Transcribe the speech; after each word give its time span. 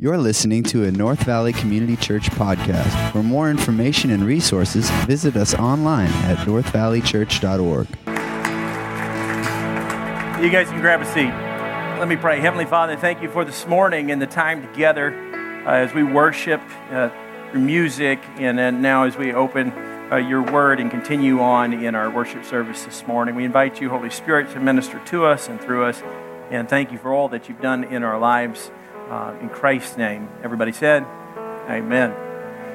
You're 0.00 0.16
listening 0.16 0.62
to 0.62 0.84
a 0.84 0.92
North 0.92 1.24
Valley 1.24 1.52
Community 1.52 1.96
Church 1.96 2.30
podcast. 2.30 3.10
For 3.10 3.20
more 3.20 3.50
information 3.50 4.12
and 4.12 4.22
resources, 4.22 4.88
visit 5.08 5.34
us 5.34 5.54
online 5.54 6.12
at 6.22 6.38
northvalleychurch.org. 6.46 7.88
You 10.40 10.50
guys 10.50 10.68
can 10.68 10.80
grab 10.80 11.00
a 11.00 11.04
seat. 11.04 11.32
Let 11.98 12.06
me 12.06 12.14
pray. 12.14 12.38
Heavenly 12.38 12.64
Father, 12.64 12.94
thank 12.94 13.20
you 13.22 13.28
for 13.28 13.44
this 13.44 13.66
morning 13.66 14.12
and 14.12 14.22
the 14.22 14.28
time 14.28 14.62
together 14.62 15.12
uh, 15.66 15.72
as 15.72 15.92
we 15.92 16.04
worship 16.04 16.60
uh, 16.92 17.10
through 17.50 17.62
music 17.62 18.20
and 18.36 18.56
then 18.56 18.80
now 18.80 19.02
as 19.02 19.16
we 19.16 19.32
open 19.32 19.72
uh, 20.12 20.16
your 20.18 20.42
word 20.42 20.78
and 20.78 20.92
continue 20.92 21.40
on 21.40 21.72
in 21.72 21.96
our 21.96 22.08
worship 22.08 22.44
service 22.44 22.84
this 22.84 23.04
morning. 23.08 23.34
We 23.34 23.44
invite 23.44 23.80
you, 23.80 23.90
Holy 23.90 24.10
Spirit, 24.10 24.52
to 24.52 24.60
minister 24.60 25.04
to 25.06 25.26
us 25.26 25.48
and 25.48 25.60
through 25.60 25.86
us. 25.86 26.00
And 26.52 26.68
thank 26.68 26.92
you 26.92 26.98
for 26.98 27.12
all 27.12 27.28
that 27.30 27.48
you've 27.48 27.60
done 27.60 27.82
in 27.82 28.04
our 28.04 28.20
lives. 28.20 28.70
Uh, 29.08 29.34
in 29.40 29.48
Christ's 29.48 29.96
name. 29.96 30.28
Everybody 30.42 30.70
said, 30.70 31.02
Amen. 31.66 32.14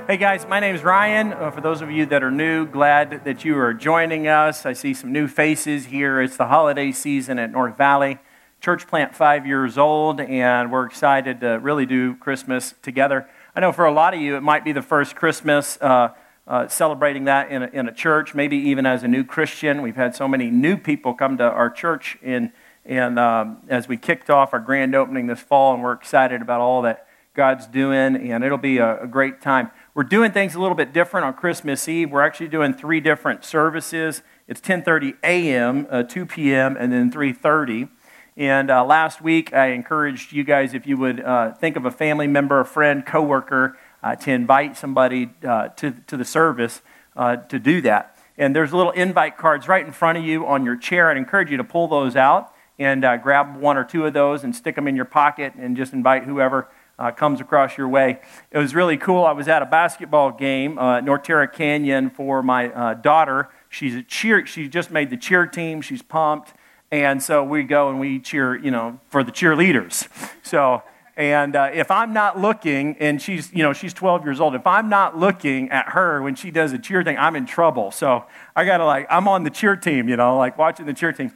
Hey 0.08 0.18
guys, 0.18 0.48
my 0.48 0.60
name 0.60 0.74
is 0.74 0.84
Ryan. 0.84 1.32
Uh, 1.32 1.52
for 1.52 1.62
those 1.62 1.84
of 1.84 1.92
you 1.92 2.08
that 2.08 2.24
are 2.24 2.32
new, 2.32 2.66
glad 2.66 3.24
that 3.26 3.46
you 3.46 3.56
are 3.60 3.72
joining 3.72 4.28
us. 4.28 4.66
I 4.66 4.74
see 4.74 4.96
some 4.96 5.12
new 5.12 5.28
faces 5.28 5.86
here. 5.86 6.20
It's 6.20 6.36
the 6.36 6.48
holiday 6.48 6.92
season 6.92 7.38
at 7.38 7.52
North 7.52 7.78
Valley. 7.78 8.18
Church 8.62 8.88
plant 8.88 9.14
five 9.14 9.46
years 9.46 9.78
old, 9.78 10.20
and 10.20 10.72
we're 10.72 10.88
excited 10.88 11.40
to 11.42 11.60
really 11.60 11.86
do 11.86 12.16
Christmas 12.16 12.74
together. 12.82 13.30
I 13.56 13.60
know 13.60 13.72
for 13.72 13.86
a 13.86 13.94
lot 13.94 14.16
of 14.16 14.20
you, 14.20 14.36
it 14.36 14.42
might 14.42 14.66
be 14.66 14.72
the 14.72 14.82
first 14.82 15.16
Christmas 15.16 15.78
uh, 15.82 16.16
uh, 16.48 16.68
celebrating 16.68 17.26
that 17.26 17.52
in 17.52 17.62
a, 17.62 17.68
in 17.68 17.88
a 17.88 17.94
church, 17.94 18.34
maybe 18.34 18.58
even 18.58 18.88
as 18.88 19.04
a 19.04 19.08
new 19.08 19.24
Christian. 19.24 19.84
We've 19.84 19.96
had 19.96 20.16
so 20.16 20.28
many 20.28 20.50
new 20.50 20.78
people 20.78 21.14
come 21.14 21.38
to 21.38 21.44
our 21.44 21.70
church 21.70 22.18
in 22.24 22.52
and 22.86 23.18
um, 23.18 23.58
as 23.70 23.88
we 23.88 23.98
kicked 23.98 24.30
off 24.30 24.54
our 24.54 24.60
grand 24.60 24.96
opening 24.96 25.28
this 25.28 25.40
fall, 25.40 25.74
and 25.74 25.82
we're 25.82 25.94
excited 25.94 26.42
about 26.42 26.60
all 26.60 26.82
that 26.82 27.08
God's 27.34 27.66
doing, 27.66 28.16
and 28.30 28.44
it'll 28.44 28.58
be 28.58 28.78
a, 28.78 29.04
a 29.04 29.08
great 29.08 29.42
time. 29.42 29.72
We're 29.96 30.04
doing 30.04 30.32
things 30.32 30.54
a 30.54 30.60
little 30.60 30.76
bit 30.76 30.94
different 30.94 31.26
on 31.26 31.34
Christmas 31.34 31.88
Eve. 31.88 32.12
We're 32.12 32.22
actually 32.22 32.50
doing 32.50 32.74
three 32.74 33.00
different 33.00 33.44
services. 33.44 34.22
It's 34.48 34.62
10:30 34.62 35.16
a.m., 35.24 35.88
uh, 35.90 36.04
2 36.04 36.26
p.m., 36.26 36.78
and 36.78 36.92
then 36.92 37.12
3:30. 37.12 37.90
And 38.36 38.70
uh, 38.70 38.84
last 38.84 39.22
week, 39.22 39.54
I 39.54 39.68
encouraged 39.68 40.32
you 40.32 40.44
guys 40.44 40.74
if 40.74 40.86
you 40.86 40.98
would 40.98 41.22
uh, 41.22 41.54
think 41.54 41.76
of 41.76 41.86
a 41.86 41.92
family 41.92 42.28
member, 42.28 42.60
a 42.60 42.66
friend, 42.66 43.06
coworker, 43.06 43.78
uh, 44.02 44.16
to 44.18 44.32
invite 44.32 44.78
somebody 44.78 45.30
uh, 45.44 45.70
to 45.70 45.92
to 46.08 46.18
the 46.18 46.26
service 46.26 46.82
uh, 47.16 47.38
to 47.38 47.58
do 47.58 47.82
that. 47.82 48.16
And 48.38 48.56
there's 48.56 48.74
little 48.74 48.92
invite 48.92 49.38
cards 49.38 49.68
right 49.68 49.86
in 49.86 49.92
front 49.92 50.18
of 50.18 50.24
you 50.24 50.46
on 50.46 50.66
your 50.66 50.76
chair. 50.76 51.10
I'd 51.10 51.18
encourage 51.18 51.50
you 51.50 51.58
to 51.58 51.64
pull 51.64 51.88
those 51.88 52.16
out 52.16 52.53
and 52.80 53.06
uh, 53.06 53.18
grab 53.18 53.58
one 53.58 53.78
or 53.78 53.84
two 53.84 54.06
of 54.06 54.14
those 54.14 54.44
and 54.44 54.56
stick 54.56 54.76
them 54.76 54.88
in 54.88 54.96
your 54.96 55.06
pocket 55.06 55.54
and 55.56 55.78
just 55.78 55.94
invite 55.94 56.24
whoever 56.24 56.70
uh, 57.00 57.12
comes 57.12 57.42
across 57.42 57.78
your 57.78 57.88
way. 57.88 58.20
It 58.52 58.58
was 58.58 58.76
really 58.76 58.98
cool. 58.98 59.26
I 59.26 59.32
was 59.32 59.48
at 59.48 59.62
a 59.62 59.66
basketball 59.66 60.32
game, 60.32 60.78
uh, 60.78 61.02
North 61.02 61.24
Terra 61.24 61.48
Canyon, 61.48 62.10
for 62.10 62.44
my 62.44 62.72
uh, 62.72 62.94
daughter. 62.96 63.50
She's 63.70 63.96
a 63.96 64.04
cheer. 64.04 64.46
She 64.46 64.68
just 64.68 64.92
made 64.92 65.10
the 65.10 65.18
cheer 65.18 65.48
team. 65.48 65.82
She's 65.82 66.02
pumped, 66.02 66.54
and 66.92 67.22
so 67.22 67.44
we 67.44 67.64
go 67.64 67.90
and 67.90 68.00
we 68.00 68.20
cheer, 68.20 68.56
you 68.56 68.72
know, 68.72 69.00
for 69.10 69.24
the 69.24 69.32
cheerleaders. 69.32 70.08
So. 70.44 70.84
And 71.16 71.56
uh, 71.56 71.70
if 71.72 71.92
I'm 71.92 72.12
not 72.12 72.40
looking, 72.40 72.98
and 73.00 73.22
she's, 73.22 73.54
you 73.54 73.62
know, 73.62 73.72
she's 73.72 73.94
12 73.94 74.26
years 74.26 74.40
old, 74.40 74.56
if 74.56 74.66
I'm 74.66 74.90
not 74.90 75.16
looking 75.16 75.70
at 75.70 75.90
her 75.90 76.24
when 76.24 76.34
she 76.34 76.50
does 76.50 76.74
a 76.74 76.80
cheer 76.80 77.04
thing, 77.04 77.20
I'm 77.20 77.36
in 77.36 77.46
trouble. 77.46 77.92
So 77.92 78.26
I 78.56 78.66
got 78.66 78.78
to 78.78 78.86
like, 78.86 79.06
I'm 79.12 79.28
on 79.28 79.44
the 79.44 79.52
cheer 79.52 79.76
team, 79.76 80.10
you 80.10 80.18
know, 80.18 80.36
like 80.38 80.58
watching 80.58 80.88
the 80.88 80.94
cheer 80.94 81.14
team 81.14 81.32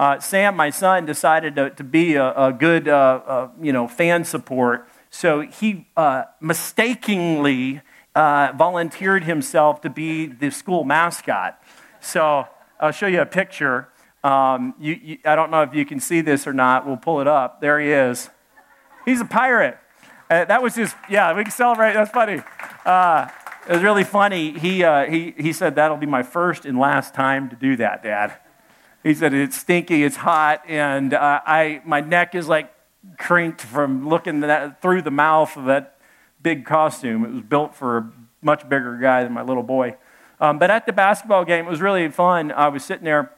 uh, 0.00 0.18
Sam, 0.18 0.56
my 0.56 0.70
son, 0.70 1.04
decided 1.04 1.56
to, 1.56 1.68
to 1.68 1.84
be 1.84 2.14
a, 2.14 2.32
a 2.32 2.52
good, 2.54 2.88
uh, 2.88 3.20
uh, 3.26 3.50
you 3.60 3.70
know, 3.70 3.86
fan 3.86 4.24
support. 4.24 4.88
So 5.10 5.42
he 5.42 5.88
uh, 5.94 6.24
mistakenly 6.40 7.82
volunteered 8.14 9.24
himself 9.24 9.82
to 9.82 9.90
be 9.90 10.24
the 10.24 10.50
school 10.50 10.84
mascot. 10.84 11.62
So 12.00 12.46
I'll 12.80 12.92
show 12.92 13.08
you 13.08 13.20
a 13.20 13.26
picture. 13.26 13.88
Um, 14.24 14.72
you, 14.80 14.98
you, 15.02 15.18
I 15.26 15.36
don't 15.36 15.50
know 15.50 15.60
if 15.64 15.74
you 15.74 15.84
can 15.84 16.00
see 16.00 16.22
this 16.22 16.46
or 16.46 16.54
not. 16.54 16.86
We'll 16.86 16.96
pull 16.96 17.20
it 17.20 17.28
up. 17.28 17.60
There 17.60 17.78
he 17.78 17.92
is. 17.92 18.30
He's 19.04 19.20
a 19.20 19.26
pirate. 19.26 19.76
Uh, 20.30 20.46
that 20.46 20.62
was 20.62 20.76
just, 20.76 20.96
yeah, 21.10 21.34
we 21.34 21.42
can 21.42 21.52
celebrate. 21.52 21.92
That's 21.92 22.10
funny. 22.10 22.40
Uh, 22.86 23.28
it 23.68 23.72
was 23.74 23.82
really 23.82 24.04
funny. 24.04 24.58
He, 24.58 24.82
uh, 24.82 25.10
he, 25.10 25.34
he 25.36 25.52
said, 25.52 25.74
That'll 25.74 25.98
be 25.98 26.06
my 26.06 26.22
first 26.22 26.64
and 26.64 26.78
last 26.78 27.12
time 27.12 27.50
to 27.50 27.56
do 27.56 27.76
that, 27.76 28.02
Dad. 28.02 28.38
He 29.02 29.14
said, 29.14 29.32
It's 29.32 29.56
stinky, 29.56 30.04
it's 30.04 30.16
hot, 30.16 30.62
and 30.68 31.14
uh, 31.14 31.40
I, 31.46 31.80
my 31.84 32.00
neck 32.00 32.34
is 32.34 32.48
like 32.48 32.72
crinked 33.16 33.62
from 33.62 34.08
looking 34.08 34.40
that, 34.40 34.82
through 34.82 35.02
the 35.02 35.10
mouth 35.10 35.56
of 35.56 35.64
that 35.66 35.96
big 36.42 36.66
costume. 36.66 37.24
It 37.24 37.32
was 37.32 37.42
built 37.42 37.74
for 37.74 37.98
a 37.98 38.12
much 38.42 38.68
bigger 38.68 38.98
guy 38.98 39.24
than 39.24 39.32
my 39.32 39.42
little 39.42 39.62
boy. 39.62 39.96
Um, 40.38 40.58
but 40.58 40.70
at 40.70 40.86
the 40.86 40.92
basketball 40.92 41.44
game, 41.44 41.66
it 41.66 41.70
was 41.70 41.80
really 41.80 42.08
fun. 42.10 42.52
I 42.52 42.68
was 42.68 42.84
sitting 42.84 43.04
there, 43.04 43.32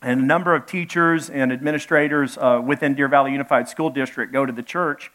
and 0.00 0.20
a 0.20 0.24
number 0.24 0.54
of 0.54 0.66
teachers 0.66 1.28
and 1.28 1.52
administrators 1.52 2.38
uh, 2.38 2.60
within 2.64 2.94
Deer 2.94 3.08
Valley 3.08 3.32
Unified 3.32 3.68
School 3.68 3.90
District 3.90 4.32
go 4.32 4.46
to 4.46 4.52
the 4.52 4.62
church. 4.62 5.10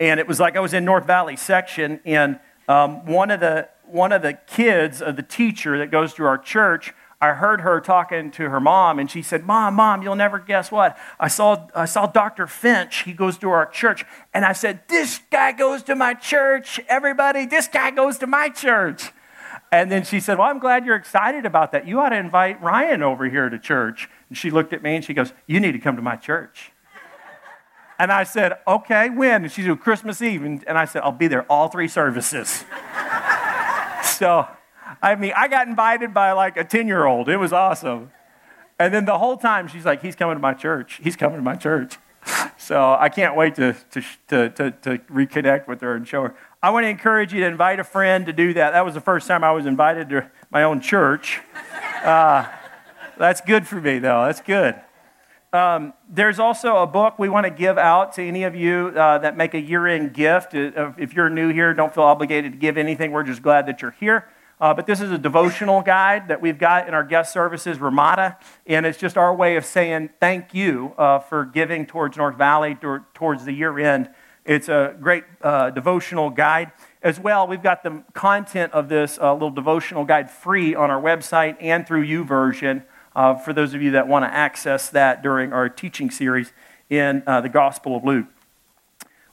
And 0.00 0.18
it 0.18 0.26
was 0.26 0.40
like 0.40 0.56
I 0.56 0.60
was 0.60 0.74
in 0.74 0.84
North 0.84 1.06
Valley 1.06 1.36
section, 1.36 2.00
and 2.04 2.40
um, 2.66 3.04
one, 3.06 3.30
of 3.30 3.40
the, 3.40 3.68
one 3.84 4.10
of 4.10 4.22
the 4.22 4.32
kids 4.32 5.00
of 5.02 5.16
the 5.16 5.22
teacher 5.22 5.78
that 5.78 5.90
goes 5.90 6.14
to 6.14 6.24
our 6.24 6.38
church 6.38 6.94
I 7.24 7.32
heard 7.32 7.62
her 7.62 7.80
talking 7.80 8.30
to 8.32 8.50
her 8.50 8.60
mom, 8.60 8.98
and 8.98 9.10
she 9.10 9.22
said, 9.22 9.44
Mom, 9.44 9.74
Mom, 9.74 10.02
you'll 10.02 10.14
never 10.14 10.38
guess 10.38 10.70
what. 10.70 10.98
I 11.18 11.28
saw, 11.28 11.68
I 11.74 11.86
saw 11.86 12.06
Dr. 12.06 12.46
Finch. 12.46 13.04
He 13.04 13.14
goes 13.14 13.38
to 13.38 13.48
our 13.48 13.64
church. 13.64 14.04
And 14.34 14.44
I 14.44 14.52
said, 14.52 14.82
This 14.88 15.20
guy 15.30 15.52
goes 15.52 15.82
to 15.84 15.94
my 15.94 16.12
church. 16.12 16.80
Everybody, 16.86 17.46
this 17.46 17.66
guy 17.66 17.92
goes 17.92 18.18
to 18.18 18.26
my 18.26 18.50
church. 18.50 19.10
And 19.72 19.90
then 19.90 20.04
she 20.04 20.20
said, 20.20 20.36
Well, 20.36 20.48
I'm 20.48 20.58
glad 20.58 20.84
you're 20.84 20.96
excited 20.96 21.46
about 21.46 21.72
that. 21.72 21.88
You 21.88 21.98
ought 22.00 22.10
to 22.10 22.16
invite 22.16 22.62
Ryan 22.62 23.02
over 23.02 23.24
here 23.24 23.48
to 23.48 23.58
church. 23.58 24.10
And 24.28 24.36
she 24.36 24.50
looked 24.50 24.74
at 24.74 24.82
me 24.82 24.96
and 24.96 25.04
she 25.04 25.14
goes, 25.14 25.32
You 25.46 25.60
need 25.60 25.72
to 25.72 25.78
come 25.78 25.96
to 25.96 26.02
my 26.02 26.16
church. 26.16 26.72
And 27.98 28.12
I 28.12 28.24
said, 28.24 28.58
Okay, 28.68 29.08
when? 29.08 29.44
And 29.44 29.50
she 29.50 29.62
said, 29.62 29.80
Christmas 29.80 30.20
Eve. 30.20 30.44
And, 30.44 30.62
and 30.68 30.76
I 30.76 30.84
said, 30.84 31.00
I'll 31.02 31.12
be 31.12 31.28
there 31.28 31.44
all 31.44 31.68
three 31.68 31.88
services. 31.88 32.66
so, 34.04 34.46
I 35.04 35.16
mean, 35.16 35.34
I 35.36 35.48
got 35.48 35.68
invited 35.68 36.14
by 36.14 36.32
like 36.32 36.56
a 36.56 36.64
10 36.64 36.88
year 36.88 37.04
old. 37.04 37.28
It 37.28 37.36
was 37.36 37.52
awesome. 37.52 38.10
And 38.78 38.92
then 38.92 39.04
the 39.04 39.18
whole 39.18 39.36
time 39.36 39.68
she's 39.68 39.84
like, 39.84 40.00
he's 40.00 40.16
coming 40.16 40.36
to 40.36 40.40
my 40.40 40.54
church. 40.54 40.98
He's 41.02 41.14
coming 41.14 41.36
to 41.36 41.42
my 41.42 41.56
church. 41.56 41.98
So 42.56 42.96
I 42.98 43.10
can't 43.10 43.36
wait 43.36 43.56
to, 43.56 43.76
to, 43.90 44.00
to, 44.28 44.48
to, 44.48 44.70
to 44.70 44.98
reconnect 45.12 45.68
with 45.68 45.82
her 45.82 45.94
and 45.94 46.08
show 46.08 46.22
her. 46.22 46.34
I 46.62 46.70
want 46.70 46.84
to 46.84 46.88
encourage 46.88 47.34
you 47.34 47.40
to 47.40 47.46
invite 47.46 47.78
a 47.78 47.84
friend 47.84 48.24
to 48.24 48.32
do 48.32 48.54
that. 48.54 48.70
That 48.70 48.86
was 48.86 48.94
the 48.94 49.02
first 49.02 49.28
time 49.28 49.44
I 49.44 49.52
was 49.52 49.66
invited 49.66 50.08
to 50.08 50.30
my 50.50 50.62
own 50.62 50.80
church. 50.80 51.40
Uh, 52.02 52.46
that's 53.18 53.42
good 53.42 53.66
for 53.66 53.78
me, 53.82 53.98
though. 53.98 54.24
That's 54.24 54.40
good. 54.40 54.80
Um, 55.52 55.92
there's 56.08 56.38
also 56.38 56.78
a 56.78 56.86
book 56.86 57.18
we 57.18 57.28
want 57.28 57.44
to 57.44 57.50
give 57.50 57.76
out 57.76 58.14
to 58.14 58.22
any 58.22 58.44
of 58.44 58.54
you 58.54 58.94
uh, 58.96 59.18
that 59.18 59.36
make 59.36 59.52
a 59.52 59.60
year 59.60 59.86
end 59.86 60.14
gift. 60.14 60.54
Uh, 60.54 60.92
if 60.96 61.12
you're 61.12 61.28
new 61.28 61.52
here, 61.52 61.74
don't 61.74 61.92
feel 61.92 62.04
obligated 62.04 62.52
to 62.52 62.58
give 62.58 62.78
anything. 62.78 63.12
We're 63.12 63.24
just 63.24 63.42
glad 63.42 63.66
that 63.66 63.82
you're 63.82 63.96
here. 64.00 64.26
Uh, 64.60 64.72
but 64.72 64.86
this 64.86 65.00
is 65.00 65.10
a 65.10 65.18
devotional 65.18 65.82
guide 65.82 66.28
that 66.28 66.40
we've 66.40 66.58
got 66.58 66.86
in 66.86 66.94
our 66.94 67.04
guest 67.04 67.32
services, 67.32 67.80
Ramada, 67.80 68.38
and 68.66 68.86
it's 68.86 68.98
just 68.98 69.16
our 69.16 69.34
way 69.34 69.56
of 69.56 69.64
saying 69.64 70.10
thank 70.20 70.54
you 70.54 70.94
uh, 70.96 71.18
for 71.18 71.44
giving 71.44 71.86
towards 71.86 72.16
North 72.16 72.36
Valley 72.36 72.76
towards 73.14 73.44
the 73.44 73.52
year 73.52 73.78
end. 73.78 74.10
It's 74.44 74.68
a 74.68 74.94
great 75.00 75.24
uh, 75.42 75.70
devotional 75.70 76.30
guide. 76.30 76.72
As 77.02 77.18
well, 77.18 77.46
we've 77.46 77.62
got 77.62 77.82
the 77.82 78.04
content 78.12 78.72
of 78.72 78.88
this 78.88 79.18
uh, 79.18 79.32
little 79.32 79.50
devotional 79.50 80.04
guide 80.04 80.30
free 80.30 80.74
on 80.74 80.90
our 80.90 81.00
website 81.00 81.56
and 81.60 81.86
through 81.86 82.06
YouVersion 82.06 82.84
uh, 83.16 83.34
for 83.34 83.52
those 83.52 83.74
of 83.74 83.82
you 83.82 83.92
that 83.92 84.06
want 84.06 84.24
to 84.24 84.32
access 84.32 84.90
that 84.90 85.22
during 85.22 85.52
our 85.52 85.68
teaching 85.68 86.10
series 86.10 86.52
in 86.90 87.22
uh, 87.26 87.40
the 87.40 87.48
Gospel 87.48 87.96
of 87.96 88.04
Luke. 88.04 88.26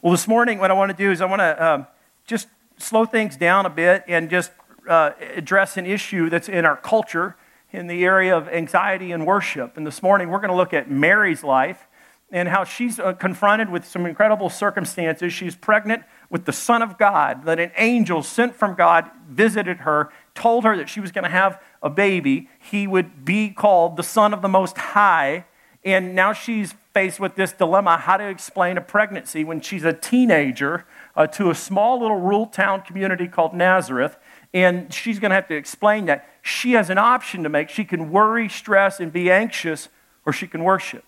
Well, 0.01 0.11
this 0.11 0.27
morning, 0.27 0.59
what 0.59 0.71
I 0.71 0.73
want 0.73 0.91
to 0.91 0.97
do 0.97 1.11
is 1.11 1.21
I 1.21 1.25
want 1.25 1.41
to 1.41 1.65
um, 1.65 1.87
just 2.25 2.47
slow 2.77 3.05
things 3.05 3.37
down 3.37 3.65
a 3.65 3.69
bit 3.69 4.03
and 4.07 4.29
just 4.29 4.51
uh, 4.87 5.11
address 5.35 5.77
an 5.77 5.85
issue 5.85 6.29
that's 6.29 6.49
in 6.49 6.65
our 6.65 6.77
culture 6.77 7.35
in 7.71 7.87
the 7.87 8.03
area 8.03 8.35
of 8.35 8.47
anxiety 8.49 9.11
and 9.11 9.25
worship. 9.25 9.77
And 9.77 9.87
this 9.87 10.03
morning, 10.03 10.29
we're 10.29 10.39
going 10.39 10.49
to 10.49 10.55
look 10.55 10.73
at 10.73 10.91
Mary's 10.91 11.43
life 11.43 11.87
and 12.31 12.47
how 12.47 12.63
she's 12.63 12.99
uh, 12.99 13.13
confronted 13.13 13.69
with 13.69 13.85
some 13.85 14.05
incredible 14.05 14.49
circumstances. 14.49 15.33
She's 15.33 15.55
pregnant 15.55 16.03
with 16.29 16.45
the 16.45 16.53
Son 16.53 16.81
of 16.81 16.97
God, 16.97 17.43
that 17.45 17.59
an 17.59 17.71
angel 17.77 18.23
sent 18.23 18.55
from 18.55 18.75
God 18.75 19.09
visited 19.29 19.79
her, 19.79 20.11
told 20.33 20.63
her 20.63 20.77
that 20.77 20.87
she 20.87 21.01
was 21.01 21.11
going 21.11 21.25
to 21.25 21.29
have 21.29 21.61
a 21.83 21.89
baby. 21.89 22.49
He 22.57 22.87
would 22.87 23.25
be 23.25 23.49
called 23.49 23.97
the 23.97 24.03
Son 24.03 24.33
of 24.33 24.41
the 24.41 24.47
Most 24.47 24.77
High. 24.77 25.45
And 25.83 26.15
now 26.15 26.31
she's 26.31 26.73
faced 26.93 27.19
with 27.19 27.35
this 27.35 27.51
dilemma 27.51 27.97
how 27.97 28.17
to 28.17 28.27
explain 28.27 28.77
a 28.77 28.81
pregnancy 28.81 29.43
when 29.43 29.59
she's 29.59 29.83
a 29.83 29.93
teenager 29.93 30.85
uh, 31.15 31.27
to 31.27 31.49
a 31.49 31.55
small 31.55 31.99
little 31.99 32.19
rural 32.19 32.45
town 32.45 32.81
community 32.81 33.27
called 33.27 33.53
Nazareth. 33.53 34.17
And 34.53 34.93
she's 34.93 35.19
going 35.19 35.29
to 35.29 35.35
have 35.35 35.47
to 35.47 35.55
explain 35.55 36.05
that 36.05 36.27
she 36.41 36.73
has 36.73 36.89
an 36.89 36.97
option 36.97 37.43
to 37.43 37.49
make. 37.49 37.69
She 37.69 37.85
can 37.85 38.11
worry, 38.11 38.49
stress, 38.49 38.99
and 38.99 39.11
be 39.11 39.31
anxious, 39.31 39.87
or 40.25 40.33
she 40.33 40.47
can 40.47 40.63
worship. 40.63 41.05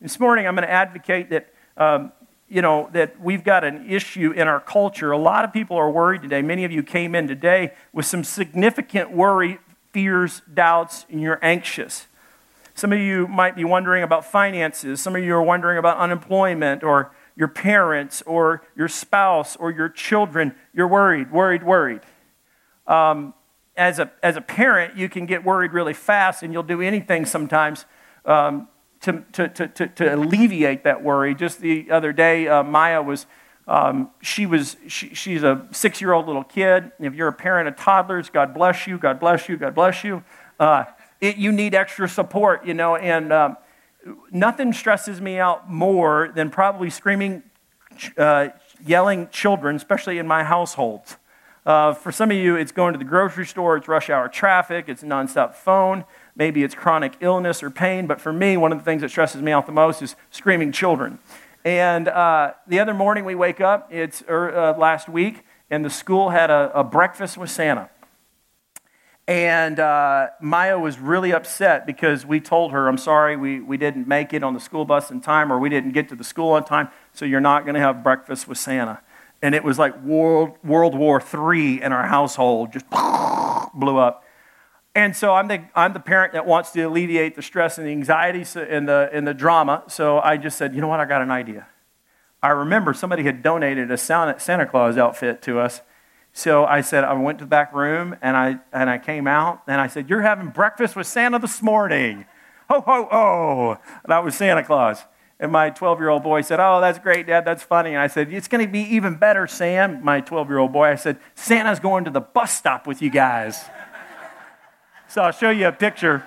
This 0.00 0.18
morning, 0.18 0.46
I'm 0.46 0.54
going 0.54 0.66
to 0.66 0.72
advocate 0.72 1.30
that 1.30 1.52
um, 1.76 2.12
you 2.48 2.62
know, 2.62 2.88
that 2.92 3.20
we've 3.20 3.44
got 3.44 3.62
an 3.62 3.90
issue 3.90 4.32
in 4.32 4.48
our 4.48 4.60
culture. 4.60 5.12
A 5.12 5.18
lot 5.18 5.44
of 5.44 5.52
people 5.52 5.76
are 5.76 5.90
worried 5.90 6.22
today. 6.22 6.40
Many 6.40 6.64
of 6.64 6.72
you 6.72 6.82
came 6.82 7.14
in 7.14 7.28
today 7.28 7.74
with 7.92 8.06
some 8.06 8.24
significant 8.24 9.12
worry, 9.12 9.58
fears, 9.92 10.40
doubts, 10.52 11.04
and 11.10 11.20
you're 11.20 11.38
anxious. 11.42 12.06
Some 12.74 12.92
of 12.92 12.98
you 12.98 13.26
might 13.26 13.54
be 13.54 13.64
wondering 13.64 14.02
about 14.02 14.24
finances. 14.24 15.00
Some 15.00 15.14
of 15.14 15.22
you 15.22 15.34
are 15.34 15.42
wondering 15.42 15.78
about 15.78 15.98
unemployment 15.98 16.82
or 16.82 17.12
your 17.36 17.48
parents 17.48 18.22
or 18.22 18.62
your 18.74 18.88
spouse 18.88 19.56
or 19.56 19.70
your 19.70 19.88
children. 19.88 20.54
You're 20.72 20.88
worried, 20.88 21.30
worried, 21.30 21.62
worried. 21.62 22.00
Um, 22.88 23.34
as, 23.76 24.00
a, 24.00 24.10
as 24.22 24.36
a 24.36 24.40
parent, 24.40 24.96
you 24.96 25.08
can 25.08 25.24
get 25.24 25.44
worried 25.44 25.72
really 25.72 25.94
fast 25.94 26.42
and 26.42 26.52
you'll 26.52 26.64
do 26.64 26.82
anything 26.82 27.24
sometimes 27.24 27.84
um, 28.24 28.66
to, 29.02 29.24
to, 29.32 29.48
to, 29.48 29.86
to, 29.86 30.14
alleviate 30.14 30.82
that 30.82 31.04
worry. 31.04 31.34
Just 31.34 31.60
the 31.60 31.90
other 31.90 32.12
day, 32.12 32.48
uh, 32.48 32.64
Maya 32.64 33.00
was, 33.00 33.26
um, 33.68 34.10
she 34.20 34.46
was, 34.46 34.76
she, 34.88 35.14
she's 35.14 35.44
a 35.44 35.66
six 35.70 36.00
year 36.00 36.12
old 36.12 36.26
little 36.26 36.42
kid. 36.42 36.90
If 36.98 37.14
you're 37.14 37.28
a 37.28 37.32
parent 37.32 37.68
of 37.68 37.76
toddlers, 37.76 38.30
God 38.30 38.52
bless 38.52 38.88
you, 38.88 38.98
God 38.98 39.20
bless 39.20 39.48
you, 39.48 39.56
God 39.56 39.74
bless 39.76 40.02
you. 40.02 40.24
Uh, 40.58 40.84
it, 41.20 41.36
you 41.36 41.52
need 41.52 41.74
extra 41.74 42.08
support, 42.08 42.66
you 42.66 42.74
know, 42.74 42.96
and 42.96 43.32
um, 43.32 43.56
nothing 44.32 44.72
stresses 44.72 45.20
me 45.20 45.38
out 45.38 45.70
more 45.70 46.32
than 46.34 46.50
probably 46.50 46.90
screaming, 46.90 47.42
uh, 48.16 48.48
yelling 48.84 49.28
children, 49.28 49.76
especially 49.76 50.18
in 50.18 50.26
my 50.26 50.42
household. 50.42 51.16
Uh, 51.68 51.92
for 51.92 52.10
some 52.10 52.30
of 52.30 52.36
you, 52.38 52.56
it's 52.56 52.72
going 52.72 52.94
to 52.94 52.98
the 52.98 53.04
grocery 53.04 53.44
store, 53.44 53.76
it's 53.76 53.86
rush 53.86 54.08
hour 54.08 54.26
traffic, 54.26 54.86
it's 54.88 55.02
nonstop 55.02 55.54
phone. 55.54 56.02
Maybe 56.34 56.64
it's 56.64 56.74
chronic 56.74 57.12
illness 57.20 57.62
or 57.62 57.68
pain, 57.68 58.06
but 58.06 58.22
for 58.22 58.32
me, 58.32 58.56
one 58.56 58.72
of 58.72 58.78
the 58.78 58.84
things 58.84 59.02
that 59.02 59.10
stresses 59.10 59.42
me 59.42 59.52
out 59.52 59.66
the 59.66 59.72
most 59.72 60.00
is 60.00 60.16
screaming 60.30 60.72
children. 60.72 61.18
And 61.66 62.08
uh, 62.08 62.54
the 62.66 62.80
other 62.80 62.94
morning 62.94 63.26
we 63.26 63.34
wake 63.34 63.60
up, 63.60 63.92
it's 63.92 64.22
er, 64.30 64.56
uh, 64.56 64.78
last 64.78 65.10
week, 65.10 65.44
and 65.68 65.84
the 65.84 65.90
school 65.90 66.30
had 66.30 66.48
a, 66.48 66.72
a 66.72 66.82
breakfast 66.82 67.36
with 67.36 67.50
Santa. 67.50 67.90
And 69.26 69.78
uh, 69.78 70.28
Maya 70.40 70.78
was 70.78 70.98
really 70.98 71.34
upset 71.34 71.84
because 71.84 72.24
we 72.24 72.40
told 72.40 72.72
her, 72.72 72.88
I'm 72.88 72.96
sorry, 72.96 73.36
we, 73.36 73.60
we 73.60 73.76
didn't 73.76 74.08
make 74.08 74.32
it 74.32 74.42
on 74.42 74.54
the 74.54 74.60
school 74.60 74.86
bus 74.86 75.10
in 75.10 75.20
time, 75.20 75.52
or 75.52 75.58
we 75.58 75.68
didn't 75.68 75.92
get 75.92 76.08
to 76.08 76.16
the 76.16 76.24
school 76.24 76.52
on 76.52 76.64
time, 76.64 76.88
so 77.12 77.26
you're 77.26 77.42
not 77.42 77.64
going 77.64 77.74
to 77.74 77.80
have 77.82 78.02
breakfast 78.02 78.48
with 78.48 78.56
Santa. 78.56 79.02
And 79.40 79.54
it 79.54 79.62
was 79.62 79.78
like 79.78 80.00
World, 80.02 80.56
World 80.64 80.96
War 80.96 81.22
III 81.22 81.82
in 81.82 81.92
our 81.92 82.06
household, 82.06 82.72
just 82.72 82.88
blew 83.74 83.98
up. 83.98 84.24
And 84.94 85.14
so 85.14 85.34
I'm 85.34 85.46
the, 85.46 85.62
I'm 85.76 85.92
the 85.92 86.00
parent 86.00 86.32
that 86.32 86.44
wants 86.44 86.72
to 86.72 86.82
alleviate 86.82 87.36
the 87.36 87.42
stress 87.42 87.78
and 87.78 87.86
the 87.86 87.92
anxiety 87.92 88.44
and 88.56 88.88
the, 88.88 89.08
and 89.12 89.26
the 89.26 89.34
drama. 89.34 89.84
So 89.86 90.18
I 90.18 90.36
just 90.36 90.58
said, 90.58 90.74
you 90.74 90.80
know 90.80 90.88
what, 90.88 90.98
I 90.98 91.04
got 91.04 91.22
an 91.22 91.30
idea. 91.30 91.68
I 92.42 92.50
remember 92.50 92.94
somebody 92.94 93.22
had 93.24 93.42
donated 93.42 93.90
a 93.90 93.96
Santa 93.96 94.66
Claus 94.66 94.96
outfit 94.96 95.42
to 95.42 95.60
us. 95.60 95.82
So 96.32 96.64
I 96.64 96.80
said, 96.82 97.04
I 97.04 97.12
went 97.14 97.38
to 97.38 97.44
the 97.44 97.48
back 97.48 97.72
room 97.72 98.16
and 98.22 98.36
I, 98.36 98.58
and 98.72 98.88
I 98.88 98.98
came 98.98 99.26
out 99.26 99.62
and 99.66 99.80
I 99.80 99.88
said, 99.88 100.08
You're 100.08 100.22
having 100.22 100.48
breakfast 100.48 100.94
with 100.94 101.06
Santa 101.06 101.38
this 101.38 101.62
morning. 101.62 102.26
Ho, 102.68 102.80
ho, 102.80 103.08
ho. 103.10 103.78
That 104.06 104.22
was 104.22 104.34
Santa 104.34 104.62
Claus. 104.62 105.04
And 105.40 105.52
my 105.52 105.70
12 105.70 106.00
year 106.00 106.08
old 106.08 106.22
boy 106.22 106.40
said, 106.40 106.58
Oh, 106.60 106.80
that's 106.80 106.98
great, 106.98 107.26
Dad. 107.26 107.44
That's 107.44 107.62
funny. 107.62 107.90
And 107.90 107.98
I 107.98 108.08
said, 108.08 108.32
It's 108.32 108.48
going 108.48 108.64
to 108.64 108.70
be 108.70 108.80
even 108.80 109.16
better, 109.16 109.46
Sam. 109.46 110.02
My 110.04 110.20
12 110.20 110.48
year 110.48 110.58
old 110.58 110.72
boy, 110.72 110.88
I 110.88 110.96
said, 110.96 111.18
Santa's 111.34 111.78
going 111.78 112.04
to 112.04 112.10
the 112.10 112.20
bus 112.20 112.52
stop 112.52 112.86
with 112.86 113.00
you 113.00 113.10
guys. 113.10 113.64
So 115.08 115.22
I'll 115.22 115.32
show 115.32 115.50
you 115.50 115.68
a 115.68 115.72
picture. 115.72 116.24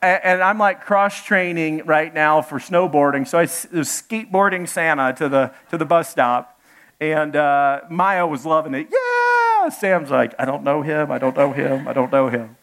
And 0.00 0.42
I'm 0.42 0.58
like 0.58 0.82
cross 0.82 1.22
training 1.24 1.82
right 1.84 2.12
now 2.14 2.40
for 2.40 2.58
snowboarding. 2.58 3.26
So 3.26 3.38
I 3.38 3.42
was 3.42 3.88
skateboarding 3.88 4.68
Santa 4.68 5.12
to 5.14 5.28
the, 5.28 5.52
to 5.70 5.78
the 5.78 5.84
bus 5.84 6.08
stop. 6.08 6.60
And 7.00 7.34
uh, 7.34 7.80
Maya 7.90 8.26
was 8.26 8.46
loving 8.46 8.74
it. 8.74 8.88
Yeah! 8.90 9.68
Sam's 9.68 10.10
like, 10.10 10.34
I 10.38 10.44
don't 10.44 10.62
know 10.62 10.82
him. 10.82 11.10
I 11.10 11.18
don't 11.18 11.36
know 11.36 11.52
him. 11.52 11.88
I 11.88 11.92
don't 11.92 12.12
know 12.12 12.28
him. 12.28 12.56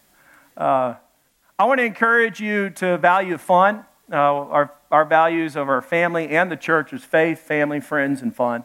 Uh, 0.56 0.96
I 1.60 1.66
want 1.66 1.80
to 1.80 1.86
encourage 1.86 2.40
you 2.40 2.70
to 2.72 2.98
value 2.98 3.38
fun. 3.38 3.86
Uh, 4.12 4.16
our, 4.16 4.72
our 4.94 5.04
values 5.04 5.56
of 5.56 5.68
our 5.70 5.82
family 5.82 6.30
and 6.30 6.52
the 6.52 6.56
church 6.56 6.94
is 6.94 7.04
faith, 7.04 7.40
family, 7.40 7.80
friends, 7.80 8.22
and 8.22 8.36
fun. 8.36 8.64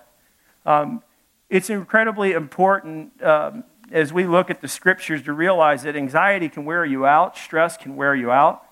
Um, 0.66 1.02
it's 1.48 1.70
incredibly 1.70 2.32
important 2.32 3.22
um, 3.22 3.64
as 3.90 4.12
we 4.12 4.26
look 4.26 4.50
at 4.50 4.60
the 4.60 4.68
scriptures 4.68 5.22
to 5.22 5.32
realize 5.32 5.84
that 5.84 5.96
anxiety 5.96 6.50
can 6.50 6.66
wear 6.66 6.84
you 6.84 7.06
out, 7.06 7.38
stress 7.38 7.78
can 7.78 7.96
wear 7.96 8.14
you 8.14 8.30
out. 8.30 8.62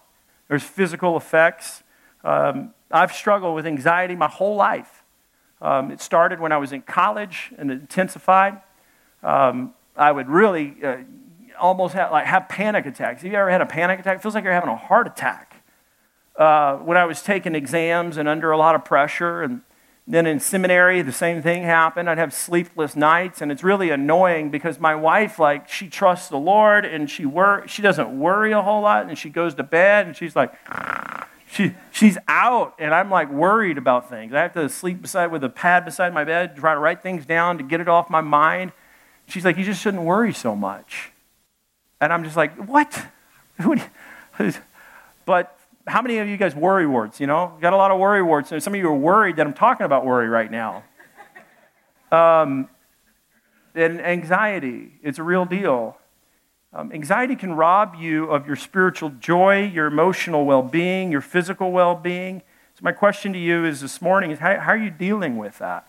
There's 0.49 0.65
physical 0.65 1.17
effects. 1.17 1.83
Um, 2.23 2.75
I've 2.91 3.13
struggled 3.13 3.55
with 3.55 3.67
anxiety 3.67 4.15
my 4.15 4.29
whole 4.29 4.57
life. 4.57 5.03
Um, 5.63 5.91
it 5.91 6.03
started 6.03 6.39
when 6.41 6.53
I 6.53 6.59
was 6.59 6.73
in 6.73 6.83
college 6.83 7.53
and 7.57 7.71
it 7.71 7.81
intensified. 7.81 8.61
Um, 9.23 9.73
I 9.97 10.13
would 10.13 10.29
really 10.29 10.77
uh, 10.85 10.99
almost 11.59 11.95
have, 11.95 12.13
like, 12.13 12.27
have 12.27 12.51
panic 12.51 12.85
attacks. 12.85 13.23
Have 13.23 13.33
you 13.33 13.39
ever 13.39 13.51
had 13.51 13.63
a 13.63 13.67
panic 13.67 13.99
attack? 14.01 14.19
It 14.19 14.23
feels 14.23 14.35
like 14.35 14.45
you're 14.45 14.53
having 14.53 14.69
a 14.69 14.77
heart 14.77 15.07
attack. 15.07 15.46
Uh, 16.39 16.77
when 16.77 16.97
I 16.97 17.05
was 17.05 17.23
taking 17.23 17.55
exams 17.55 18.17
and 18.17 18.29
under 18.29 18.51
a 18.51 18.59
lot 18.59 18.75
of 18.75 18.85
pressure 18.85 19.43
and 19.43 19.63
then 20.09 20.27
in 20.27 20.39
seminary, 20.39 21.03
the 21.03 21.13
same 21.13 21.43
thing 21.43 21.65
happened. 21.65 22.09
I'd 22.09 22.19
have 22.19 22.33
sleepless 22.33 22.95
nights, 22.95 23.41
and 23.43 23.51
it's 23.51 23.65
really 23.65 23.91
annoying 23.91 24.51
because 24.51 24.79
my 24.79 24.95
wife, 24.95 25.41
like, 25.41 25.69
she 25.69 25.89
trusts 25.89 26.29
the 26.29 26.37
Lord 26.37 26.85
and 26.85 27.11
she 27.11 27.27
wor- 27.27 27.65
she 27.67 27.83
doesn't 27.83 28.17
worry 28.17 28.53
a 28.53 28.63
whole 28.63 28.83
lot, 28.83 29.09
and 29.09 29.19
she 29.19 29.31
goes 29.31 29.55
to 29.57 29.65
bed 29.65 30.07
and 30.07 30.17
she's 30.17 30.37
like, 30.37 30.55
she, 31.51 31.75
she's 31.91 32.19
out, 32.29 32.75
and 32.79 32.95
I'm 32.95 33.11
like 33.11 33.33
worried 33.33 33.79
about 33.79 34.09
things. 34.09 34.33
I 34.33 34.43
have 34.43 34.53
to 34.53 34.69
sleep 34.69 35.03
beside 35.03 35.33
with 35.33 35.43
a 35.43 35.49
pad 35.49 35.85
beside 35.85 36.15
my 36.15 36.23
bed, 36.23 36.57
try 36.57 36.75
to 36.75 36.81
write 36.81 37.03
things 37.03 37.27
down 37.27 37.59
to 37.59 37.65
get 37.65 37.81
it 37.81 37.89
off 37.89 38.09
my 38.09 38.21
mind. 38.21 38.71
She's 39.27 39.45
like, 39.45 39.57
you 39.57 39.65
just 39.65 39.83
shouldn't 39.83 40.05
worry 40.05 40.33
so 40.33 40.55
much, 40.55 41.11
and 42.01 42.13
I'm 42.13 42.23
just 42.23 42.37
like, 42.37 42.55
what? 42.55 43.07
but 45.27 45.56
how 45.87 46.03
many 46.03 46.19
of 46.19 46.29
you 46.29 46.37
guys 46.37 46.55
worry 46.55 46.87
wards? 46.87 47.21
You 47.21 47.27
know, 47.27 47.57
got 47.61 47.73
a 47.73 47.77
lot 47.77 47.91
of 47.91 47.99
worry 47.99 48.23
wards. 48.23 48.49
some 48.49 48.75
of 48.75 48.81
you 48.81 48.89
are 48.89 48.95
worried 48.95 49.37
that 49.37 49.47
I'm 49.47 49.55
talking 49.55 49.87
about 49.87 50.05
worry 50.05 50.29
right 50.29 50.51
now. 50.51 50.85
Um, 52.11 52.69
and 53.75 54.01
anxiety, 54.01 54.93
it's 55.03 55.19
a 55.19 55.23
real 55.23 55.45
deal. 55.45 55.97
Um, 56.73 56.93
anxiety 56.93 57.37
can 57.37 57.55
rob 57.55 57.95
you 57.99 58.27
of 58.27 58.47
your 58.47 58.57
spiritual 58.57 59.11
joy, 59.11 59.65
your 59.65 59.87
emotional 59.87 60.45
well 60.45 60.63
being, 60.63 61.13
your 61.13 61.21
physical 61.21 61.73
well 61.73 61.95
being. 61.95 62.43
So, 62.75 62.81
my 62.83 62.93
question 62.93 63.33
to 63.33 63.39
you 63.39 63.65
is 63.65 63.81
this 63.81 64.03
morning 64.03 64.31
is 64.31 64.39
how, 64.39 64.59
how 64.61 64.73
are 64.73 64.77
you 64.77 64.91
dealing 64.91 65.37
with 65.37 65.59
that? 65.59 65.87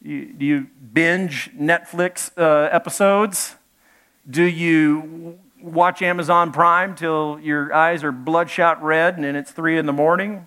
You, 0.00 0.32
do 0.32 0.46
you 0.46 0.68
binge 0.92 1.50
Netflix 1.54 2.30
uh, 2.38 2.68
episodes? 2.70 3.56
Do 4.28 4.44
you 4.44 5.38
watch 5.62 6.02
Amazon 6.02 6.52
Prime 6.52 6.94
till 6.94 7.38
your 7.40 7.74
eyes 7.74 8.04
are 8.04 8.12
bloodshot 8.12 8.82
red 8.82 9.16
and 9.16 9.36
it's 9.36 9.50
three 9.50 9.78
in 9.78 9.86
the 9.86 9.92
morning? 9.92 10.46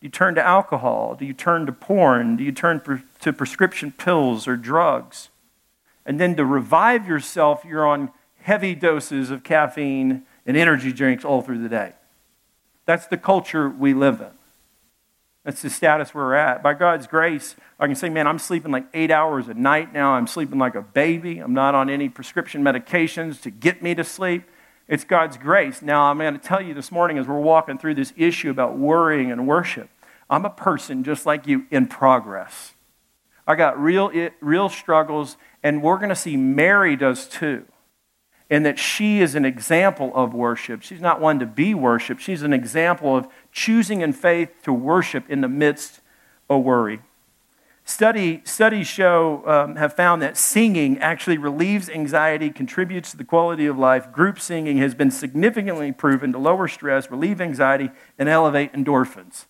Do 0.00 0.06
you 0.06 0.10
turn 0.10 0.34
to 0.34 0.42
alcohol? 0.42 1.16
Do 1.18 1.24
you 1.24 1.32
turn 1.32 1.66
to 1.66 1.72
porn? 1.72 2.36
Do 2.36 2.44
you 2.44 2.52
turn 2.52 3.02
to 3.20 3.32
prescription 3.32 3.92
pills 3.92 4.46
or 4.46 4.56
drugs? 4.56 5.30
And 6.04 6.20
then 6.20 6.36
to 6.36 6.44
revive 6.44 7.08
yourself, 7.08 7.64
you're 7.64 7.86
on 7.86 8.10
heavy 8.42 8.74
doses 8.74 9.30
of 9.30 9.42
caffeine 9.42 10.24
and 10.46 10.56
energy 10.56 10.92
drinks 10.92 11.24
all 11.24 11.40
through 11.40 11.62
the 11.62 11.68
day. 11.68 11.94
That's 12.84 13.06
the 13.06 13.16
culture 13.16 13.68
we 13.70 13.94
live 13.94 14.20
in. 14.20 14.30
That's 15.44 15.60
the 15.60 15.68
status 15.68 16.14
we're 16.14 16.34
at. 16.34 16.62
By 16.62 16.72
God's 16.72 17.06
grace, 17.06 17.54
I 17.78 17.86
can 17.86 17.94
say, 17.94 18.08
man, 18.08 18.26
I'm 18.26 18.38
sleeping 18.38 18.72
like 18.72 18.86
eight 18.94 19.10
hours 19.10 19.46
a 19.48 19.54
night 19.54 19.92
now. 19.92 20.12
I'm 20.12 20.26
sleeping 20.26 20.58
like 20.58 20.74
a 20.74 20.80
baby. 20.82 21.38
I'm 21.38 21.52
not 21.52 21.74
on 21.74 21.90
any 21.90 22.08
prescription 22.08 22.62
medications 22.62 23.40
to 23.42 23.50
get 23.50 23.82
me 23.82 23.94
to 23.94 24.04
sleep. 24.04 24.48
It's 24.88 25.04
God's 25.04 25.36
grace. 25.36 25.82
Now, 25.82 26.04
I'm 26.04 26.18
going 26.18 26.32
to 26.32 26.40
tell 26.40 26.62
you 26.62 26.72
this 26.72 26.90
morning 26.90 27.18
as 27.18 27.26
we're 27.26 27.38
walking 27.38 27.78
through 27.78 27.94
this 27.94 28.14
issue 28.16 28.50
about 28.50 28.78
worrying 28.78 29.30
and 29.30 29.46
worship, 29.46 29.90
I'm 30.30 30.46
a 30.46 30.50
person 30.50 31.04
just 31.04 31.26
like 31.26 31.46
you 31.46 31.66
in 31.70 31.88
progress. 31.88 32.72
I 33.46 33.54
got 33.54 33.78
real, 33.78 34.10
real 34.40 34.70
struggles, 34.70 35.36
and 35.62 35.82
we're 35.82 35.98
going 35.98 36.08
to 36.08 36.16
see 36.16 36.36
Mary 36.38 36.96
does 36.96 37.28
too 37.28 37.66
and 38.54 38.64
that 38.64 38.78
she 38.78 39.20
is 39.20 39.34
an 39.34 39.44
example 39.44 40.12
of 40.14 40.32
worship. 40.32 40.80
She's 40.80 41.00
not 41.00 41.20
one 41.20 41.40
to 41.40 41.46
be 41.46 41.74
worshiped, 41.74 42.22
she's 42.22 42.42
an 42.42 42.52
example 42.52 43.16
of 43.16 43.26
choosing 43.50 44.00
in 44.00 44.12
faith 44.12 44.62
to 44.62 44.72
worship 44.72 45.28
in 45.28 45.40
the 45.40 45.48
midst 45.48 46.00
of 46.48 46.62
worry. 46.62 47.00
Study, 47.84 48.42
studies 48.44 48.86
show, 48.86 49.42
um, 49.44 49.74
have 49.74 49.94
found 49.94 50.22
that 50.22 50.36
singing 50.36 51.00
actually 51.00 51.36
relieves 51.36 51.90
anxiety, 51.90 52.48
contributes 52.48 53.10
to 53.10 53.16
the 53.16 53.24
quality 53.24 53.66
of 53.66 53.76
life. 53.76 54.12
Group 54.12 54.38
singing 54.38 54.78
has 54.78 54.94
been 54.94 55.10
significantly 55.10 55.90
proven 55.90 56.30
to 56.30 56.38
lower 56.38 56.68
stress, 56.68 57.10
relieve 57.10 57.40
anxiety, 57.40 57.90
and 58.20 58.28
elevate 58.28 58.72
endorphins. 58.72 59.46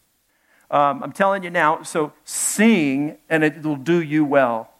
Um, 0.71 1.03
I'm 1.03 1.13
telling 1.13 1.43
you 1.43 1.51
now, 1.51 1.83
so 1.83 2.15
sing 2.25 3.19
and 3.29 3.45
it 3.45 3.63
will 3.63 3.77
do 3.77 4.01
you 4.01 4.25
well. 4.25 4.71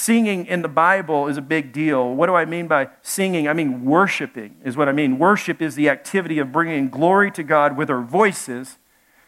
Singing 0.00 0.46
in 0.46 0.62
the 0.62 0.68
Bible 0.68 1.26
is 1.26 1.36
a 1.36 1.42
big 1.42 1.74
deal. 1.74 2.14
What 2.14 2.28
do 2.28 2.34
I 2.34 2.46
mean 2.46 2.66
by 2.66 2.88
singing? 3.02 3.46
I 3.46 3.52
mean 3.52 3.84
worshiping, 3.84 4.56
is 4.64 4.74
what 4.74 4.88
I 4.88 4.92
mean. 4.92 5.18
Worship 5.18 5.60
is 5.60 5.74
the 5.74 5.90
activity 5.90 6.38
of 6.38 6.50
bringing 6.50 6.88
glory 6.88 7.30
to 7.32 7.42
God 7.42 7.76
with 7.76 7.90
our 7.90 8.00
voices 8.00 8.78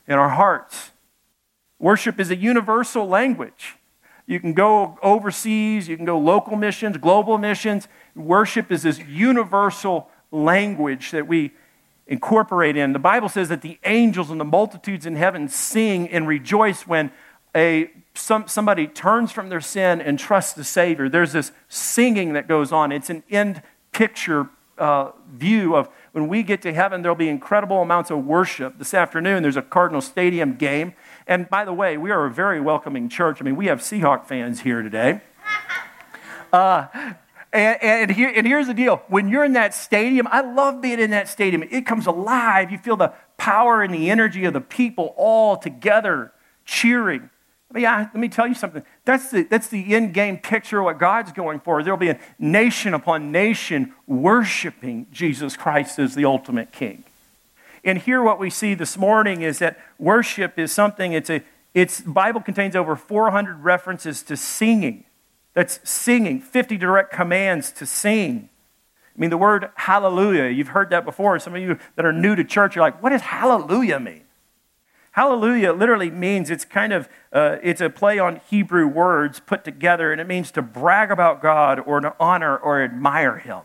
and 0.08 0.18
our 0.18 0.30
hearts. 0.30 0.92
Worship 1.78 2.18
is 2.18 2.30
a 2.30 2.36
universal 2.36 3.06
language. 3.06 3.76
You 4.26 4.40
can 4.40 4.54
go 4.54 4.98
overseas, 5.02 5.88
you 5.88 5.96
can 5.98 6.06
go 6.06 6.18
local 6.18 6.56
missions, 6.56 6.96
global 6.96 7.36
missions. 7.36 7.86
Worship 8.16 8.72
is 8.72 8.84
this 8.84 8.98
universal 9.00 10.08
language 10.30 11.10
that 11.10 11.28
we 11.28 11.52
incorporate 12.06 12.78
in. 12.78 12.94
The 12.94 12.98
Bible 12.98 13.28
says 13.28 13.50
that 13.50 13.60
the 13.60 13.78
angels 13.84 14.30
and 14.30 14.40
the 14.40 14.44
multitudes 14.46 15.04
in 15.04 15.16
heaven 15.16 15.48
sing 15.48 16.08
and 16.08 16.26
rejoice 16.26 16.86
when 16.86 17.12
a, 17.54 17.90
some, 18.14 18.48
somebody 18.48 18.86
turns 18.86 19.32
from 19.32 19.48
their 19.48 19.60
sin 19.60 20.00
and 20.00 20.18
trusts 20.18 20.52
the 20.52 20.64
Savior. 20.64 21.08
There's 21.08 21.32
this 21.32 21.52
singing 21.68 22.32
that 22.34 22.48
goes 22.48 22.72
on. 22.72 22.92
It's 22.92 23.10
an 23.10 23.22
end 23.30 23.62
picture 23.92 24.48
uh, 24.78 25.12
view 25.32 25.76
of 25.76 25.88
when 26.12 26.28
we 26.28 26.42
get 26.42 26.62
to 26.62 26.72
heaven, 26.72 27.02
there'll 27.02 27.14
be 27.14 27.28
incredible 27.28 27.82
amounts 27.82 28.10
of 28.10 28.24
worship. 28.24 28.78
This 28.78 28.94
afternoon, 28.94 29.42
there's 29.42 29.56
a 29.56 29.62
Cardinal 29.62 30.00
Stadium 30.00 30.56
game. 30.56 30.94
And 31.26 31.48
by 31.48 31.64
the 31.64 31.72
way, 31.72 31.96
we 31.96 32.10
are 32.10 32.26
a 32.26 32.30
very 32.30 32.60
welcoming 32.60 33.08
church. 33.08 33.38
I 33.40 33.44
mean, 33.44 33.56
we 33.56 33.66
have 33.66 33.80
Seahawk 33.80 34.26
fans 34.26 34.60
here 34.60 34.82
today. 34.82 35.20
Uh, 36.52 36.86
and, 37.52 37.82
and, 37.82 38.10
here, 38.10 38.32
and 38.34 38.46
here's 38.46 38.66
the 38.66 38.74
deal 38.74 39.02
when 39.08 39.28
you're 39.28 39.44
in 39.44 39.52
that 39.52 39.74
stadium, 39.74 40.26
I 40.30 40.40
love 40.40 40.80
being 40.80 41.00
in 41.00 41.10
that 41.10 41.28
stadium. 41.28 41.62
It 41.70 41.86
comes 41.86 42.06
alive. 42.06 42.70
You 42.70 42.78
feel 42.78 42.96
the 42.96 43.12
power 43.36 43.82
and 43.82 43.94
the 43.94 44.10
energy 44.10 44.44
of 44.44 44.52
the 44.52 44.60
people 44.60 45.14
all 45.16 45.56
together 45.56 46.32
cheering. 46.64 47.30
Mean, 47.72 47.84
let 47.84 48.14
me 48.14 48.28
tell 48.28 48.46
you 48.46 48.54
something. 48.54 48.82
That's 49.04 49.30
the, 49.30 49.44
that's 49.44 49.68
the 49.68 49.94
end 49.94 50.12
game 50.12 50.36
picture 50.36 50.80
of 50.80 50.84
what 50.84 50.98
God's 50.98 51.32
going 51.32 51.60
for. 51.60 51.82
There'll 51.82 51.98
be 51.98 52.10
a 52.10 52.20
nation 52.38 52.92
upon 52.92 53.32
nation 53.32 53.94
worshiping 54.06 55.06
Jesus 55.10 55.56
Christ 55.56 55.98
as 55.98 56.14
the 56.14 56.24
ultimate 56.24 56.72
king. 56.72 57.04
And 57.84 57.98
here, 57.98 58.22
what 58.22 58.38
we 58.38 58.50
see 58.50 58.74
this 58.74 58.96
morning 58.96 59.42
is 59.42 59.58
that 59.58 59.78
worship 59.98 60.58
is 60.58 60.70
something, 60.70 61.12
it's 61.12 61.30
a, 61.30 61.42
it's, 61.74 62.00
Bible 62.00 62.40
contains 62.40 62.76
over 62.76 62.94
400 62.94 63.64
references 63.64 64.22
to 64.24 64.36
singing. 64.36 65.04
That's 65.54 65.80
singing, 65.88 66.40
50 66.40 66.76
direct 66.76 67.12
commands 67.12 67.72
to 67.72 67.86
sing. 67.86 68.48
I 69.16 69.20
mean, 69.20 69.30
the 69.30 69.38
word 69.38 69.70
hallelujah, 69.74 70.48
you've 70.48 70.68
heard 70.68 70.90
that 70.90 71.04
before. 71.04 71.38
Some 71.38 71.54
of 71.54 71.60
you 71.60 71.78
that 71.96 72.04
are 72.04 72.12
new 72.12 72.34
to 72.36 72.44
church, 72.44 72.76
you're 72.76 72.84
like, 72.84 73.02
what 73.02 73.10
does 73.10 73.20
hallelujah 73.22 74.00
mean? 74.00 74.21
Hallelujah 75.12 75.72
literally 75.72 76.10
means 76.10 76.50
it's 76.50 76.64
kind 76.64 76.92
of, 76.92 77.08
uh, 77.32 77.58
it's 77.62 77.80
a 77.80 77.90
play 77.90 78.18
on 78.18 78.40
Hebrew 78.48 78.86
words 78.86 79.40
put 79.40 79.62
together, 79.62 80.10
and 80.10 80.20
it 80.20 80.26
means 80.26 80.50
to 80.52 80.62
brag 80.62 81.10
about 81.10 81.42
God 81.42 81.80
or 81.80 82.00
to 82.00 82.14
honor 82.18 82.56
or 82.56 82.82
admire 82.82 83.38
Him. 83.38 83.62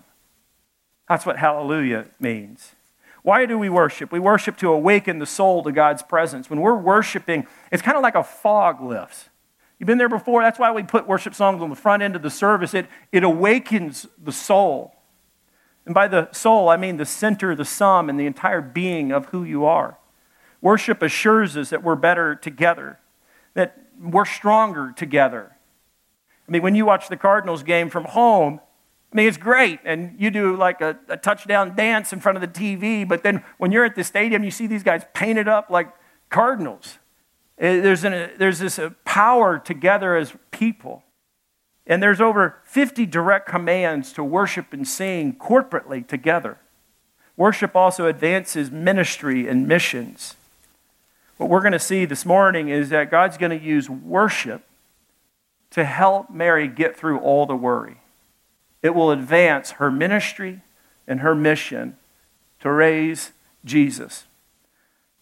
That's 1.07 1.25
what 1.25 1.37
hallelujah 1.37 2.07
means. 2.19 2.75
Why 3.23 3.45
do 3.45 3.57
we 3.57 3.69
worship? 3.69 4.11
We 4.11 4.19
worship 4.19 4.57
to 4.57 4.71
awaken 4.71 5.19
the 5.19 5.25
soul 5.25 5.63
to 5.63 5.71
God's 5.71 6.03
presence. 6.03 6.49
When 6.49 6.59
we're 6.59 6.75
worshiping, 6.75 7.47
it's 7.71 7.81
kind 7.81 7.97
of 7.97 8.03
like 8.03 8.15
a 8.15 8.23
fog 8.23 8.81
lifts. 8.81 9.29
You've 9.79 9.87
been 9.87 9.97
there 9.97 10.09
before? 10.09 10.41
That's 10.41 10.59
why 10.59 10.71
we 10.71 10.83
put 10.83 11.07
worship 11.07 11.35
songs 11.35 11.61
on 11.61 11.69
the 11.69 11.75
front 11.75 12.03
end 12.03 12.15
of 12.15 12.21
the 12.21 12.29
service. 12.29 12.73
It, 12.73 12.87
it 13.11 13.23
awakens 13.23 14.07
the 14.21 14.31
soul. 14.31 14.95
And 15.85 15.93
by 15.93 16.07
the 16.07 16.31
soul, 16.33 16.67
I 16.67 16.77
mean 16.77 16.97
the 16.97 17.05
center, 17.05 17.55
the 17.55 17.63
sum, 17.63 18.09
and 18.09 18.19
the 18.19 18.25
entire 18.25 18.61
being 18.61 19.11
of 19.11 19.27
who 19.27 19.43
you 19.43 19.65
are. 19.65 19.97
Worship 20.67 21.01
assures 21.01 21.55
us 21.55 21.69
that 21.69 21.81
we're 21.81 21.95
better 21.95 22.35
together, 22.35 22.99
that 23.53 23.77
we're 23.97 24.25
stronger 24.25 24.93
together. 24.93 25.55
I 26.45 26.51
mean, 26.51 26.61
when 26.61 26.75
you 26.75 26.85
watch 26.85 27.07
the 27.07 27.15
Cardinals 27.15 27.63
game 27.63 27.89
from 27.89 28.03
home, 28.03 28.59
I 29.13 29.15
mean, 29.15 29.29
it's 29.29 29.37
great, 29.37 29.79
and 29.85 30.13
you 30.19 30.29
do 30.29 30.57
like 30.57 30.81
a, 30.81 30.99
a, 31.07 31.15
touchdown 31.15 31.73
dance 31.73 32.11
in 32.11 32.19
front 32.19 32.35
of 32.37 32.41
the 32.41 32.49
TV, 32.49 33.07
but 33.07 33.23
then 33.23 33.45
when 33.59 33.71
you're 33.71 33.85
at 33.85 33.95
the 33.95 34.03
stadium, 34.03 34.43
you 34.43 34.51
see 34.51 34.67
these 34.67 34.83
guys 34.83 35.05
painted 35.13 35.47
up 35.47 35.69
like 35.69 35.87
cardinals. 36.29 36.99
Eh, 37.59 37.79
there's, 37.79 38.03
an, 38.03 38.31
there's 38.37 38.59
this 38.59 38.77
uh, 38.77 38.89
power 39.05 39.59
together 39.59 40.17
as 40.17 40.33
people. 40.51 41.01
And 41.85 42.03
there's 42.03 42.19
over 42.19 42.57
50 42.65 43.05
direct 43.05 43.47
commands 43.47 44.11
to 44.11 44.21
worship 44.21 44.73
and 44.73 44.85
sing 44.85 45.33
corporately 45.35 46.05
together. 46.05 46.57
Worship 47.37 47.73
also 47.73 48.07
advances 48.07 48.69
ministry 48.69 49.47
and 49.47 49.65
missions. 49.65 50.35
What 51.37 51.49
we're 51.49 51.61
going 51.61 51.71
to 51.73 51.79
see 51.79 52.05
this 52.05 52.25
morning 52.25 52.69
is 52.69 52.89
that 52.89 53.11
God's 53.11 53.37
going 53.37 53.57
to 53.57 53.63
use 53.63 53.89
worship 53.89 54.63
to 55.71 55.85
help 55.85 56.29
Mary 56.29 56.67
get 56.67 56.97
through 56.97 57.19
all 57.19 57.45
the 57.45 57.55
worry. 57.55 58.01
It 58.81 58.95
will 58.95 59.11
advance 59.11 59.71
her 59.71 59.91
ministry 59.91 60.61
and 61.07 61.19
her 61.19 61.35
mission 61.35 61.97
to 62.61 62.71
raise 62.71 63.33
Jesus. 63.63 64.25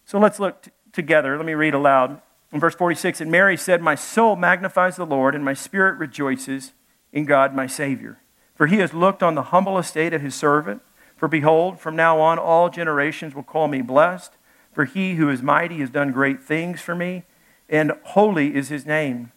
So 0.04 0.18
let's 0.18 0.40
look 0.40 0.62
t- 0.62 0.70
together. 0.92 1.36
Let 1.36 1.44
me 1.44 1.54
read 1.54 1.74
aloud. 1.74 2.20
In 2.52 2.60
verse 2.60 2.74
46, 2.74 3.20
and 3.20 3.30
Mary 3.30 3.56
said, 3.56 3.82
My 3.82 3.94
soul 3.94 4.36
magnifies 4.36 4.96
the 4.96 5.04
Lord, 5.04 5.34
and 5.34 5.44
my 5.44 5.52
spirit 5.52 5.98
rejoices 5.98 6.72
in 7.12 7.24
God 7.24 7.54
my 7.54 7.66
Savior. 7.66 8.20
For 8.54 8.66
he 8.66 8.78
has 8.78 8.94
looked 8.94 9.22
on 9.22 9.34
the 9.34 9.42
humble 9.42 9.78
estate 9.78 10.14
of 10.14 10.22
his 10.22 10.34
servant. 10.34 10.80
For 11.16 11.28
behold, 11.28 11.80
from 11.80 11.96
now 11.96 12.20
on 12.20 12.38
all 12.38 12.70
generations 12.70 13.34
will 13.34 13.42
call 13.42 13.68
me 13.68 13.82
blessed. 13.82 14.32
For 14.76 14.84
he 14.84 15.14
who 15.14 15.30
is 15.30 15.42
mighty 15.42 15.78
has 15.78 15.88
done 15.88 16.12
great 16.12 16.42
things 16.42 16.82
for 16.82 16.94
me, 16.94 17.22
and 17.66 17.92
holy 18.02 18.54
is 18.54 18.68
his 18.68 18.84
name. 18.84 19.32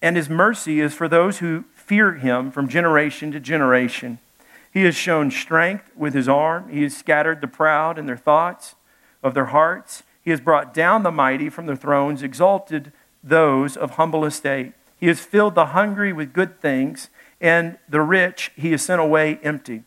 And 0.00 0.16
his 0.16 0.30
mercy 0.30 0.78
is 0.78 0.94
for 0.94 1.08
those 1.08 1.38
who 1.38 1.64
fear 1.74 2.14
him 2.14 2.52
from 2.52 2.68
generation 2.68 3.32
to 3.32 3.40
generation. 3.40 4.20
He 4.72 4.84
has 4.84 4.94
shown 4.94 5.32
strength 5.32 5.90
with 5.96 6.14
his 6.14 6.28
arm. 6.28 6.68
He 6.68 6.84
has 6.84 6.96
scattered 6.96 7.40
the 7.40 7.48
proud 7.48 7.98
in 7.98 8.06
their 8.06 8.16
thoughts 8.16 8.76
of 9.20 9.34
their 9.34 9.46
hearts. 9.46 10.04
He 10.22 10.30
has 10.30 10.40
brought 10.40 10.72
down 10.72 11.02
the 11.02 11.10
mighty 11.10 11.50
from 11.50 11.66
their 11.66 11.74
thrones, 11.74 12.22
exalted 12.22 12.92
those 13.20 13.76
of 13.76 13.90
humble 13.92 14.24
estate. 14.24 14.74
He 14.96 15.08
has 15.08 15.18
filled 15.18 15.56
the 15.56 15.66
hungry 15.66 16.12
with 16.12 16.32
good 16.32 16.60
things, 16.60 17.10
and 17.40 17.78
the 17.88 18.00
rich 18.00 18.52
he 18.54 18.70
has 18.70 18.82
sent 18.82 19.00
away 19.00 19.40
empty. 19.42 19.82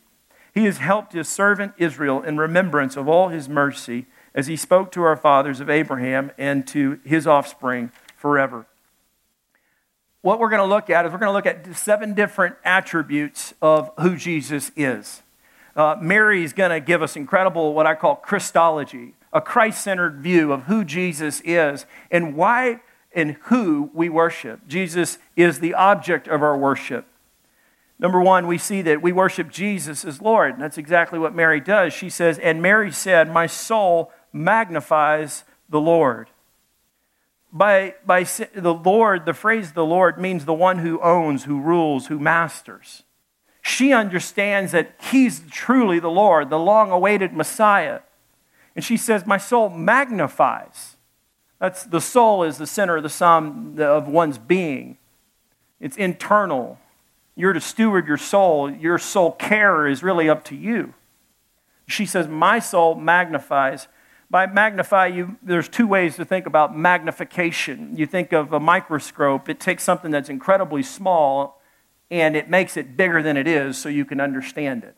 He 0.53 0.65
has 0.65 0.79
helped 0.79 1.13
his 1.13 1.29
servant 1.29 1.72
Israel 1.77 2.22
in 2.22 2.36
remembrance 2.36 2.98
of 2.98 3.08
all 3.08 3.29
his 3.29 3.48
mercy, 3.48 4.08
as 4.35 4.45
he 4.45 4.55
spoke 4.55 4.91
to 4.91 5.01
our 5.01 5.15
fathers 5.15 5.59
of 5.59 5.71
Abraham 5.71 6.29
and 6.37 6.67
to 6.67 6.99
his 7.03 7.25
offspring 7.25 7.91
forever 8.15 8.67
what 10.25 10.39
we're 10.39 10.49
going 10.49 10.59
to 10.59 10.65
look 10.65 10.89
at 10.89 11.05
is 11.05 11.11
we're 11.11 11.19
going 11.19 11.29
to 11.29 11.33
look 11.33 11.45
at 11.45 11.75
seven 11.75 12.15
different 12.15 12.55
attributes 12.65 13.53
of 13.61 13.91
who 13.99 14.15
Jesus 14.15 14.71
is. 14.75 15.21
Uh, 15.75 15.97
Mary 16.01 16.43
is 16.43 16.51
going 16.51 16.71
to 16.71 16.79
give 16.79 17.03
us 17.03 17.15
incredible, 17.15 17.75
what 17.75 17.85
I 17.85 17.93
call 17.93 18.15
Christology, 18.15 19.13
a 19.31 19.39
Christ 19.39 19.83
centered 19.83 20.21
view 20.21 20.51
of 20.51 20.63
who 20.63 20.83
Jesus 20.83 21.43
is 21.45 21.85
and 22.09 22.35
why 22.35 22.81
and 23.13 23.33
who 23.43 23.91
we 23.93 24.09
worship. 24.09 24.67
Jesus 24.67 25.19
is 25.35 25.59
the 25.59 25.75
object 25.75 26.27
of 26.27 26.41
our 26.41 26.57
worship. 26.57 27.05
Number 27.99 28.19
one, 28.19 28.47
we 28.47 28.57
see 28.57 28.81
that 28.81 29.03
we 29.03 29.11
worship 29.11 29.51
Jesus 29.51 30.03
as 30.03 30.23
Lord. 30.23 30.53
And 30.53 30.61
that's 30.61 30.79
exactly 30.79 31.19
what 31.19 31.35
Mary 31.35 31.59
does. 31.59 31.93
She 31.93 32.09
says, 32.09 32.39
And 32.39 32.63
Mary 32.63 32.91
said, 32.91 33.31
My 33.31 33.45
soul 33.45 34.11
magnifies 34.35 35.43
the 35.69 35.81
Lord 35.81 36.29
by, 37.55 37.95
by 38.05 38.23
the 38.23 38.73
Lord, 38.73 39.25
the 39.25 39.33
phrase 39.33 39.71
the 39.71 39.85
Lord 39.85 40.19
means 40.19 40.43
the 40.43 40.53
one 40.53 40.79
who 40.79 40.99
owns, 40.99 41.45
who 41.45 41.61
rules, 41.61 42.07
who 42.07 42.19
masters. 42.19 43.03
She 43.61 43.93
understands 43.93 44.73
that 44.73 44.93
he's 45.09 45.41
truly 45.49 45.99
the 45.99 46.09
Lord, 46.09 46.49
the 46.49 46.59
long 46.59 46.91
awaited 46.91 47.31
Messiah. 47.31 48.01
And 48.75 48.83
she 48.83 48.97
says, 48.97 49.25
My 49.25 49.37
soul 49.37 49.69
magnifies. 49.69 50.97
That's 51.57 51.85
the 51.85 52.01
soul 52.01 52.43
is 52.43 52.57
the 52.57 52.67
center 52.67 52.97
of 52.97 53.03
the 53.03 53.09
sum 53.09 53.77
of 53.79 54.09
one's 54.09 54.37
being. 54.37 54.97
It's 55.79 55.95
internal. 55.95 56.77
You're 57.37 57.53
to 57.53 57.61
steward 57.61 58.05
your 58.05 58.17
soul. 58.17 58.69
Your 58.69 58.97
soul 58.97 59.31
care 59.31 59.87
is 59.87 60.03
really 60.03 60.27
up 60.27 60.43
to 60.45 60.55
you. 60.55 60.93
She 61.87 62.05
says, 62.05 62.27
My 62.27 62.59
soul 62.59 62.95
magnifies 62.95 63.87
by 64.29 64.48
magnify, 64.48 65.08
you, 65.08 65.38
there's 65.41 65.70
two 65.70 65.88
ways 65.88 66.15
to 66.15 66.25
think 66.25 66.46
about 66.46 66.75
magnification. 66.75 67.96
You 67.96 68.05
think 68.05 68.34
of 68.34 68.53
a 68.53 68.60
microscope, 68.60 69.50
it 69.50 69.60
takes 69.60 69.84
something 69.84 70.12
that's 70.12 70.29
incredibly 70.29 70.84
small 70.84 71.62
and 72.12 72.36
it 72.36 72.50
makes 72.50 72.77
it 72.77 72.96
bigger 72.96 73.22
than 73.22 73.38
it 73.38 73.48
is 73.48 73.77
so 73.77 73.89
you 73.89 74.05
can 74.05 74.20
understand 74.20 74.84
it. 74.84 74.96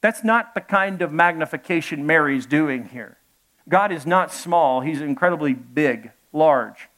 That's 0.00 0.24
not 0.24 0.54
the 0.54 0.60
kind 0.60 1.02
of 1.02 1.12
magnification 1.12 2.06
Mary's 2.06 2.46
doing 2.46 2.88
here. 2.88 3.18
God 3.68 3.92
is 3.92 4.06
not 4.06 4.32
small, 4.32 4.80
He's 4.80 5.00
incredibly 5.00 5.54
big, 5.54 6.10
large. 6.32 6.88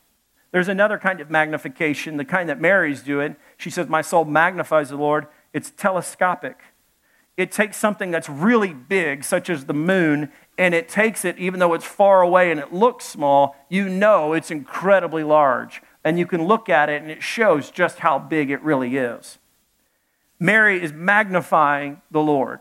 There's 0.50 0.68
another 0.68 0.98
kind 0.98 1.20
of 1.20 1.30
magnification, 1.30 2.16
the 2.16 2.24
kind 2.24 2.48
that 2.48 2.60
Mary's 2.60 3.02
doing. 3.02 3.36
She 3.56 3.70
says, 3.70 3.88
My 3.88 4.02
soul 4.02 4.24
magnifies 4.24 4.90
the 4.90 4.96
Lord. 4.96 5.26
It's 5.52 5.70
telescopic. 5.70 6.58
It 7.36 7.50
takes 7.50 7.76
something 7.76 8.12
that's 8.12 8.28
really 8.28 8.72
big, 8.72 9.24
such 9.24 9.50
as 9.50 9.64
the 9.64 9.74
moon, 9.74 10.30
and 10.56 10.74
it 10.74 10.88
takes 10.88 11.24
it, 11.24 11.38
even 11.38 11.60
though 11.60 11.74
it's 11.74 11.84
far 11.84 12.22
away 12.22 12.50
and 12.50 12.60
it 12.60 12.72
looks 12.72 13.04
small, 13.04 13.56
you 13.68 13.88
know 13.88 14.32
it's 14.32 14.50
incredibly 14.50 15.24
large. 15.24 15.82
And 16.04 16.18
you 16.18 16.26
can 16.26 16.44
look 16.44 16.68
at 16.68 16.88
it 16.88 17.02
and 17.02 17.10
it 17.10 17.22
shows 17.22 17.70
just 17.70 18.00
how 18.00 18.18
big 18.18 18.50
it 18.50 18.62
really 18.62 18.96
is. 18.96 19.38
Mary 20.38 20.82
is 20.82 20.92
magnifying 20.92 22.02
the 22.10 22.20
Lord. 22.20 22.60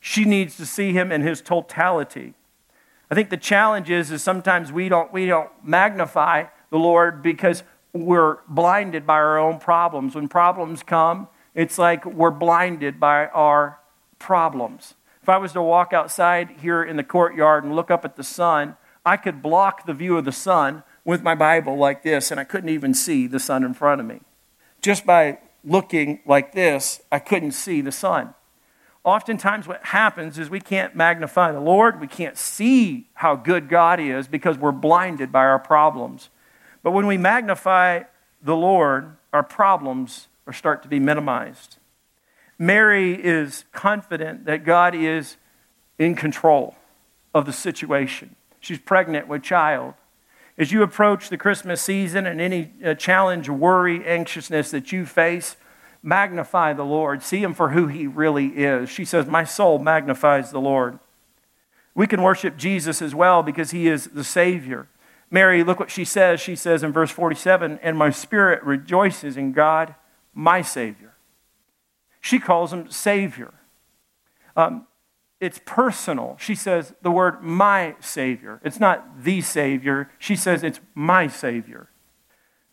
She 0.00 0.24
needs 0.24 0.56
to 0.58 0.66
see 0.66 0.92
him 0.92 1.10
in 1.10 1.22
his 1.22 1.40
totality. 1.40 2.34
I 3.10 3.14
think 3.14 3.30
the 3.30 3.36
challenge 3.36 3.90
is, 3.90 4.10
is 4.10 4.22
sometimes 4.22 4.70
we 4.70 4.88
don't, 4.88 5.12
we 5.12 5.26
don't 5.26 5.50
magnify, 5.64 6.44
the 6.70 6.78
Lord 6.78 7.22
because 7.22 7.62
we're 7.92 8.38
blinded 8.48 9.06
by 9.06 9.14
our 9.14 9.38
own 9.38 9.58
problems. 9.58 10.14
When 10.14 10.28
problems 10.28 10.82
come, 10.82 11.28
it's 11.54 11.78
like 11.78 12.04
we're 12.04 12.30
blinded 12.30 13.00
by 13.00 13.26
our 13.28 13.80
problems. 14.18 14.94
If 15.28 15.32
I 15.32 15.36
was 15.36 15.52
to 15.52 15.60
walk 15.60 15.92
outside 15.92 16.56
here 16.62 16.82
in 16.82 16.96
the 16.96 17.04
courtyard 17.04 17.62
and 17.62 17.76
look 17.76 17.90
up 17.90 18.02
at 18.06 18.16
the 18.16 18.24
sun, 18.24 18.78
I 19.04 19.18
could 19.18 19.42
block 19.42 19.84
the 19.84 19.92
view 19.92 20.16
of 20.16 20.24
the 20.24 20.32
sun 20.32 20.84
with 21.04 21.22
my 21.22 21.34
Bible 21.34 21.76
like 21.76 22.02
this, 22.02 22.30
and 22.30 22.40
I 22.40 22.44
couldn't 22.44 22.70
even 22.70 22.94
see 22.94 23.26
the 23.26 23.38
sun 23.38 23.62
in 23.62 23.74
front 23.74 24.00
of 24.00 24.06
me. 24.06 24.20
Just 24.80 25.04
by 25.04 25.40
looking 25.62 26.20
like 26.24 26.52
this, 26.52 27.02
I 27.12 27.18
couldn't 27.18 27.50
see 27.50 27.82
the 27.82 27.92
sun. 27.92 28.32
Oftentimes, 29.04 29.68
what 29.68 29.84
happens 29.84 30.38
is 30.38 30.48
we 30.48 30.60
can't 30.60 30.96
magnify 30.96 31.52
the 31.52 31.60
Lord. 31.60 32.00
We 32.00 32.06
can't 32.06 32.38
see 32.38 33.08
how 33.12 33.36
good 33.36 33.68
God 33.68 34.00
is 34.00 34.28
because 34.28 34.56
we're 34.56 34.72
blinded 34.72 35.30
by 35.30 35.44
our 35.44 35.58
problems. 35.58 36.30
But 36.82 36.92
when 36.92 37.06
we 37.06 37.18
magnify 37.18 38.04
the 38.40 38.56
Lord, 38.56 39.14
our 39.34 39.42
problems 39.42 40.28
start 40.52 40.82
to 40.84 40.88
be 40.88 40.98
minimized. 40.98 41.77
Mary 42.58 43.14
is 43.14 43.64
confident 43.72 44.44
that 44.46 44.64
God 44.64 44.94
is 44.94 45.36
in 45.98 46.14
control 46.14 46.74
of 47.34 47.46
the 47.46 47.52
situation. 47.52 48.34
She's 48.60 48.78
pregnant 48.78 49.28
with 49.28 49.42
child. 49.42 49.94
As 50.56 50.72
you 50.72 50.82
approach 50.82 51.28
the 51.28 51.38
Christmas 51.38 51.80
season 51.80 52.26
and 52.26 52.40
any 52.40 52.72
uh, 52.84 52.94
challenge, 52.94 53.48
worry, 53.48 54.04
anxiousness 54.04 54.72
that 54.72 54.90
you 54.90 55.06
face, 55.06 55.56
magnify 56.02 56.72
the 56.72 56.84
Lord. 56.84 57.22
See 57.22 57.42
him 57.42 57.54
for 57.54 57.70
who 57.70 57.86
he 57.86 58.08
really 58.08 58.48
is. 58.48 58.88
She 58.88 59.04
says, 59.04 59.26
My 59.26 59.44
soul 59.44 59.78
magnifies 59.78 60.50
the 60.50 60.60
Lord. 60.60 60.98
We 61.94 62.08
can 62.08 62.22
worship 62.22 62.56
Jesus 62.56 63.00
as 63.00 63.14
well 63.14 63.42
because 63.42 63.70
he 63.70 63.86
is 63.86 64.06
the 64.06 64.24
Savior. 64.24 64.88
Mary, 65.30 65.62
look 65.62 65.78
what 65.78 65.90
she 65.90 66.04
says. 66.04 66.40
She 66.40 66.56
says 66.56 66.82
in 66.82 66.92
verse 66.92 67.10
47 67.10 67.78
And 67.82 67.96
my 67.96 68.10
spirit 68.10 68.62
rejoices 68.64 69.36
in 69.36 69.52
God, 69.52 69.94
my 70.34 70.62
Savior. 70.62 71.14
She 72.20 72.38
calls 72.38 72.72
him 72.72 72.90
Savior. 72.90 73.54
Um, 74.56 74.86
it's 75.40 75.60
personal. 75.64 76.36
She 76.40 76.54
says 76.54 76.94
the 77.02 77.10
word 77.10 77.42
my 77.42 77.94
Savior. 78.00 78.60
It's 78.64 78.80
not 78.80 79.22
the 79.22 79.40
Savior. 79.40 80.10
She 80.18 80.34
says 80.34 80.62
it's 80.62 80.80
my 80.94 81.28
Savior. 81.28 81.88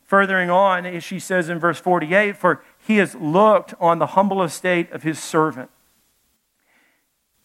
Furthering 0.03 0.49
on, 0.49 0.99
she 0.99 1.19
says 1.19 1.49
in 1.49 1.59
verse 1.59 1.79
48 1.79 2.37
For 2.37 2.63
he 2.87 2.97
has 2.97 3.15
looked 3.15 3.73
on 3.79 3.99
the 3.99 4.07
humble 4.07 4.41
estate 4.43 4.91
of 4.91 5.03
his 5.03 5.21
servant. 5.21 5.69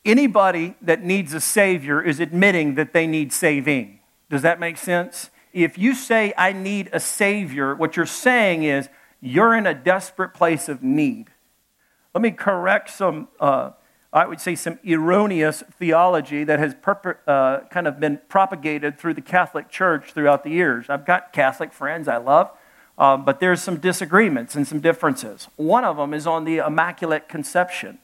Anybody 0.04 0.76
that 0.80 1.02
needs 1.02 1.34
a 1.34 1.40
Savior 1.40 2.02
is 2.02 2.20
admitting 2.20 2.74
that 2.76 2.94
they 2.94 3.06
need 3.06 3.32
saving. 3.32 4.00
Does 4.30 4.42
that 4.42 4.58
make 4.58 4.78
sense? 4.78 5.30
If 5.52 5.76
you 5.76 5.94
say, 5.94 6.32
I 6.38 6.52
need 6.52 6.88
a 6.92 7.00
Savior, 7.00 7.74
what 7.74 7.96
you're 7.96 8.06
saying 8.06 8.62
is, 8.62 8.88
you're 9.20 9.54
in 9.54 9.66
a 9.66 9.74
desperate 9.74 10.32
place 10.32 10.68
of 10.68 10.82
need. 10.82 11.28
Let 12.14 12.22
me 12.22 12.32
correct 12.32 12.90
some, 12.90 13.28
uh, 13.38 13.70
I 14.12 14.26
would 14.26 14.40
say, 14.40 14.56
some 14.56 14.78
erroneous 14.88 15.62
theology 15.78 16.42
that 16.44 16.58
has 16.58 16.74
uh, 17.26 17.60
kind 17.70 17.86
of 17.86 18.00
been 18.00 18.20
propagated 18.28 18.98
through 18.98 19.14
the 19.14 19.20
Catholic 19.20 19.68
Church 19.68 20.12
throughout 20.12 20.42
the 20.42 20.50
years. 20.50 20.86
I've 20.88 21.06
got 21.06 21.32
Catholic 21.32 21.72
friends 21.72 22.08
I 22.08 22.16
love, 22.16 22.50
um, 22.98 23.24
but 23.24 23.38
there's 23.38 23.62
some 23.62 23.78
disagreements 23.78 24.56
and 24.56 24.66
some 24.66 24.80
differences. 24.80 25.48
One 25.56 25.84
of 25.84 25.96
them 25.96 26.12
is 26.12 26.26
on 26.26 26.44
the 26.44 26.58
Immaculate 26.58 27.28
Conception, 27.28 27.98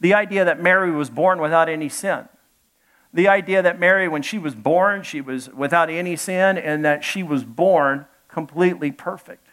the 0.00 0.14
idea 0.14 0.44
that 0.46 0.62
Mary 0.62 0.90
was 0.90 1.10
born 1.10 1.40
without 1.40 1.68
any 1.68 1.90
sin. 1.90 2.28
The 3.12 3.28
idea 3.28 3.60
that 3.60 3.78
Mary, 3.78 4.08
when 4.08 4.22
she 4.22 4.38
was 4.38 4.54
born, 4.54 5.02
she 5.02 5.20
was 5.20 5.50
without 5.50 5.90
any 5.90 6.16
sin 6.16 6.56
and 6.56 6.84
that 6.84 7.04
she 7.04 7.22
was 7.22 7.44
born 7.44 8.06
completely 8.28 8.92
perfect. 8.92 9.48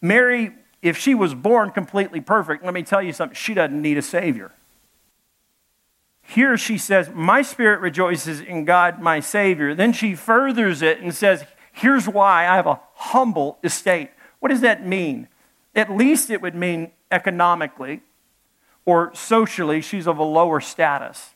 Mary, 0.00 0.54
if 0.82 0.96
she 0.96 1.14
was 1.14 1.34
born 1.34 1.70
completely 1.70 2.20
perfect, 2.20 2.64
let 2.64 2.74
me 2.74 2.82
tell 2.82 3.02
you 3.02 3.12
something, 3.12 3.34
she 3.34 3.54
doesn't 3.54 3.80
need 3.80 3.98
a 3.98 4.02
Savior. 4.02 4.52
Here 6.22 6.56
she 6.56 6.78
says, 6.78 7.10
My 7.12 7.42
spirit 7.42 7.80
rejoices 7.80 8.40
in 8.40 8.64
God, 8.64 9.00
my 9.00 9.20
Savior. 9.20 9.74
Then 9.74 9.92
she 9.92 10.14
furthers 10.14 10.80
it 10.80 11.00
and 11.00 11.14
says, 11.14 11.44
Here's 11.72 12.08
why 12.08 12.46
I 12.46 12.56
have 12.56 12.66
a 12.66 12.80
humble 12.94 13.58
estate. 13.64 14.10
What 14.38 14.50
does 14.50 14.60
that 14.60 14.86
mean? 14.86 15.28
At 15.74 15.90
least 15.90 16.30
it 16.30 16.40
would 16.40 16.54
mean 16.54 16.92
economically 17.10 18.02
or 18.86 19.14
socially, 19.14 19.80
she's 19.80 20.06
of 20.06 20.18
a 20.18 20.24
lower 20.24 20.60
status. 20.60 21.34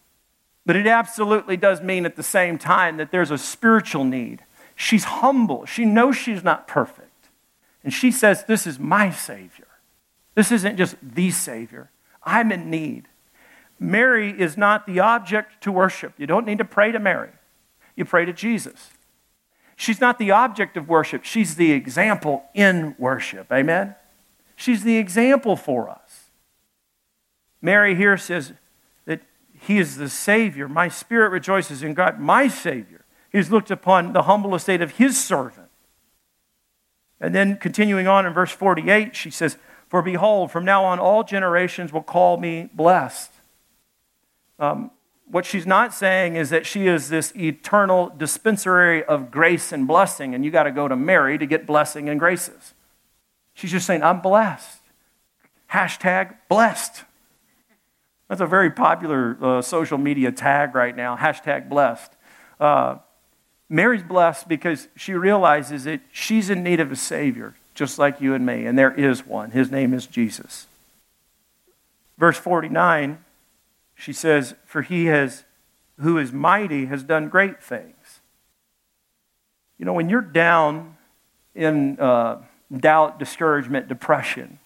But 0.67 0.77
it 0.77 0.87
absolutely 0.87 1.57
does 1.57 1.83
mean 1.83 2.07
at 2.07 2.17
the 2.17 2.23
same 2.23 2.59
time 2.59 2.97
that 2.97 3.11
there's 3.11 3.31
a 3.31 3.39
spiritual 3.39 4.05
need. 4.05 4.43
She's 4.75 5.05
humble. 5.05 5.67
She 5.67 5.85
knows 5.85 6.17
she's 6.17 6.43
not 6.43 6.67
perfect. 6.67 7.04
And 7.85 7.93
she 7.93 8.11
says, 8.11 8.45
This 8.45 8.67
is 8.67 8.79
my 8.79 9.11
Savior. 9.11 9.69
This 10.35 10.51
isn't 10.51 10.77
just 10.77 10.97
the 11.01 11.31
Savior. 11.31 11.91
I'm 12.25 12.51
in 12.51 12.71
need. 12.71 13.07
Mary 13.79 14.31
is 14.31 14.57
not 14.57 14.87
the 14.87 14.99
object 14.99 15.63
to 15.63 15.71
worship. 15.71 16.15
You 16.17 16.27
don't 16.27 16.47
need 16.47 16.59
to 16.59 16.65
pray 16.65 16.91
to 16.91 16.99
Mary, 16.99 17.31
you 17.95 18.05
pray 18.05 18.25
to 18.25 18.33
Jesus. 18.33 18.91
She's 19.77 20.01
not 20.01 20.19
the 20.19 20.31
object 20.31 20.77
of 20.77 20.89
worship, 20.89 21.25
she's 21.25 21.57
the 21.57 21.73
example 21.73 22.45
in 22.55 22.95
worship. 22.99 23.53
Amen? 23.53 23.95
She's 24.57 24.85
the 24.85 24.97
example 24.97 25.57
for 25.57 25.89
us. 25.91 26.31
Mary 27.61 27.95
here 27.95 28.17
says, 28.17 28.53
that 29.05 29.23
he 29.53 29.79
is 29.79 29.97
the 29.97 30.09
Savior. 30.09 30.69
My 30.69 30.89
spirit 30.89 31.31
rejoices 31.31 31.83
in 31.83 31.95
God, 31.95 32.21
my 32.21 32.47
Savior. 32.47 33.05
He's 33.33 33.51
looked 33.51 33.71
upon 33.71 34.13
the 34.13 34.23
humble 34.23 34.55
estate 34.55 34.81
of 34.81 34.93
his 34.93 35.23
servant. 35.23 35.64
And 37.25 37.35
then 37.35 37.57
continuing 37.57 38.07
on 38.07 38.27
in 38.27 38.35
verse 38.35 38.51
48, 38.51 39.17
she 39.17 39.31
says, 39.31 39.57
For 39.89 40.03
behold, 40.03 40.51
from 40.51 40.65
now 40.67 40.85
on 40.85 40.99
all 40.99 41.25
generations 41.25 41.91
will 41.91 42.03
call 42.03 42.37
me 42.37 42.69
blessed. 42.75 43.33
Um, 44.59 44.91
what 45.27 45.47
she's 45.47 45.67
not 45.67 45.95
saying 45.95 46.37
is 46.37 46.51
that 46.51 46.67
she 46.67 46.87
is 46.87 47.09
this 47.09 47.35
eternal 47.35 48.13
dispensary 48.15 49.03
of 49.03 49.31
grace 49.31 49.73
and 49.73 49.89
blessing, 49.89 50.35
and 50.35 50.45
you 50.45 50.51
got 50.51 50.65
to 50.65 50.71
go 50.71 50.87
to 50.87 50.97
Mary 50.97 51.39
to 51.39 51.47
get 51.47 51.67
blessing 51.67 52.11
and 52.11 52.21
graces. 52.21 52.75
She's 53.55 53.71
just 53.71 53.87
saying, 53.87 54.03
I'm 54.03 54.21
blessed. 54.21 54.81
Hashtag 55.73 56.37
blessed. 56.51 57.05
That's 58.29 58.43
a 58.43 58.47
very 58.47 58.71
popular 58.71 59.39
uh, 59.41 59.63
social 59.63 59.97
media 59.97 60.31
tag 60.31 60.75
right 60.75 60.95
now, 60.95 61.17
hashtag 61.17 61.71
blessed. 61.71 62.13
Uh, 62.61 62.99
Mary's 63.75 64.05
blessed 64.05 64.49
because 64.49 64.87
she 64.95 65.15
realizes 65.15 65.83
that 65.83 66.01
she's 66.13 66.49
in 66.49 66.63
need 66.63 66.79
of 66.79 66.93
a 66.93 66.97
Savior, 66.97 67.57
just 67.75 67.99
like 67.99 68.21
you 68.21 68.33
and 68.33 68.47
me, 68.47 68.67
and 68.67 68.79
there 68.79 68.95
is 68.95 69.27
one. 69.27 69.51
His 69.51 69.69
name 69.69 69.93
is 69.93 70.07
Jesus. 70.07 70.69
Verse 72.17 72.39
49, 72.39 73.19
she 73.97 74.13
says, 74.13 74.55
For 74.65 74.83
he 74.83 75.07
has, 75.07 75.43
who 75.99 76.19
is 76.19 76.33
mighty 76.33 76.87
has 76.87 77.03
done 77.03 77.29
great 77.29 77.61
things. 77.61 78.21
You 79.77 79.85
know, 79.87 79.93
when 79.93 80.09
you're 80.09 80.21
down 80.21 80.97
in 81.53 81.99
uh, 81.99 82.43
doubt, 82.73 83.19
discouragement, 83.19 83.89
depression, 83.89 84.61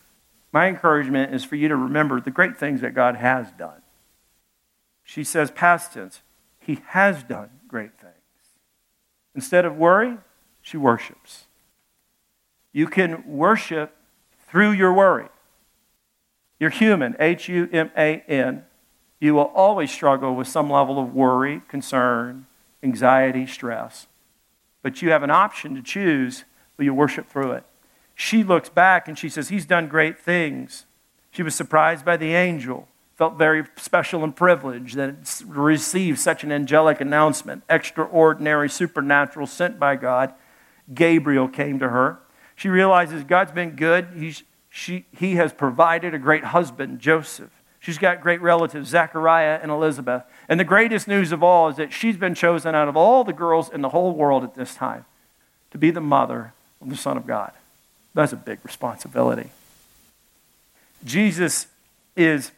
my 0.53 0.67
encouragement 0.67 1.35
is 1.35 1.45
for 1.45 1.57
you 1.57 1.69
to 1.69 1.77
remember 1.77 2.21
the 2.21 2.31
great 2.31 2.59
things 2.59 2.83
that 2.83 2.93
God 2.93 3.17
has 3.17 3.51
done. 3.53 3.81
She 5.03 5.25
says, 5.25 5.51
past 5.51 5.95
tense, 5.95 6.21
He 6.61 6.81
has 6.89 7.23
done. 7.23 7.49
Instead 9.39 9.65
of 9.65 9.77
worry, 9.77 10.19
she 10.61 10.77
worships. 10.77 11.47
You 12.73 12.89
can 12.89 13.23
worship 13.25 13.95
through 14.49 14.73
your 14.73 14.93
worry. 14.93 15.29
You're 16.59 16.71
human, 16.71 17.15
H 17.21 17.49
U 17.49 17.69
M 17.73 17.93
A 17.97 18.25
N. 18.27 18.65
You 19.21 19.35
will 19.35 19.53
always 19.55 19.93
struggle 19.93 20.35
with 20.35 20.49
some 20.49 20.69
level 20.69 20.99
of 20.99 21.15
worry, 21.15 21.63
concern, 21.69 22.47
anxiety, 22.83 23.47
stress. 23.47 24.09
But 24.83 25.03
you 25.03 25.11
have 25.11 25.23
an 25.23 25.31
option 25.31 25.77
to 25.77 25.83
choose, 25.83 26.43
will 26.77 26.87
you 26.87 26.95
worship 26.95 27.29
through 27.29 27.53
it? 27.53 27.65
she 28.19 28.43
looks 28.43 28.69
back 28.69 29.07
and 29.07 29.17
she 29.17 29.29
says, 29.29 29.49
He's 29.49 29.65
done 29.65 29.87
great 29.87 30.19
things. 30.19 30.87
She 31.31 31.45
was 31.45 31.55
surprised 31.55 32.05
by 32.05 32.17
the 32.17 32.35
angel, 32.35 32.89
felt 33.19 33.37
very 33.37 33.65
special 33.77 34.23
and 34.23 34.35
privileged 34.35 34.95
that 34.95 35.09
it 35.09 35.43
received 35.45 36.21
such 36.21 36.45
an 36.45 36.53
angelic 36.53 37.01
announcement, 37.01 37.65
extraordinary, 37.69 38.71
supernatural, 38.71 39.45
sent 39.45 39.77
by 39.77 39.97
God. 39.97 40.33
Gabriel 40.95 41.49
came 41.49 41.81
to 41.81 41.89
her. 41.89 42.21
She 42.55 42.69
realizes 42.69 43.25
God's 43.25 43.51
been 43.51 43.71
good. 43.71 44.07
He's, 44.15 44.45
she, 44.71 45.05
he 45.11 45.35
has 45.35 45.53
provided 45.53 46.15
a 46.15 46.19
great 46.19 46.45
husband, 46.45 47.01
Joseph. 47.01 47.51
She's 47.81 47.99
got 47.99 48.21
great 48.21 48.41
relatives, 48.41 48.89
Zachariah 48.91 49.59
and 49.61 49.73
Elizabeth. 49.73 50.23
And 50.49 50.61
the 50.61 50.65
greatest 50.65 51.09
news 51.09 51.33
of 51.33 51.43
all 51.43 51.69
is 51.69 51.77
that 51.77 51.93
she's 51.93 52.17
been 52.17 52.37
chosen 52.37 52.77
out 52.77 52.87
of 52.87 52.97
all 52.97 53.25
the 53.25 53.33
girls 53.33 53.69
in 53.69 53.83
the 53.83 53.89
whole 53.89 54.13
world 54.13 54.45
at 54.45 54.55
this 54.55 54.77
time 54.77 55.05
to 55.73 55.79
be 55.79 55.91
the 55.91 56.01
mother 56.01 56.53
of 56.81 56.89
the 56.89 56.97
Son 56.97 57.17
of 57.17 57.27
God. 57.27 57.51
That's 58.15 58.33
a 58.33 58.37
big 58.37 58.61
responsibility. 58.63 59.51
Jesus 61.05 61.67
is 62.17 62.53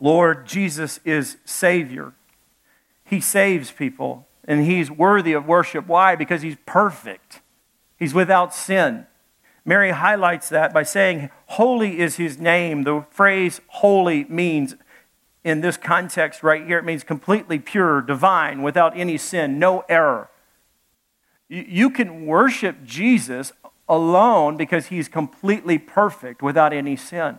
Lord, 0.00 0.46
Jesus 0.46 1.00
is 1.04 1.38
Savior. 1.44 2.12
He 3.04 3.20
saves 3.20 3.70
people, 3.70 4.26
and 4.44 4.64
He's 4.64 4.90
worthy 4.90 5.32
of 5.32 5.46
worship. 5.46 5.86
Why? 5.86 6.16
Because 6.16 6.42
He's 6.42 6.56
perfect. 6.66 7.40
He's 7.98 8.14
without 8.14 8.54
sin. 8.54 9.06
Mary 9.66 9.90
highlights 9.90 10.48
that 10.48 10.72
by 10.72 10.84
saying, 10.84 11.28
Holy 11.46 11.98
is 11.98 12.16
his 12.16 12.38
name. 12.38 12.84
The 12.84 13.04
phrase 13.10 13.60
holy 13.66 14.24
means, 14.24 14.76
in 15.42 15.60
this 15.60 15.76
context 15.76 16.44
right 16.44 16.64
here, 16.64 16.78
it 16.78 16.84
means 16.84 17.02
completely 17.02 17.58
pure, 17.58 18.00
divine, 18.00 18.62
without 18.62 18.96
any 18.96 19.18
sin, 19.18 19.58
no 19.58 19.84
error. 19.88 20.30
You 21.48 21.90
can 21.90 22.26
worship 22.26 22.84
Jesus 22.84 23.52
alone 23.88 24.56
because 24.56 24.86
he's 24.86 25.08
completely 25.08 25.78
perfect 25.78 26.42
without 26.42 26.72
any 26.72 26.96
sin. 26.96 27.38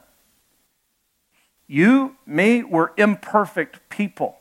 You, 1.67 2.15
me, 2.25 2.63
we're 2.63 2.89
imperfect 2.97 3.89
people. 3.89 4.37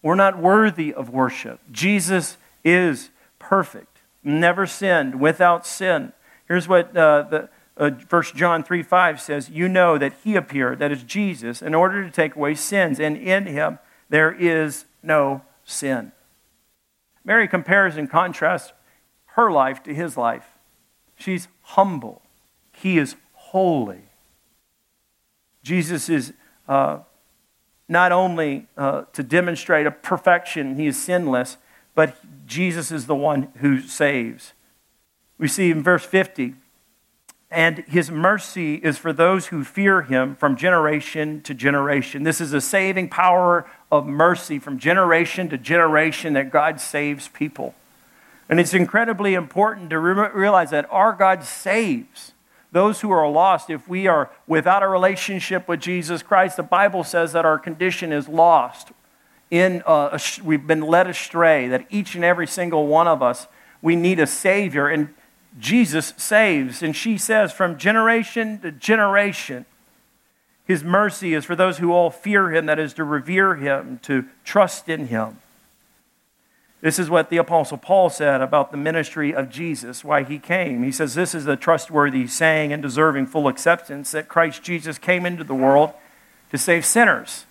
We're 0.00 0.14
not 0.14 0.38
worthy 0.38 0.92
of 0.92 1.10
worship. 1.10 1.60
Jesus 1.70 2.38
is 2.64 3.10
perfect, 3.38 3.98
never 4.24 4.66
sinned, 4.66 5.20
without 5.20 5.66
sin. 5.66 6.12
Here's 6.48 6.66
what 6.66 6.96
uh, 6.96 7.22
the 7.22 7.48
uh, 7.76 7.90
1 7.90 8.22
John 8.34 8.62
3 8.62 8.82
5 8.82 9.20
says 9.20 9.50
You 9.50 9.68
know 9.68 9.98
that 9.98 10.14
he 10.24 10.34
appeared, 10.34 10.78
that 10.78 10.92
is 10.92 11.02
Jesus, 11.02 11.62
in 11.62 11.74
order 11.74 12.04
to 12.04 12.10
take 12.10 12.36
away 12.36 12.54
sins, 12.54 12.98
and 12.98 13.16
in 13.16 13.46
him 13.46 13.78
there 14.08 14.32
is 14.32 14.86
no 15.02 15.42
sin. 15.64 16.12
Mary 17.24 17.46
compares 17.46 17.96
and 17.96 18.10
contrasts 18.10 18.72
her 19.26 19.50
life 19.50 19.82
to 19.84 19.94
his 19.94 20.16
life. 20.16 20.58
She's 21.16 21.48
humble, 21.62 22.22
he 22.72 22.98
is 22.98 23.16
holy. 23.32 24.02
Jesus 25.62 26.08
is 26.08 26.32
uh, 26.72 27.00
not 27.86 28.12
only 28.12 28.66
uh, 28.78 29.02
to 29.12 29.22
demonstrate 29.22 29.86
a 29.86 29.90
perfection, 29.90 30.76
he 30.76 30.86
is 30.86 31.02
sinless, 31.02 31.58
but 31.94 32.16
Jesus 32.46 32.90
is 32.90 33.04
the 33.04 33.14
one 33.14 33.52
who 33.58 33.82
saves. 33.82 34.54
We 35.36 35.48
see 35.48 35.70
in 35.70 35.82
verse 35.82 36.06
50, 36.06 36.54
and 37.50 37.84
his 37.86 38.10
mercy 38.10 38.76
is 38.76 38.96
for 38.96 39.12
those 39.12 39.48
who 39.48 39.64
fear 39.64 40.00
him 40.00 40.34
from 40.34 40.56
generation 40.56 41.42
to 41.42 41.52
generation. 41.52 42.22
This 42.22 42.40
is 42.40 42.54
a 42.54 42.60
saving 42.62 43.10
power 43.10 43.70
of 43.90 44.06
mercy 44.06 44.58
from 44.58 44.78
generation 44.78 45.50
to 45.50 45.58
generation 45.58 46.32
that 46.32 46.50
God 46.50 46.80
saves 46.80 47.28
people. 47.28 47.74
And 48.48 48.58
it's 48.58 48.72
incredibly 48.72 49.34
important 49.34 49.90
to 49.90 49.98
re- 49.98 50.30
realize 50.32 50.70
that 50.70 50.88
our 50.90 51.12
God 51.12 51.44
saves 51.44 52.32
those 52.72 53.02
who 53.02 53.10
are 53.10 53.28
lost. 53.30 53.70
If 53.70 53.86
we 53.86 54.06
are 54.06 54.30
without 54.46 54.82
a 54.82 54.88
relationship 54.88 55.68
with 55.68 55.80
Jesus 55.80 56.22
Christ, 56.22 56.56
the 56.56 56.62
Bible 56.62 57.04
says 57.04 57.32
that 57.32 57.44
our 57.44 57.58
condition 57.58 58.12
is 58.12 58.28
lost. 58.28 58.90
In, 59.50 59.82
uh, 59.86 60.18
we've 60.42 60.66
been 60.66 60.80
led 60.80 61.06
astray, 61.06 61.68
that 61.68 61.86
each 61.90 62.14
and 62.14 62.24
every 62.24 62.46
single 62.46 62.86
one 62.86 63.06
of 63.06 63.22
us, 63.22 63.46
we 63.82 63.94
need 63.94 64.18
a 64.18 64.26
Savior. 64.26 64.88
And 64.88 65.14
Jesus 65.58 66.14
saves. 66.16 66.82
And 66.82 66.96
she 66.96 67.18
says, 67.18 67.52
from 67.52 67.76
generation 67.76 68.58
to 68.60 68.72
generation, 68.72 69.66
his 70.64 70.82
mercy 70.82 71.34
is 71.34 71.44
for 71.44 71.54
those 71.54 71.78
who 71.78 71.92
all 71.92 72.10
fear 72.10 72.50
him, 72.50 72.66
that 72.66 72.78
is, 72.78 72.94
to 72.94 73.04
revere 73.04 73.56
him, 73.56 73.98
to 74.04 74.24
trust 74.44 74.88
in 74.88 75.08
him. 75.08 75.38
This 76.82 76.98
is 76.98 77.08
what 77.08 77.30
the 77.30 77.36
Apostle 77.36 77.78
Paul 77.78 78.10
said 78.10 78.42
about 78.42 78.72
the 78.72 78.76
ministry 78.76 79.32
of 79.32 79.48
Jesus, 79.48 80.02
why 80.02 80.24
he 80.24 80.40
came. 80.40 80.82
He 80.82 80.90
says, 80.90 81.14
This 81.14 81.32
is 81.32 81.46
a 81.46 81.54
trustworthy 81.54 82.26
saying 82.26 82.72
and 82.72 82.82
deserving 82.82 83.26
full 83.26 83.46
acceptance 83.46 84.10
that 84.10 84.28
Christ 84.28 84.64
Jesus 84.64 84.98
came 84.98 85.24
into 85.24 85.44
the 85.44 85.54
world 85.54 85.92
to 86.50 86.58
save 86.58 86.84
sinners. 86.84 87.46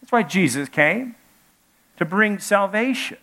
That's 0.00 0.10
why 0.10 0.22
Jesus 0.22 0.70
came, 0.70 1.16
to 1.98 2.06
bring 2.06 2.38
salvation. 2.38 3.18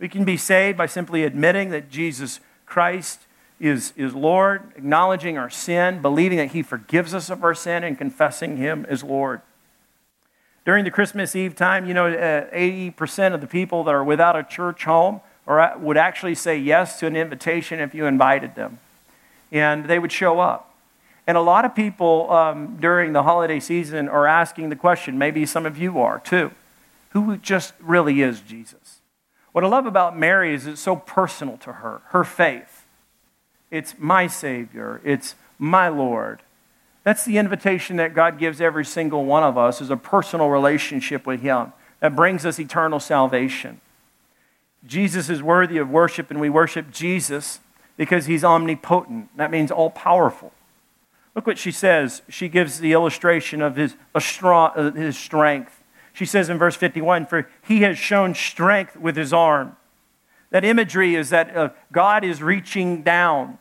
We 0.00 0.08
can 0.08 0.24
be 0.24 0.36
saved 0.36 0.76
by 0.76 0.86
simply 0.86 1.22
admitting 1.22 1.70
that 1.70 1.88
Jesus 1.88 2.40
Christ 2.66 3.20
is, 3.60 3.92
is 3.96 4.12
Lord, 4.12 4.72
acknowledging 4.76 5.38
our 5.38 5.50
sin, 5.50 6.02
believing 6.02 6.38
that 6.38 6.50
he 6.50 6.62
forgives 6.62 7.14
us 7.14 7.30
of 7.30 7.44
our 7.44 7.54
sin, 7.54 7.84
and 7.84 7.96
confessing 7.96 8.56
him 8.56 8.86
as 8.88 9.04
Lord. 9.04 9.40
During 10.64 10.84
the 10.84 10.90
Christmas 10.90 11.34
Eve 11.34 11.54
time, 11.54 11.86
you 11.86 11.94
know, 11.94 12.06
uh, 12.06 12.54
80% 12.54 13.34
of 13.34 13.40
the 13.40 13.46
people 13.46 13.84
that 13.84 13.94
are 13.94 14.04
without 14.04 14.36
a 14.36 14.42
church 14.42 14.84
home 14.84 15.20
or 15.46 15.72
would 15.78 15.96
actually 15.96 16.34
say 16.34 16.58
yes 16.58 16.98
to 17.00 17.06
an 17.06 17.16
invitation 17.16 17.80
if 17.80 17.94
you 17.94 18.04
invited 18.04 18.54
them. 18.54 18.78
And 19.50 19.86
they 19.86 19.98
would 19.98 20.12
show 20.12 20.40
up. 20.40 20.74
And 21.26 21.36
a 21.36 21.40
lot 21.40 21.64
of 21.64 21.74
people 21.74 22.30
um, 22.30 22.76
during 22.80 23.12
the 23.12 23.22
holiday 23.22 23.60
season 23.60 24.08
are 24.08 24.26
asking 24.26 24.68
the 24.68 24.76
question, 24.76 25.18
maybe 25.18 25.46
some 25.46 25.66
of 25.66 25.78
you 25.78 25.98
are 25.98 26.20
too, 26.20 26.50
who 27.10 27.36
just 27.38 27.72
really 27.80 28.20
is 28.20 28.40
Jesus? 28.40 29.00
What 29.52 29.64
I 29.64 29.68
love 29.68 29.86
about 29.86 30.18
Mary 30.18 30.54
is 30.54 30.66
it's 30.66 30.80
so 30.80 30.96
personal 30.96 31.56
to 31.58 31.74
her, 31.74 32.02
her 32.10 32.24
faith. 32.24 32.86
It's 33.70 33.94
my 33.98 34.26
Savior, 34.26 35.00
it's 35.04 35.34
my 35.58 35.88
Lord. 35.88 36.42
That's 37.04 37.24
the 37.24 37.38
invitation 37.38 37.96
that 37.96 38.14
God 38.14 38.38
gives 38.38 38.60
every 38.60 38.84
single 38.84 39.24
one 39.24 39.42
of 39.42 39.56
us 39.56 39.80
is 39.80 39.90
a 39.90 39.96
personal 39.96 40.48
relationship 40.48 41.26
with 41.26 41.40
Him 41.40 41.72
that 42.00 42.14
brings 42.14 42.44
us 42.44 42.58
eternal 42.58 43.00
salvation. 43.00 43.80
Jesus 44.86 45.28
is 45.28 45.42
worthy 45.42 45.78
of 45.78 45.90
worship, 45.90 46.30
and 46.30 46.40
we 46.40 46.50
worship 46.50 46.90
Jesus 46.90 47.60
because 47.96 48.26
He's 48.26 48.44
omnipotent. 48.44 49.36
That 49.36 49.50
means 49.50 49.70
all 49.70 49.90
powerful. 49.90 50.52
Look 51.34 51.46
what 51.46 51.58
she 51.58 51.70
says. 51.70 52.22
She 52.28 52.48
gives 52.48 52.80
the 52.80 52.92
illustration 52.92 53.62
of 53.62 53.76
his, 53.76 53.94
uh, 54.14 54.90
his 54.90 55.16
strength. 55.16 55.84
She 56.12 56.26
says 56.26 56.48
in 56.48 56.58
verse 56.58 56.74
51 56.74 57.26
For 57.26 57.48
He 57.62 57.82
has 57.82 57.96
shown 57.96 58.34
strength 58.34 58.96
with 58.96 59.16
His 59.16 59.32
arm. 59.32 59.76
That 60.50 60.64
imagery 60.64 61.14
is 61.14 61.30
that 61.30 61.56
uh, 61.56 61.70
God 61.92 62.24
is 62.24 62.42
reaching 62.42 63.02
down 63.02 63.58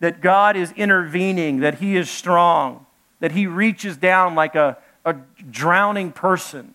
that 0.00 0.20
God 0.20 0.56
is 0.56 0.72
intervening, 0.72 1.60
that 1.60 1.76
He 1.76 1.96
is 1.96 2.10
strong, 2.10 2.86
that 3.20 3.32
He 3.32 3.46
reaches 3.46 3.96
down 3.96 4.34
like 4.34 4.54
a, 4.54 4.78
a 5.04 5.14
drowning 5.50 6.12
person, 6.12 6.74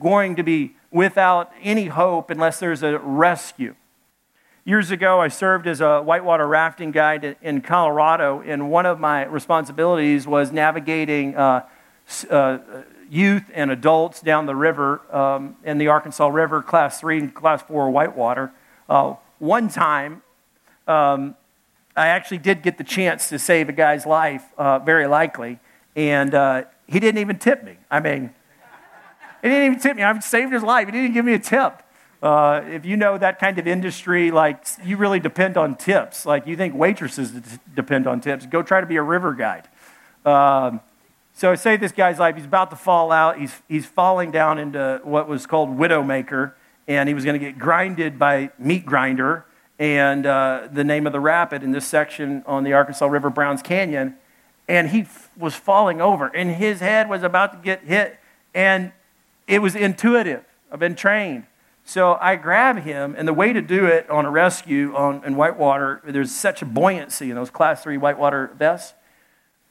going 0.00 0.36
to 0.36 0.42
be 0.42 0.74
without 0.90 1.52
any 1.62 1.86
hope 1.86 2.30
unless 2.30 2.58
there's 2.58 2.82
a 2.82 2.98
rescue. 2.98 3.74
Years 4.64 4.90
ago, 4.90 5.20
I 5.20 5.28
served 5.28 5.66
as 5.66 5.80
a 5.80 6.02
whitewater 6.02 6.46
rafting 6.46 6.90
guide 6.90 7.36
in 7.40 7.60
Colorado, 7.60 8.42
and 8.44 8.70
one 8.70 8.86
of 8.86 9.00
my 9.00 9.24
responsibilities 9.24 10.26
was 10.26 10.52
navigating 10.52 11.34
uh, 11.34 11.66
uh, 12.28 12.58
youth 13.10 13.44
and 13.54 13.70
adults 13.70 14.20
down 14.20 14.46
the 14.46 14.54
river 14.54 15.00
um, 15.14 15.56
in 15.64 15.78
the 15.78 15.88
Arkansas 15.88 16.28
River, 16.28 16.62
class 16.62 17.00
three 17.00 17.18
and 17.18 17.34
class 17.34 17.62
four 17.62 17.90
whitewater. 17.90 18.52
Uh, 18.88 19.14
one 19.38 19.68
time, 19.68 20.22
um, 20.86 21.34
I 21.96 22.08
actually 22.08 22.38
did 22.38 22.62
get 22.62 22.78
the 22.78 22.84
chance 22.84 23.28
to 23.30 23.38
save 23.38 23.68
a 23.68 23.72
guy's 23.72 24.06
life, 24.06 24.44
uh, 24.56 24.78
very 24.78 25.06
likely, 25.06 25.58
and 25.96 26.34
uh, 26.34 26.64
he 26.86 27.00
didn't 27.00 27.20
even 27.20 27.38
tip 27.38 27.64
me. 27.64 27.76
I 27.90 28.00
mean, 28.00 28.30
he 29.42 29.48
didn't 29.48 29.66
even 29.66 29.80
tip 29.80 29.96
me. 29.96 30.02
I 30.02 30.18
saved 30.20 30.52
his 30.52 30.62
life. 30.62 30.86
He 30.86 30.92
didn't 30.92 31.14
give 31.14 31.24
me 31.24 31.34
a 31.34 31.38
tip. 31.38 31.82
Uh, 32.22 32.62
if 32.68 32.84
you 32.84 32.96
know 32.96 33.16
that 33.16 33.38
kind 33.38 33.58
of 33.58 33.66
industry, 33.66 34.30
like 34.30 34.64
you 34.84 34.96
really 34.96 35.20
depend 35.20 35.56
on 35.56 35.74
tips. 35.74 36.26
Like 36.26 36.46
you 36.46 36.56
think 36.56 36.74
waitresses 36.74 37.32
depend 37.74 38.06
on 38.06 38.20
tips, 38.20 38.46
go 38.46 38.62
try 38.62 38.80
to 38.80 38.86
be 38.86 38.96
a 38.96 39.02
river 39.02 39.32
guide. 39.32 39.68
Um, 40.24 40.80
so 41.32 41.50
I 41.50 41.54
saved 41.54 41.82
this 41.82 41.92
guy's 41.92 42.18
life. 42.18 42.36
He's 42.36 42.44
about 42.44 42.68
to 42.70 42.76
fall 42.76 43.10
out. 43.10 43.38
He's, 43.38 43.54
he's 43.66 43.86
falling 43.86 44.30
down 44.30 44.58
into 44.58 45.00
what 45.02 45.26
was 45.26 45.46
called 45.46 45.70
widowmaker, 45.70 46.52
and 46.86 47.08
he 47.08 47.14
was 47.14 47.24
going 47.24 47.40
to 47.40 47.44
get 47.44 47.58
grinded 47.58 48.18
by 48.18 48.50
meat 48.58 48.84
grinder 48.84 49.46
and 49.80 50.26
uh, 50.26 50.68
the 50.70 50.84
name 50.84 51.06
of 51.06 51.14
the 51.14 51.20
rapid 51.20 51.62
in 51.62 51.72
this 51.72 51.86
section 51.86 52.44
on 52.46 52.64
the 52.64 52.74
Arkansas 52.74 53.06
River, 53.06 53.30
Browns 53.30 53.62
Canyon. 53.62 54.14
And 54.68 54.90
he 54.90 55.00
f- 55.00 55.30
was 55.36 55.54
falling 55.54 56.02
over, 56.02 56.26
and 56.28 56.50
his 56.50 56.80
head 56.80 57.08
was 57.08 57.24
about 57.24 57.52
to 57.52 57.58
get 57.58 57.82
hit, 57.82 58.18
and 58.54 58.92
it 59.48 59.60
was 59.60 59.74
intuitive. 59.74 60.44
I've 60.70 60.78
been 60.78 60.94
trained. 60.94 61.46
So 61.82 62.18
I 62.20 62.36
grab 62.36 62.82
him, 62.82 63.16
and 63.18 63.26
the 63.26 63.32
way 63.32 63.54
to 63.54 63.62
do 63.62 63.86
it 63.86 64.08
on 64.10 64.26
a 64.26 64.30
rescue 64.30 64.94
on, 64.94 65.24
in 65.24 65.34
whitewater, 65.34 66.02
there's 66.04 66.30
such 66.30 66.60
a 66.62 66.66
buoyancy 66.66 67.30
in 67.30 67.36
those 67.36 67.50
class 67.50 67.82
three 67.82 67.96
whitewater 67.96 68.52
vests. 68.58 68.94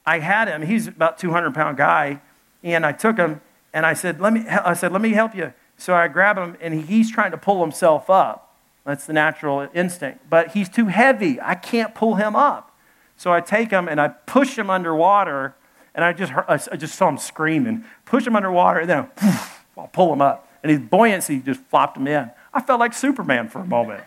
I 0.06 0.20
had 0.20 0.48
him, 0.48 0.64
he's 0.64 0.88
about 0.88 1.20
200 1.20 1.54
pound 1.54 1.78
guy, 1.78 2.20
and 2.64 2.84
I 2.84 2.92
took 2.94 3.18
him 3.18 3.42
and 3.72 3.86
I 3.86 3.94
said, 3.94 4.20
let 4.20 4.34
me, 4.34 4.46
I 4.48 4.74
said, 4.74 4.92
let 4.92 5.02
me 5.02 5.12
help 5.12 5.36
you. 5.36 5.54
So 5.78 5.94
I 5.94 6.08
grab 6.08 6.38
him, 6.38 6.58
and 6.60 6.74
he's 6.86 7.12
trying 7.12 7.30
to 7.30 7.38
pull 7.38 7.62
himself 7.62 8.10
up. 8.10 8.49
That's 8.86 9.06
the 9.06 9.14
natural 9.14 9.68
instinct. 9.74 10.30
But 10.30 10.52
he's 10.52 10.70
too 10.70 10.88
heavy. 10.88 11.40
I 11.42 11.56
can't 11.56 11.94
pull 11.94 12.16
him 12.16 12.36
up. 12.36 12.76
So 13.18 13.32
I 13.32 13.42
take 13.42 13.72
him 13.72 13.88
and 13.88 14.00
I 14.00 14.08
push 14.08 14.58
him 14.58 14.70
underwater, 14.70 15.54
and 15.94 16.06
I 16.06 16.14
just, 16.14 16.32
I 16.48 16.78
just 16.78 16.96
saw 16.96 17.10
him 17.10 17.18
screaming. 17.18 17.84
Push 18.06 18.26
him 18.26 18.36
underwater, 18.36 18.80
and 18.80 18.90
then 18.90 19.10
I'll 19.78 19.90
pull 19.92 20.14
him 20.14 20.22
up. 20.22 20.48
And 20.64 20.72
his 20.72 20.80
buoyancy 20.80 21.40
just 21.40 21.62
flopped 21.66 21.98
him 21.98 22.08
in. 22.08 22.32
I 22.54 22.62
felt 22.62 22.80
like 22.80 22.94
Superman 22.94 23.50
for 23.50 23.60
a 23.60 23.66
moment. 23.66 24.04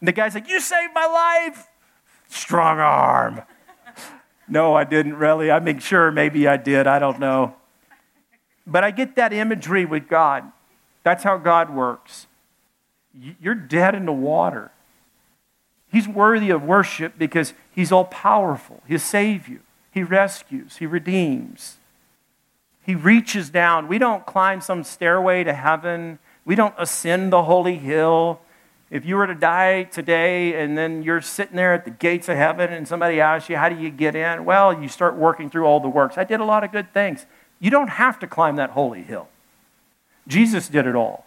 And 0.00 0.08
the 0.08 0.12
guy's 0.12 0.34
like, 0.34 0.48
You 0.48 0.60
saved 0.60 0.92
my 0.94 1.06
life. 1.06 1.66
Strong 2.28 2.78
arm. 2.78 3.42
No, 4.48 4.74
I 4.74 4.84
didn't 4.84 5.16
really. 5.16 5.50
I 5.50 5.60
mean, 5.60 5.78
sure, 5.78 6.10
maybe 6.10 6.48
I 6.48 6.56
did. 6.56 6.86
I 6.86 6.98
don't 6.98 7.18
know. 7.18 7.56
But 8.66 8.84
I 8.84 8.90
get 8.90 9.16
that 9.16 9.32
imagery 9.32 9.84
with 9.84 10.08
God. 10.08 10.50
That's 11.02 11.24
how 11.24 11.36
God 11.36 11.74
works 11.74 12.26
you're 13.40 13.54
dead 13.54 13.94
in 13.94 14.06
the 14.06 14.12
water. 14.12 14.70
He's 15.90 16.06
worthy 16.06 16.50
of 16.50 16.62
worship 16.62 17.14
because 17.18 17.54
he's 17.70 17.90
all 17.90 18.04
powerful. 18.04 18.82
He 18.86 18.98
saves 18.98 19.48
you, 19.48 19.60
he 19.90 20.02
rescues, 20.02 20.76
he 20.76 20.86
redeems. 20.86 21.78
He 22.82 22.94
reaches 22.94 23.50
down. 23.50 23.86
We 23.86 23.98
don't 23.98 24.24
climb 24.24 24.62
some 24.62 24.82
stairway 24.82 25.44
to 25.44 25.52
heaven. 25.52 26.18
We 26.46 26.54
don't 26.54 26.74
ascend 26.78 27.30
the 27.34 27.42
holy 27.42 27.76
hill. 27.76 28.40
If 28.90 29.04
you 29.04 29.16
were 29.16 29.26
to 29.26 29.34
die 29.34 29.82
today 29.82 30.58
and 30.58 30.78
then 30.78 31.02
you're 31.02 31.20
sitting 31.20 31.56
there 31.56 31.74
at 31.74 31.84
the 31.84 31.90
gates 31.90 32.30
of 32.30 32.38
heaven 32.38 32.72
and 32.72 32.88
somebody 32.88 33.20
asks 33.20 33.50
you, 33.50 33.58
How 33.58 33.68
do 33.68 33.76
you 33.76 33.90
get 33.90 34.16
in? 34.16 34.46
Well, 34.46 34.82
you 34.82 34.88
start 34.88 35.16
working 35.16 35.50
through 35.50 35.66
all 35.66 35.80
the 35.80 35.88
works. 35.88 36.16
I 36.16 36.24
did 36.24 36.40
a 36.40 36.46
lot 36.46 36.64
of 36.64 36.72
good 36.72 36.94
things. 36.94 37.26
You 37.60 37.70
don't 37.70 37.90
have 37.90 38.18
to 38.20 38.26
climb 38.26 38.56
that 38.56 38.70
holy 38.70 39.02
hill. 39.02 39.28
Jesus 40.26 40.68
did 40.68 40.86
it 40.86 40.94
all. 40.94 41.26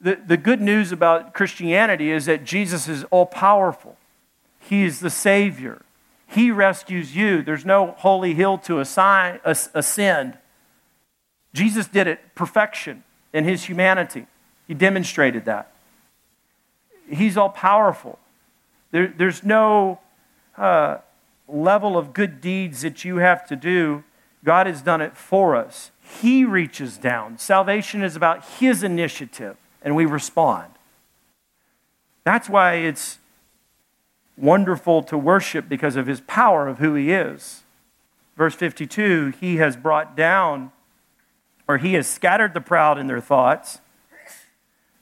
The, 0.00 0.16
the 0.16 0.36
good 0.36 0.60
news 0.60 0.92
about 0.92 1.32
Christianity 1.32 2.10
is 2.10 2.26
that 2.26 2.44
Jesus 2.44 2.88
is 2.88 3.04
all 3.04 3.26
powerful, 3.26 3.96
He 4.60 4.84
is 4.84 5.00
the 5.00 5.10
Savior. 5.10 5.82
He 6.28 6.50
rescues 6.50 7.14
you. 7.14 7.42
There's 7.42 7.64
no 7.64 7.94
holy 7.98 8.34
hill 8.34 8.58
to 8.58 8.80
assign, 8.80 9.38
ascend. 9.44 10.36
Jesus 11.54 11.86
did 11.86 12.08
it 12.08 12.34
perfection 12.34 13.04
in 13.32 13.44
His 13.44 13.64
humanity. 13.64 14.26
He 14.66 14.74
demonstrated 14.74 15.44
that. 15.44 15.70
He's 17.08 17.36
all 17.36 17.50
powerful. 17.50 18.18
There, 18.90 19.06
there's 19.06 19.44
no 19.44 20.00
uh, 20.58 20.98
level 21.46 21.96
of 21.96 22.12
good 22.12 22.40
deeds 22.40 22.82
that 22.82 23.04
you 23.04 23.18
have 23.18 23.46
to 23.46 23.54
do. 23.54 24.02
God 24.44 24.66
has 24.66 24.82
done 24.82 25.00
it 25.00 25.16
for 25.16 25.54
us. 25.54 25.92
He 26.20 26.44
reaches 26.44 26.98
down. 26.98 27.38
Salvation 27.38 28.02
is 28.02 28.16
about 28.16 28.44
His 28.58 28.82
initiative 28.82 29.56
and 29.86 29.94
we 29.94 30.04
respond. 30.04 30.72
That's 32.24 32.48
why 32.48 32.74
it's 32.74 33.18
wonderful 34.36 35.04
to 35.04 35.16
worship 35.16 35.68
because 35.68 35.94
of 35.94 36.08
his 36.08 36.20
power 36.22 36.66
of 36.66 36.78
who 36.78 36.94
he 36.94 37.12
is. 37.12 37.62
Verse 38.36 38.56
52 38.56 39.34
He 39.40 39.56
has 39.56 39.76
brought 39.76 40.16
down, 40.16 40.72
or 41.68 41.78
he 41.78 41.94
has 41.94 42.08
scattered 42.08 42.52
the 42.52 42.60
proud 42.60 42.98
in 42.98 43.06
their 43.06 43.20
thoughts. 43.20 43.78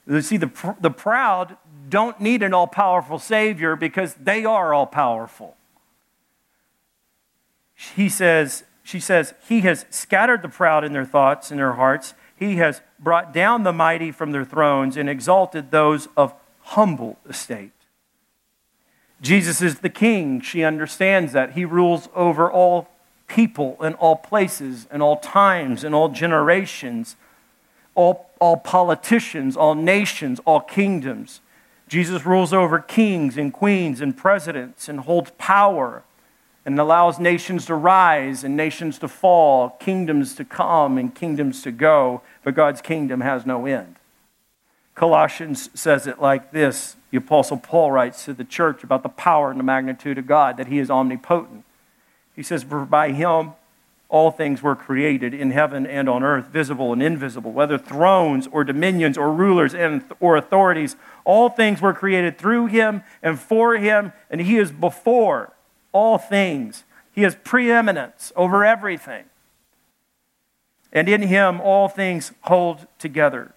You 0.07 0.21
see, 0.21 0.37
the, 0.37 0.75
the 0.79 0.91
proud 0.91 1.57
don't 1.89 2.21
need 2.21 2.43
an 2.43 2.53
all 2.53 2.67
powerful 2.67 3.17
Savior 3.17 3.75
because 3.75 4.13
they 4.13 4.45
are 4.45 4.71
all 4.71 4.85
powerful. 4.85 5.57
He 7.73 8.07
says, 8.07 8.65
she 8.83 8.99
says, 8.99 9.33
He 9.47 9.61
has 9.61 9.87
scattered 9.89 10.43
the 10.43 10.49
proud 10.49 10.83
in 10.83 10.93
their 10.93 11.05
thoughts, 11.05 11.49
in 11.49 11.57
their 11.57 11.73
hearts. 11.73 12.13
He 12.35 12.57
has 12.57 12.81
brought 13.05 13.31
down 13.31 13.63
the 13.63 13.71
mighty 13.71 14.11
from 14.11 14.33
their 14.33 14.43
thrones 14.43 14.97
and 14.97 15.09
exalted 15.09 15.71
those 15.71 16.09
of 16.17 16.33
humble 16.61 17.17
estate. 17.29 17.71
Jesus 19.21 19.61
is 19.61 19.79
the 19.79 19.89
king. 19.89 20.41
She 20.41 20.63
understands 20.63 21.31
that. 21.31 21.53
He 21.53 21.63
rules 21.63 22.09
over 22.15 22.51
all 22.51 22.89
people 23.27 23.77
and 23.79 23.95
all 23.95 24.15
places 24.15 24.87
and 24.91 25.01
all 25.01 25.17
times 25.17 25.83
and 25.83 25.95
all 25.95 26.09
generations, 26.09 27.15
all, 27.93 28.29
all 28.39 28.57
politicians, 28.57 29.55
all 29.55 29.75
nations, 29.75 30.41
all 30.43 30.59
kingdoms. 30.59 31.41
Jesus 31.87 32.25
rules 32.25 32.51
over 32.51 32.79
kings 32.79 33.37
and 33.37 33.53
queens 33.53 34.01
and 34.01 34.17
presidents 34.17 34.89
and 34.89 35.01
holds 35.01 35.31
power 35.37 36.03
and 36.65 36.79
allows 36.79 37.19
nations 37.19 37.67
to 37.67 37.75
rise 37.75 38.43
and 38.43 38.57
nations 38.57 38.97
to 38.97 39.07
fall, 39.07 39.69
kingdoms 39.79 40.33
to 40.35 40.43
come 40.43 40.97
and 40.97 41.13
kingdoms 41.13 41.61
to 41.61 41.71
go, 41.71 42.21
but 42.45 42.53
God's 42.53 42.79
kingdom 42.79 43.21
has 43.21 43.43
no 43.45 43.65
end. 43.65 43.95
Colossians 44.93 45.69
says 45.73 46.07
it 46.07 46.21
like 46.21 46.51
this 46.51 46.95
the 47.09 47.17
Apostle 47.17 47.57
Paul 47.57 47.91
writes 47.91 48.23
to 48.25 48.33
the 48.33 48.43
church 48.43 48.83
about 48.83 49.01
the 49.01 49.09
power 49.09 49.49
and 49.49 49.59
the 49.59 49.63
magnitude 49.63 50.17
of 50.17 50.27
God, 50.27 50.57
that 50.57 50.67
He 50.67 50.79
is 50.79 50.89
omnipotent. 50.89 51.65
He 52.35 52.43
says, 52.43 52.63
For 52.63 52.85
by 52.85 53.11
Him 53.11 53.53
all 54.09 54.29
things 54.29 54.61
were 54.61 54.75
created 54.75 55.33
in 55.33 55.51
heaven 55.51 55.87
and 55.87 56.07
on 56.07 56.23
earth, 56.23 56.47
visible 56.47 56.93
and 56.93 57.01
invisible, 57.01 57.51
whether 57.51 57.79
thrones 57.79 58.47
or 58.51 58.63
dominions 58.63 59.17
or 59.17 59.33
rulers 59.33 59.73
and, 59.73 60.03
or 60.19 60.37
authorities. 60.37 60.95
All 61.23 61.49
things 61.49 61.81
were 61.81 61.93
created 61.93 62.37
through 62.37 62.67
Him 62.67 63.01
and 63.23 63.39
for 63.39 63.75
Him, 63.75 64.13
and 64.29 64.41
He 64.41 64.57
is 64.57 64.71
before 64.71 65.51
all 65.91 66.19
things. 66.19 66.83
He 67.11 67.23
has 67.23 67.35
preeminence 67.43 68.31
over 68.35 68.63
everything. 68.63 69.25
And 70.95 71.09
in 71.09 71.21
him, 71.23 71.59
all 71.59 71.89
things 71.89 72.31
hold 72.41 72.87
together. 72.97 73.51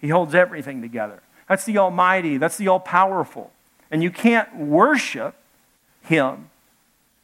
He 0.00 0.08
holds 0.08 0.36
everything 0.36 0.80
together. 0.80 1.20
That's 1.48 1.64
the 1.64 1.78
Almighty, 1.78 2.38
that's 2.38 2.56
the 2.56 2.68
All 2.68 2.80
Powerful. 2.80 3.50
And 3.90 4.02
you 4.02 4.10
can't 4.10 4.56
worship 4.56 5.34
him 6.02 6.48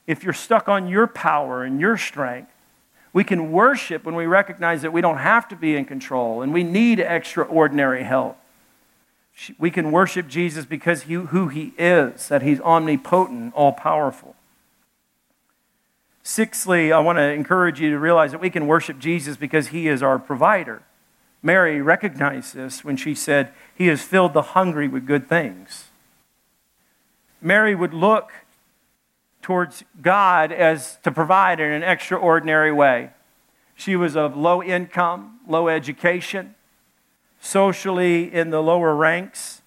if 0.07 0.25
you're 0.25 0.33
stuck 0.33 0.69
on 0.69 0.89
your 0.89 1.07
power 1.07 1.63
and 1.63 1.81
your 1.81 1.97
strength. 1.97 2.51
We 3.13 3.25
can 3.25 3.53
worship 3.53 4.05
when 4.05 4.17
we 4.17 4.27
recognize 4.27 4.83
that 4.83 4.93
we 4.93 5.01
don't 5.01 5.19
have 5.19 5.47
to 5.49 5.57
be 5.57 5.77
in 5.77 5.85
control 5.85 6.43
and 6.43 6.53
we 6.53 6.65
need 6.65 6.99
extraordinary 6.99 8.03
help. 8.03 8.39
We 9.59 9.71
can 9.71 9.93
worship 9.93 10.29
Jesus 10.29 10.65
because 10.65 11.03
he, 11.03 11.15
who 11.15 11.49
he 11.49 11.73
is, 11.79 12.29
that 12.29 12.43
he's 12.43 12.61
omnipotent, 12.61 13.55
all 13.55 13.73
powerful. 13.73 14.32
Sixthly, 16.23 16.93
I 16.93 17.01
want 17.01 17.19
to 17.19 17.33
encourage 17.33 17.81
you 17.81 17.91
to 17.91 17.99
realize 17.99 18.31
that 18.31 18.41
we 18.41 18.51
can 18.51 18.67
worship 18.67 18.99
Jesus 18.99 19.37
because 19.37 19.69
he 19.69 19.89
is 19.89 20.03
our 20.03 20.19
provider. 20.19 20.83
Mary 21.43 21.83
recognized 21.83 22.55
this 22.55 22.85
when 22.85 22.97
she 22.97 23.15
said, 23.15 23.53
He 23.75 23.89
has 23.89 24.03
filled 24.03 24.33
the 24.33 24.43
hungry 24.43 24.87
with 24.87 25.07
good 25.07 25.29
things. 25.29 25.89
Mary 27.41 27.75
would 27.75 27.93
look 27.93 28.33
towards 29.43 29.83
God 30.01 30.53
as 30.53 30.99
to 31.03 31.11
provide 31.11 31.59
in 31.59 31.73
an 31.73 31.83
extraordinary 31.83 32.71
way. 32.71 33.11
She 33.75 33.97
was 33.97 34.17
of 34.17 34.37
low 34.37 34.63
income, 34.63 35.41
low 35.49 35.67
education, 35.67 36.55
socially 37.41 38.33
in 38.33 38.51
the 38.51 38.63
lower 38.63 38.95
ranks, 38.95 39.63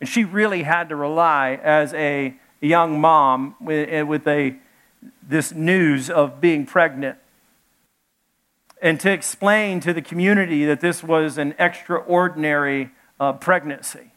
and 0.00 0.08
she 0.08 0.22
really 0.22 0.62
had 0.62 0.88
to 0.90 0.96
rely 0.96 1.58
as 1.60 1.92
a 1.94 2.36
young 2.60 3.00
mom 3.00 3.56
with 3.60 4.28
a 4.28 4.56
this 5.28 5.52
news 5.52 6.10
of 6.10 6.40
being 6.40 6.66
pregnant 6.66 7.18
and 8.80 8.98
to 9.00 9.10
explain 9.10 9.80
to 9.80 9.92
the 9.92 10.02
community 10.02 10.64
that 10.64 10.80
this 10.80 11.02
was 11.02 11.38
an 11.38 11.54
extraordinary 11.58 12.90
uh, 13.20 13.32
pregnancy, 13.32 14.12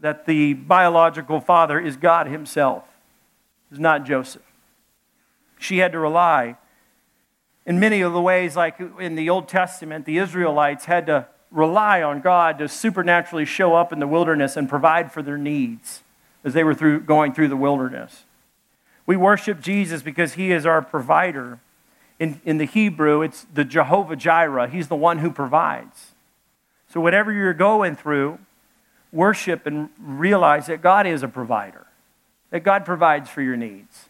that 0.00 0.26
the 0.26 0.54
biological 0.54 1.40
father 1.40 1.80
is 1.80 1.96
God 1.96 2.26
Himself, 2.26 2.84
is 3.72 3.78
not 3.78 4.04
Joseph. 4.04 4.42
She 5.58 5.78
had 5.78 5.92
to 5.92 5.98
rely 5.98 6.56
in 7.66 7.80
many 7.80 8.00
of 8.00 8.12
the 8.12 8.20
ways, 8.20 8.54
like 8.54 8.78
in 9.00 9.16
the 9.16 9.28
Old 9.28 9.48
Testament, 9.48 10.06
the 10.06 10.18
Israelites 10.18 10.84
had 10.84 11.06
to 11.06 11.26
rely 11.50 12.00
on 12.00 12.20
God 12.20 12.58
to 12.58 12.68
supernaturally 12.68 13.44
show 13.44 13.74
up 13.74 13.92
in 13.92 13.98
the 13.98 14.06
wilderness 14.06 14.56
and 14.56 14.68
provide 14.68 15.10
for 15.10 15.20
their 15.20 15.36
needs 15.38 16.02
as 16.44 16.54
they 16.54 16.62
were 16.62 16.74
through, 16.74 17.00
going 17.00 17.32
through 17.32 17.48
the 17.48 17.56
wilderness. 17.56 18.25
We 19.06 19.16
worship 19.16 19.60
Jesus 19.60 20.02
because 20.02 20.34
he 20.34 20.52
is 20.52 20.66
our 20.66 20.82
provider. 20.82 21.60
In, 22.18 22.40
in 22.44 22.58
the 22.58 22.64
Hebrew, 22.64 23.22
it's 23.22 23.46
the 23.52 23.64
Jehovah 23.64 24.16
Jireh. 24.16 24.68
He's 24.68 24.88
the 24.88 24.96
one 24.96 25.18
who 25.18 25.30
provides. 25.30 26.12
So, 26.92 27.00
whatever 27.00 27.32
you're 27.32 27.54
going 27.54 27.94
through, 27.94 28.38
worship 29.12 29.66
and 29.66 29.88
realize 29.98 30.66
that 30.66 30.82
God 30.82 31.06
is 31.06 31.22
a 31.22 31.28
provider, 31.28 31.86
that 32.50 32.60
God 32.60 32.84
provides 32.84 33.30
for 33.30 33.42
your 33.42 33.56
needs. 33.56 34.06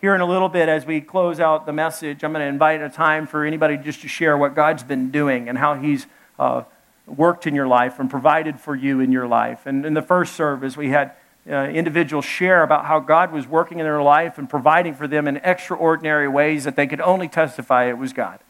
Here 0.00 0.14
in 0.14 0.20
a 0.20 0.26
little 0.26 0.48
bit, 0.48 0.68
as 0.68 0.84
we 0.84 1.00
close 1.00 1.40
out 1.40 1.66
the 1.66 1.72
message, 1.72 2.22
I'm 2.22 2.32
going 2.32 2.42
to 2.42 2.48
invite 2.48 2.82
a 2.82 2.90
time 2.90 3.26
for 3.26 3.44
anybody 3.44 3.76
just 3.76 4.02
to 4.02 4.08
share 4.08 4.36
what 4.36 4.54
God's 4.54 4.82
been 4.82 5.10
doing 5.10 5.48
and 5.48 5.56
how 5.56 5.74
He's 5.74 6.06
uh, 6.38 6.64
worked 7.06 7.46
in 7.46 7.54
your 7.54 7.66
life 7.66 7.98
and 7.98 8.10
provided 8.10 8.60
for 8.60 8.76
you 8.76 9.00
in 9.00 9.10
your 9.10 9.26
life. 9.26 9.64
And 9.64 9.86
in 9.86 9.94
the 9.94 10.02
first 10.02 10.34
service, 10.34 10.76
we 10.76 10.90
had 10.90 11.12
uh, 11.48 11.68
individuals 11.68 12.24
share 12.24 12.62
about 12.62 12.86
how 12.86 12.98
God 12.98 13.32
was 13.32 13.46
working 13.46 13.78
in 13.78 13.84
their 13.84 14.02
life 14.02 14.36
and 14.38 14.50
providing 14.50 14.94
for 14.94 15.06
them 15.06 15.28
in 15.28 15.36
extraordinary 15.38 16.28
ways 16.28 16.64
that 16.64 16.74
they 16.76 16.86
could 16.86 17.00
only 17.00 17.28
testify 17.28 17.84
it 17.84 17.98
was 17.98 18.12
God. 18.12 18.40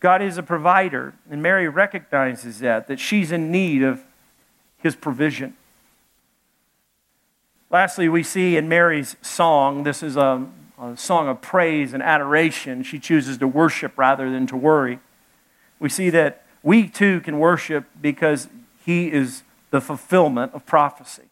God 0.00 0.20
is 0.20 0.36
a 0.36 0.42
provider, 0.42 1.14
and 1.30 1.42
Mary 1.42 1.68
recognizes 1.68 2.58
that, 2.58 2.88
that 2.88 2.98
she's 2.98 3.32
in 3.32 3.50
need 3.50 3.82
of 3.82 4.02
his 4.78 4.96
provision. 4.96 5.56
Lastly, 7.70 8.08
we 8.08 8.22
see 8.22 8.56
in 8.56 8.68
Mary's 8.68 9.16
song, 9.22 9.84
this 9.84 10.02
is 10.02 10.16
a, 10.16 10.46
a 10.78 10.96
song 10.96 11.28
of 11.28 11.40
praise 11.40 11.94
and 11.94 12.02
adoration. 12.02 12.82
She 12.82 12.98
chooses 12.98 13.38
to 13.38 13.48
worship 13.48 13.96
rather 13.96 14.30
than 14.30 14.46
to 14.48 14.56
worry. 14.56 14.98
We 15.78 15.88
see 15.88 16.10
that 16.10 16.44
we 16.62 16.88
too 16.88 17.20
can 17.20 17.38
worship 17.38 17.86
because 18.00 18.48
he 18.84 19.10
is 19.10 19.42
the 19.70 19.80
fulfillment 19.80 20.52
of 20.52 20.66
prophecy. 20.66 21.31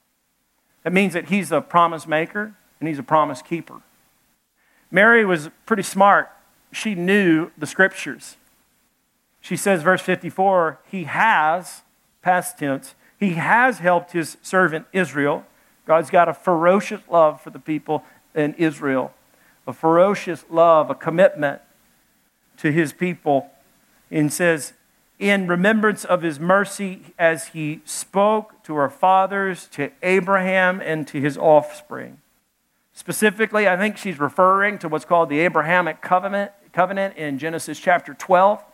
That 0.83 0.93
means 0.93 1.12
that 1.12 1.29
he's 1.29 1.53
a 1.53 1.61
promise 1.61 2.07
maker 2.07 2.55
and 2.79 2.88
he's 2.88 2.99
a 2.99 3.05
promise 3.05 3.43
keeper. 3.43 3.81
Mary 4.90 5.25
was 5.25 5.51
pretty 5.66 5.83
smart. 5.83 6.31
She 6.73 6.95
knew 6.95 7.51
the 7.57 7.66
scriptures. 7.66 8.37
She 9.40 9.57
says, 9.57 9.83
verse 9.83 10.03
54, 10.03 10.81
he 10.90 11.05
has, 11.05 11.83
past 12.23 12.59
tense, 12.59 12.95
he 13.19 13.35
has 13.35 13.79
helped 13.79 14.12
his 14.12 14.37
servant 14.43 14.87
Israel 14.93 15.45
God's 15.90 16.11
got 16.11 16.29
a 16.29 16.35
ferocious 16.35 17.01
love 17.11 17.40
for 17.40 17.51
the 17.51 17.59
people 17.59 18.05
in 18.33 18.55
Israel, 18.55 19.12
a 19.66 19.73
ferocious 19.73 20.45
love, 20.49 20.88
a 20.88 20.95
commitment 20.95 21.61
to 22.59 22.71
his 22.71 22.93
people, 22.93 23.51
and 24.09 24.33
says, 24.33 24.73
in 25.20 25.46
remembrance 25.46 26.06
of 26.06 26.22
his 26.22 26.40
mercy 26.40 27.02
as 27.18 27.48
he 27.48 27.83
spoke 27.85 28.61
to 28.64 28.74
our 28.74 28.88
fathers, 28.88 29.68
to 29.68 29.90
Abraham, 30.02 30.80
and 30.80 31.06
to 31.06 31.20
his 31.20 31.37
offspring. 31.37 32.18
Specifically, 32.94 33.68
I 33.68 33.76
think 33.76 33.98
she's 33.98 34.18
referring 34.18 34.78
to 34.78 34.88
what's 34.88 35.04
called 35.04 35.28
the 35.28 35.40
Abrahamic 35.40 36.00
covenant, 36.00 36.52
covenant 36.72 37.18
in 37.18 37.38
Genesis 37.38 37.78
chapter 37.78 38.14
12, 38.14 38.64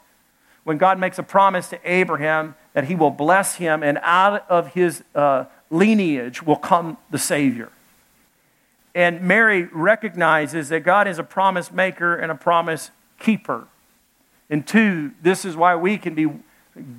when 0.62 0.78
God 0.78 1.00
makes 1.00 1.18
a 1.18 1.24
promise 1.24 1.68
to 1.70 1.80
Abraham 1.84 2.54
that 2.74 2.84
he 2.84 2.94
will 2.94 3.10
bless 3.10 3.56
him, 3.56 3.82
and 3.82 3.98
out 4.02 4.48
of 4.48 4.68
his 4.68 5.02
uh, 5.16 5.46
lineage 5.68 6.44
will 6.44 6.56
come 6.56 6.96
the 7.10 7.18
Savior. 7.18 7.70
And 8.94 9.20
Mary 9.20 9.64
recognizes 9.72 10.68
that 10.68 10.80
God 10.80 11.08
is 11.08 11.18
a 11.18 11.24
promise 11.24 11.72
maker 11.72 12.14
and 12.14 12.30
a 12.30 12.36
promise 12.36 12.92
keeper. 13.18 13.66
And 14.48 14.66
two, 14.66 15.12
this 15.22 15.44
is 15.44 15.56
why 15.56 15.74
we 15.76 15.98
can 15.98 16.14
be, 16.14 16.28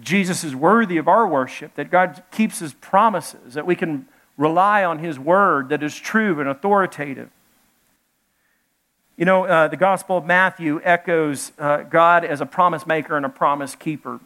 Jesus 0.02 0.44
is 0.44 0.56
worthy 0.56 0.98
of 0.98 1.08
our 1.08 1.28
worship, 1.28 1.76
that 1.76 1.90
God 1.90 2.24
keeps 2.32 2.60
his 2.60 2.74
promises, 2.74 3.54
that 3.54 3.66
we 3.66 3.76
can 3.76 4.08
rely 4.38 4.84
on 4.84 5.00
his 5.00 5.18
word 5.18 5.70
that 5.70 5.82
is 5.82 5.96
true 5.96 6.40
and 6.40 6.50
authoritative. 6.50 7.30
You 9.16 9.26
know, 9.26 9.46
uh, 9.46 9.68
the 9.68 9.78
Gospel 9.78 10.18
of 10.18 10.26
Matthew 10.26 10.80
echoes 10.84 11.52
uh, 11.58 11.84
God 11.84 12.24
as 12.24 12.40
a 12.40 12.46
promise 12.46 12.86
maker 12.86 13.18
and 13.18 13.26
a 13.26 13.30
promise 13.30 13.76
keeper. 13.76 14.20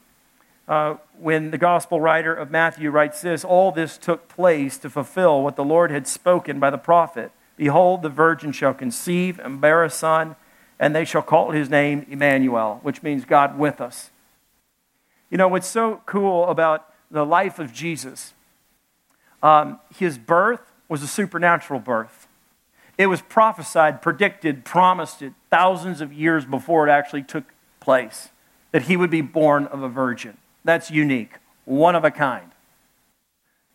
Uh, 0.67 0.95
when 1.19 1.51
the 1.51 1.57
Gospel 1.57 2.01
writer 2.01 2.34
of 2.34 2.51
Matthew 2.51 2.91
writes 2.91 3.21
this, 3.21 3.45
all 3.45 3.71
this 3.71 3.97
took 3.97 4.27
place 4.27 4.77
to 4.79 4.89
fulfill 4.89 5.43
what 5.43 5.55
the 5.55 5.63
Lord 5.63 5.91
had 5.91 6.07
spoken 6.07 6.60
by 6.60 6.69
the 6.69 6.77
prophet 6.77 7.31
Behold, 7.62 8.01
the 8.01 8.10
virgin 8.10 8.51
shall 8.51 8.73
conceive 8.73 9.38
and 9.38 9.62
bear 9.62 9.84
a 9.84 9.89
son 9.91 10.36
and 10.82 10.96
they 10.96 11.06
shall 11.06 11.22
call 11.22 11.52
his 11.52 11.70
name 11.70 12.08
Emmanuel, 12.10 12.80
which 12.82 13.04
means 13.04 13.24
God 13.24 13.58
with 13.58 13.80
us. 13.80 14.10
You 15.30 15.38
know, 15.38 15.48
what's 15.48 15.67
so 15.67 16.02
cool 16.08 16.50
about 16.50 16.91
the 17.12 17.24
life 17.24 17.60
of 17.60 17.72
Jesus, 17.72 18.34
um, 19.44 19.80
his 19.96 20.17
birth 20.17 20.62
was 20.89 21.04
a 21.04 21.08
supernatural 21.08 21.80
birth. 21.80 22.28
It 22.98 23.06
was 23.06 23.22
prophesied, 23.22 24.02
predicted, 24.02 24.65
promised 24.65 25.22
it 25.22 25.34
thousands 25.52 26.02
of 26.02 26.12
years 26.12 26.46
before 26.46 26.88
it 26.88 26.91
actually 26.91 27.24
took 27.24 27.46
place 27.80 28.30
that 28.72 28.84
he 28.84 28.98
would 28.98 29.12
be 29.12 29.22
born 29.22 29.67
of 29.67 29.84
a 29.84 29.89
virgin. 29.89 30.38
That's 30.65 30.89
unique, 30.89 31.34
one 31.65 31.96
of 31.96 32.04
a 32.04 32.12
kind. 32.12 32.52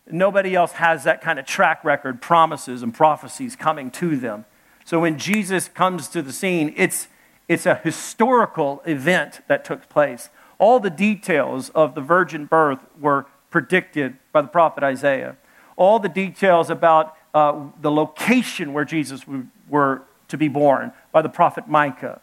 Nobody 0.09 0.55
else 0.55 0.73
has 0.73 1.05
that 1.05 1.21
kind 1.21 1.39
of 1.39 1.45
track 1.45 1.85
record, 1.85 2.21
promises 2.21 2.83
and 2.83 2.93
prophecies 2.93 3.55
coming 3.55 3.91
to 3.91 4.17
them. 4.17 4.45
So 4.87 5.01
when 5.01 5.19
Jesus 5.19 5.67
comes 5.67 6.07
to 6.07 6.21
the 6.21 6.31
scene, 6.31 6.73
it's, 6.77 7.09
it's 7.49 7.65
a 7.65 7.75
historical 7.75 8.81
event 8.85 9.41
that 9.49 9.65
took 9.65 9.89
place. 9.89 10.29
All 10.59 10.79
the 10.79 10.89
details 10.89 11.67
of 11.71 11.93
the 11.93 11.99
virgin 11.99 12.45
birth 12.45 12.79
were 12.97 13.25
predicted 13.49 14.15
by 14.31 14.43
the 14.43 14.47
prophet 14.47 14.85
Isaiah. 14.85 15.35
All 15.75 15.99
the 15.99 16.07
details 16.07 16.69
about 16.69 17.17
uh, 17.33 17.65
the 17.81 17.91
location 17.91 18.71
where 18.71 18.85
Jesus 18.85 19.25
were 19.67 20.03
to 20.29 20.37
be 20.37 20.47
born 20.47 20.93
by 21.11 21.21
the 21.21 21.27
prophet 21.27 21.67
Micah. 21.67 22.21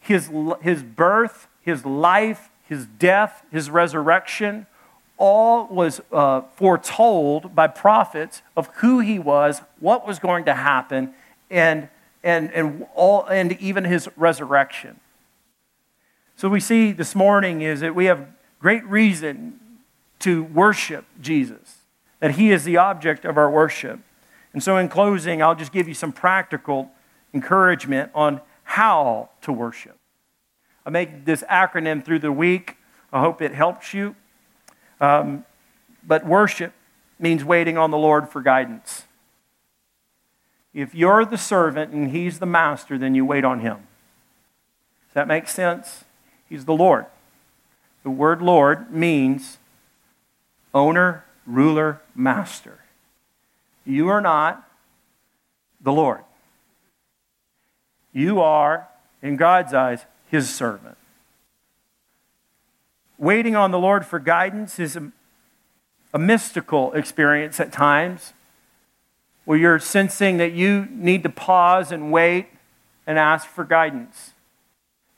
His, 0.00 0.30
his 0.62 0.82
birth, 0.82 1.48
his 1.60 1.84
life, 1.84 2.48
his 2.62 2.86
death, 2.86 3.42
his 3.52 3.68
resurrection, 3.68 4.66
all 5.18 5.66
was 5.66 6.00
uh, 6.10 6.40
foretold 6.56 7.54
by 7.54 7.66
prophets 7.66 8.40
of 8.56 8.68
who 8.76 9.00
he 9.00 9.18
was, 9.18 9.60
what 9.80 10.06
was 10.06 10.18
going 10.18 10.46
to 10.46 10.54
happen, 10.54 11.12
and, 11.54 11.88
and, 12.24 12.52
and, 12.52 12.86
all, 12.94 13.24
and 13.26 13.52
even 13.60 13.84
his 13.84 14.08
resurrection. 14.16 14.98
So 16.36 16.48
we 16.48 16.58
see 16.58 16.90
this 16.90 17.14
morning 17.14 17.62
is 17.62 17.80
that 17.80 17.94
we 17.94 18.06
have 18.06 18.26
great 18.58 18.84
reason 18.86 19.60
to 20.18 20.42
worship 20.42 21.04
Jesus, 21.20 21.82
that 22.18 22.32
he 22.32 22.50
is 22.50 22.64
the 22.64 22.76
object 22.76 23.24
of 23.24 23.38
our 23.38 23.48
worship. 23.48 24.00
And 24.52 24.62
so 24.62 24.76
in 24.76 24.88
closing, 24.88 25.42
I'll 25.42 25.54
just 25.54 25.72
give 25.72 25.86
you 25.86 25.94
some 25.94 26.12
practical 26.12 26.90
encouragement 27.32 28.10
on 28.14 28.40
how 28.64 29.30
to 29.42 29.52
worship. 29.52 29.96
I 30.84 30.90
make 30.90 31.24
this 31.24 31.44
acronym 31.44 32.04
through 32.04 32.18
the 32.18 32.32
week. 32.32 32.76
I 33.12 33.20
hope 33.20 33.40
it 33.40 33.54
helps 33.54 33.94
you. 33.94 34.16
Um, 35.00 35.44
but 36.04 36.26
worship 36.26 36.72
means 37.18 37.44
waiting 37.44 37.78
on 37.78 37.90
the 37.90 37.98
Lord 37.98 38.28
for 38.28 38.42
guidance. 38.42 39.04
If 40.74 40.92
you're 40.92 41.24
the 41.24 41.38
servant 41.38 41.92
and 41.92 42.10
he's 42.10 42.40
the 42.40 42.46
master, 42.46 42.98
then 42.98 43.14
you 43.14 43.24
wait 43.24 43.44
on 43.44 43.60
him. 43.60 43.76
Does 45.06 45.14
that 45.14 45.28
make 45.28 45.46
sense? 45.46 46.04
He's 46.48 46.64
the 46.64 46.74
Lord. 46.74 47.06
The 48.02 48.10
word 48.10 48.42
Lord 48.42 48.90
means 48.90 49.58
owner, 50.74 51.24
ruler, 51.46 52.00
master. 52.14 52.80
You 53.86 54.08
are 54.08 54.20
not 54.20 54.68
the 55.80 55.92
Lord. 55.92 56.24
You 58.12 58.40
are, 58.40 58.88
in 59.22 59.36
God's 59.36 59.72
eyes, 59.72 60.04
his 60.30 60.52
servant. 60.52 60.96
Waiting 63.16 63.54
on 63.54 63.70
the 63.70 63.78
Lord 63.78 64.04
for 64.04 64.18
guidance 64.18 64.78
is 64.78 64.96
a, 64.96 65.12
a 66.12 66.18
mystical 66.18 66.92
experience 66.92 67.60
at 67.60 67.72
times 67.72 68.32
where 69.44 69.58
you're 69.58 69.78
sensing 69.78 70.38
that 70.38 70.52
you 70.52 70.88
need 70.90 71.22
to 71.22 71.28
pause 71.28 71.92
and 71.92 72.10
wait 72.10 72.46
and 73.06 73.18
ask 73.18 73.46
for 73.46 73.64
guidance. 73.64 74.32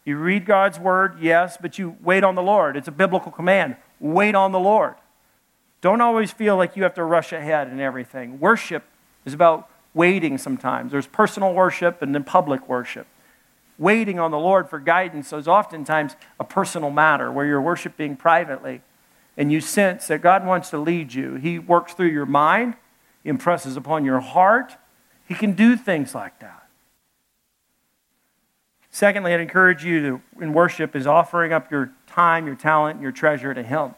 You 0.04 0.16
read 0.16 0.46
God's 0.46 0.78
word, 0.78 1.18
yes, 1.20 1.56
but 1.60 1.78
you 1.78 1.96
wait 2.02 2.24
on 2.24 2.34
the 2.34 2.42
Lord. 2.42 2.76
It's 2.76 2.88
a 2.88 2.92
biblical 2.92 3.32
command. 3.32 3.76
Wait 3.98 4.34
on 4.34 4.52
the 4.52 4.60
Lord. 4.60 4.94
Don't 5.80 6.00
always 6.00 6.30
feel 6.32 6.56
like 6.56 6.76
you 6.76 6.82
have 6.82 6.94
to 6.94 7.04
rush 7.04 7.32
ahead 7.32 7.68
and 7.68 7.80
everything. 7.80 8.40
Worship 8.40 8.84
is 9.24 9.34
about 9.34 9.68
waiting 9.94 10.38
sometimes. 10.38 10.92
There's 10.92 11.06
personal 11.06 11.54
worship 11.54 12.02
and 12.02 12.14
then 12.14 12.24
public 12.24 12.68
worship. 12.68 13.06
Waiting 13.78 14.18
on 14.18 14.30
the 14.30 14.38
Lord 14.38 14.70
for 14.70 14.78
guidance 14.78 15.32
is 15.32 15.48
oftentimes 15.48 16.16
a 16.40 16.44
personal 16.44 16.90
matter 16.90 17.30
where 17.30 17.44
you're 17.44 17.60
worshiping 17.60 18.16
privately 18.16 18.82
and 19.36 19.52
you 19.52 19.60
sense 19.60 20.06
that 20.06 20.22
God 20.22 20.46
wants 20.46 20.70
to 20.70 20.78
lead 20.78 21.12
you. 21.12 21.34
He 21.34 21.58
works 21.58 21.92
through 21.92 22.08
your 22.08 22.26
mind, 22.26 22.76
impresses 23.26 23.76
upon 23.76 24.04
your 24.04 24.20
heart. 24.20 24.76
He 25.26 25.34
can 25.34 25.52
do 25.52 25.76
things 25.76 26.14
like 26.14 26.38
that. 26.40 26.66
Secondly, 28.90 29.34
I'd 29.34 29.40
encourage 29.40 29.84
you 29.84 30.00
to, 30.00 30.22
in 30.40 30.54
worship, 30.54 30.96
is 30.96 31.06
offering 31.06 31.52
up 31.52 31.70
your 31.70 31.92
time, 32.06 32.46
your 32.46 32.54
talent, 32.54 33.02
your 33.02 33.12
treasure 33.12 33.52
to 33.52 33.62
Him. 33.62 33.94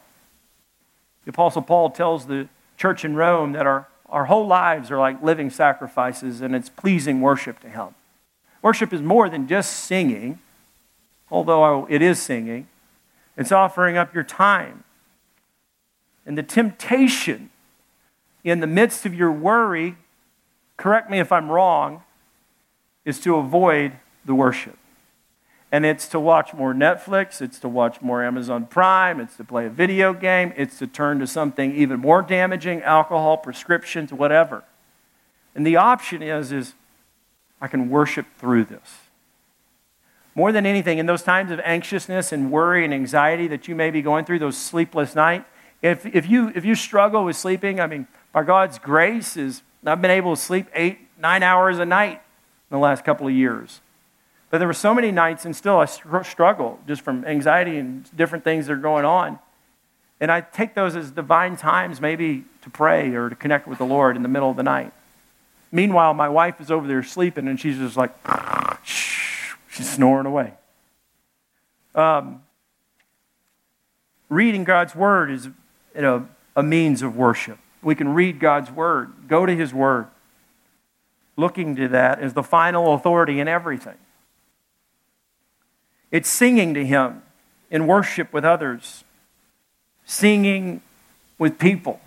The 1.23 1.29
Apostle 1.29 1.61
Paul 1.61 1.91
tells 1.91 2.25
the 2.25 2.49
church 2.75 3.05
in 3.05 3.15
Rome 3.15 3.53
that 3.53 3.65
our, 3.65 3.87
our 4.09 4.25
whole 4.25 4.45
lives 4.45 4.91
are 4.91 4.97
like 4.97 5.23
living 5.23 5.49
sacrifices, 5.49 6.41
and 6.41 6.53
it's 6.53 6.67
pleasing 6.67 7.21
worship 7.21 7.59
to 7.61 7.69
Him. 7.69 7.95
Worship 8.61 8.91
is 8.91 9.01
more 9.01 9.29
than 9.29 9.47
just 9.47 9.71
singing, 9.71 10.39
although 11.31 11.87
it 11.89 12.01
is 12.01 12.21
singing, 12.21 12.67
it's 13.37 13.53
offering 13.53 13.95
up 13.95 14.13
your 14.13 14.25
time. 14.25 14.83
And 16.25 16.37
the 16.37 16.43
temptation 16.43 17.51
in 18.43 18.59
the 18.59 18.67
midst 18.67 19.05
of 19.05 19.13
your 19.13 19.31
worry, 19.31 19.97
correct 20.77 21.09
me 21.09 21.19
if 21.19 21.31
I'm 21.31 21.49
wrong, 21.49 22.03
is 23.05 23.19
to 23.21 23.35
avoid 23.35 23.93
the 24.25 24.35
worship. 24.35 24.77
And 25.71 25.85
it's 25.85 26.07
to 26.09 26.19
watch 26.19 26.53
more 26.53 26.73
Netflix, 26.73 27.41
it's 27.41 27.59
to 27.59 27.69
watch 27.69 28.01
more 28.01 28.23
Amazon 28.23 28.65
Prime, 28.65 29.19
it's 29.19 29.37
to 29.37 29.43
play 29.43 29.67
a 29.67 29.69
video 29.69 30.13
game, 30.13 30.51
it's 30.57 30.79
to 30.79 30.87
turn 30.87 31.19
to 31.19 31.27
something 31.27 31.75
even 31.75 31.99
more 31.99 32.21
damaging, 32.21 32.81
alcohol, 32.81 33.37
prescriptions, 33.37 34.11
whatever. 34.11 34.63
And 35.53 35.65
the 35.65 35.75
option 35.75 36.23
is 36.23 36.51
is 36.51 36.73
I 37.61 37.67
can 37.67 37.89
worship 37.89 38.25
through 38.37 38.65
this. 38.65 38.99
More 40.33 40.51
than 40.51 40.65
anything, 40.65 40.99
in 40.99 41.05
those 41.05 41.23
times 41.23 41.51
of 41.51 41.59
anxiousness 41.59 42.31
and 42.31 42.51
worry 42.51 42.85
and 42.85 42.93
anxiety 42.93 43.47
that 43.47 43.67
you 43.67 43.75
may 43.75 43.91
be 43.91 44.01
going 44.01 44.25
through, 44.25 44.39
those 44.39 44.57
sleepless 44.57 45.13
nights, 45.13 45.45
if, 45.81 46.05
if, 46.05 46.29
you, 46.29 46.51
if 46.55 46.65
you 46.65 46.75
struggle 46.75 47.25
with 47.25 47.35
sleeping, 47.35 47.79
I 47.79 47.87
mean, 47.87 48.07
by 48.31 48.43
God's 48.43 48.79
grace, 48.79 49.37
is 49.37 49.61
I've 49.85 50.01
been 50.01 50.11
able 50.11 50.35
to 50.35 50.41
sleep 50.41 50.67
eight, 50.73 50.99
nine 51.19 51.43
hours 51.43 51.79
a 51.79 51.85
night 51.85 52.21
in 52.69 52.75
the 52.75 52.79
last 52.79 53.03
couple 53.03 53.27
of 53.27 53.33
years. 53.33 53.81
But 54.49 54.57
there 54.57 54.67
were 54.67 54.73
so 54.73 54.93
many 54.93 55.11
nights, 55.11 55.45
and 55.45 55.55
still 55.55 55.77
I 55.77 55.85
struggle 55.85 56.79
just 56.87 57.01
from 57.01 57.23
anxiety 57.25 57.77
and 57.77 58.09
different 58.15 58.43
things 58.43 58.67
that 58.67 58.73
are 58.73 58.77
going 58.77 59.05
on. 59.05 59.39
And 60.19 60.31
I 60.31 60.41
take 60.41 60.73
those 60.75 60.95
as 60.95 61.11
divine 61.11 61.55
times, 61.55 62.01
maybe 62.01 62.43
to 62.61 62.69
pray 62.69 63.13
or 63.13 63.29
to 63.29 63.35
connect 63.35 63.67
with 63.67 63.77
the 63.77 63.85
Lord 63.85 64.15
in 64.15 64.23
the 64.23 64.29
middle 64.29 64.49
of 64.49 64.57
the 64.57 64.63
night. 64.63 64.91
Meanwhile, 65.71 66.13
my 66.15 66.27
wife 66.27 66.59
is 66.59 66.71
over 66.71 66.87
there 66.87 67.03
sleeping, 67.03 67.47
and 67.47 67.59
she's 67.59 67.77
just 67.77 67.95
like, 67.95 68.11
she's 68.83 69.89
snoring 69.89 70.25
away. 70.25 70.53
Um, 71.93 72.41
reading 74.29 74.63
God's 74.63 74.95
word 74.95 75.31
is 75.31 75.45
you 75.95 76.01
know, 76.01 76.27
a 76.55 76.63
means 76.63 77.01
of 77.01 77.15
worship. 77.15 77.59
We 77.81 77.95
can 77.95 78.13
read 78.13 78.39
God's 78.39 78.71
Word, 78.71 79.11
go 79.27 79.45
to 79.45 79.55
His 79.55 79.73
Word, 79.73 80.07
looking 81.37 81.75
to 81.77 81.87
that 81.89 82.19
as 82.19 82.33
the 82.33 82.43
final 82.43 82.93
authority 82.93 83.39
in 83.39 83.47
everything. 83.47 83.97
It's 86.11 86.29
singing 86.29 86.73
to 86.73 86.85
Him 86.85 87.21
in 87.71 87.87
worship 87.87 88.33
with 88.33 88.43
others, 88.43 89.03
singing 90.05 90.81
with 91.37 91.59
people. 91.59 92.01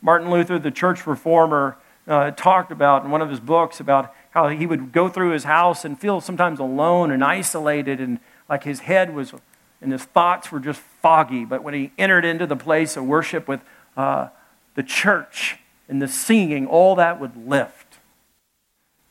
Martin 0.00 0.30
Luther, 0.30 0.58
the 0.58 0.70
church 0.70 1.06
reformer, 1.06 1.76
uh, 2.08 2.32
talked 2.32 2.72
about 2.72 3.04
in 3.04 3.10
one 3.10 3.22
of 3.22 3.30
his 3.30 3.38
books 3.38 3.78
about 3.78 4.12
how 4.30 4.48
he 4.48 4.66
would 4.66 4.92
go 4.92 5.08
through 5.08 5.30
his 5.30 5.44
house 5.44 5.84
and 5.84 6.00
feel 6.00 6.20
sometimes 6.20 6.58
alone 6.58 7.12
and 7.12 7.22
isolated 7.22 8.00
and 8.00 8.18
like 8.48 8.64
his 8.64 8.80
head 8.80 9.14
was 9.14 9.32
and 9.80 9.92
his 9.92 10.04
thoughts 10.04 10.50
were 10.50 10.60
just 10.60 10.80
foggy. 10.80 11.44
But 11.44 11.62
when 11.62 11.74
he 11.74 11.92
entered 11.98 12.24
into 12.24 12.46
the 12.46 12.56
place 12.56 12.96
of 12.96 13.04
worship 13.04 13.48
with 13.48 13.60
uh, 13.96 14.28
the 14.74 14.82
church 14.82 15.58
and 15.88 16.00
the 16.00 16.08
singing, 16.08 16.66
all 16.66 16.94
that 16.96 17.20
would 17.20 17.48
lift. 17.48 17.98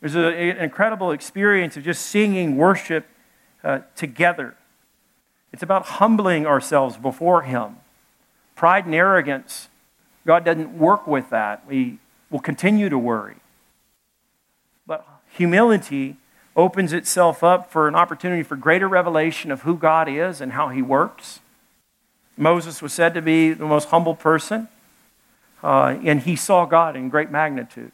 There's 0.00 0.16
an 0.16 0.34
incredible 0.34 1.12
experience 1.12 1.76
of 1.76 1.84
just 1.84 2.06
singing 2.06 2.56
worship 2.56 3.06
uh, 3.62 3.80
together. 3.94 4.56
It's 5.52 5.62
about 5.62 5.84
humbling 5.84 6.46
ourselves 6.46 6.96
before 6.96 7.42
Him. 7.42 7.76
Pride 8.56 8.86
and 8.86 8.94
arrogance, 8.94 9.68
God 10.26 10.44
doesn't 10.44 10.76
work 10.76 11.06
with 11.06 11.30
that. 11.30 11.66
We 11.66 11.98
will 12.30 12.40
continue 12.40 12.88
to 12.88 12.98
worry. 12.98 13.36
But 14.86 15.06
humility 15.30 16.16
opens 16.56 16.92
itself 16.92 17.44
up 17.44 17.70
for 17.70 17.86
an 17.86 17.94
opportunity 17.94 18.42
for 18.42 18.56
greater 18.56 18.88
revelation 18.88 19.50
of 19.50 19.62
who 19.62 19.76
God 19.76 20.08
is 20.08 20.40
and 20.40 20.52
how 20.52 20.68
He 20.68 20.82
works. 20.82 21.40
Moses 22.36 22.82
was 22.82 22.92
said 22.92 23.14
to 23.14 23.22
be 23.22 23.52
the 23.52 23.66
most 23.66 23.90
humble 23.90 24.14
person, 24.14 24.68
uh, 25.62 25.98
and 26.02 26.20
he 26.20 26.36
saw 26.36 26.64
God 26.64 26.96
in 26.96 27.08
great 27.08 27.30
magnitude. 27.30 27.92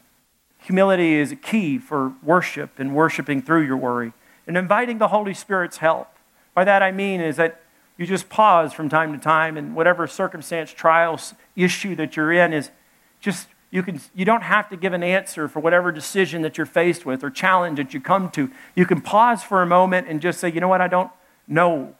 Humility 0.59 1.15
is 1.15 1.31
a 1.31 1.35
key 1.35 1.77
for 1.77 2.13
worship 2.21 2.79
and 2.79 2.93
worshiping 2.93 3.41
through 3.41 3.65
your 3.65 3.77
worry 3.77 4.13
and 4.47 4.57
inviting 4.57 4.97
the 4.97 5.09
Holy 5.09 5.33
Spirit's 5.33 5.77
help. 5.77 6.09
By 6.53 6.63
that 6.63 6.81
I 6.81 6.91
mean 6.91 7.21
is 7.21 7.37
that 7.37 7.61
you 7.97 8.05
just 8.05 8.29
pause 8.29 8.73
from 8.73 8.89
time 8.89 9.13
to 9.13 9.19
time 9.19 9.57
and 9.57 9.75
whatever 9.75 10.07
circumstance, 10.07 10.71
trial, 10.71 11.19
issue 11.55 11.95
that 11.95 12.15
you're 12.15 12.31
in 12.31 12.53
is 12.53 12.71
just 13.19 13.47
you, 13.71 13.83
can, 13.83 14.01
you 14.15 14.25
don't 14.25 14.41
have 14.41 14.69
to 14.69 14.77
give 14.77 14.93
an 14.93 15.03
answer 15.03 15.47
for 15.47 15.59
whatever 15.59 15.91
decision 15.91 16.41
that 16.41 16.57
you're 16.57 16.65
faced 16.65 17.05
with 17.05 17.23
or 17.23 17.29
challenge 17.29 17.77
that 17.77 17.93
you 17.93 18.01
come 18.01 18.31
to. 18.31 18.49
You 18.75 18.85
can 18.85 19.01
pause 19.01 19.43
for 19.43 19.61
a 19.61 19.67
moment 19.67 20.07
and 20.07 20.21
just 20.21 20.39
say, 20.39 20.51
you 20.51 20.59
know 20.59 20.67
what, 20.67 20.81
I 20.81 20.87
don't 20.87 21.11
know 21.47 21.93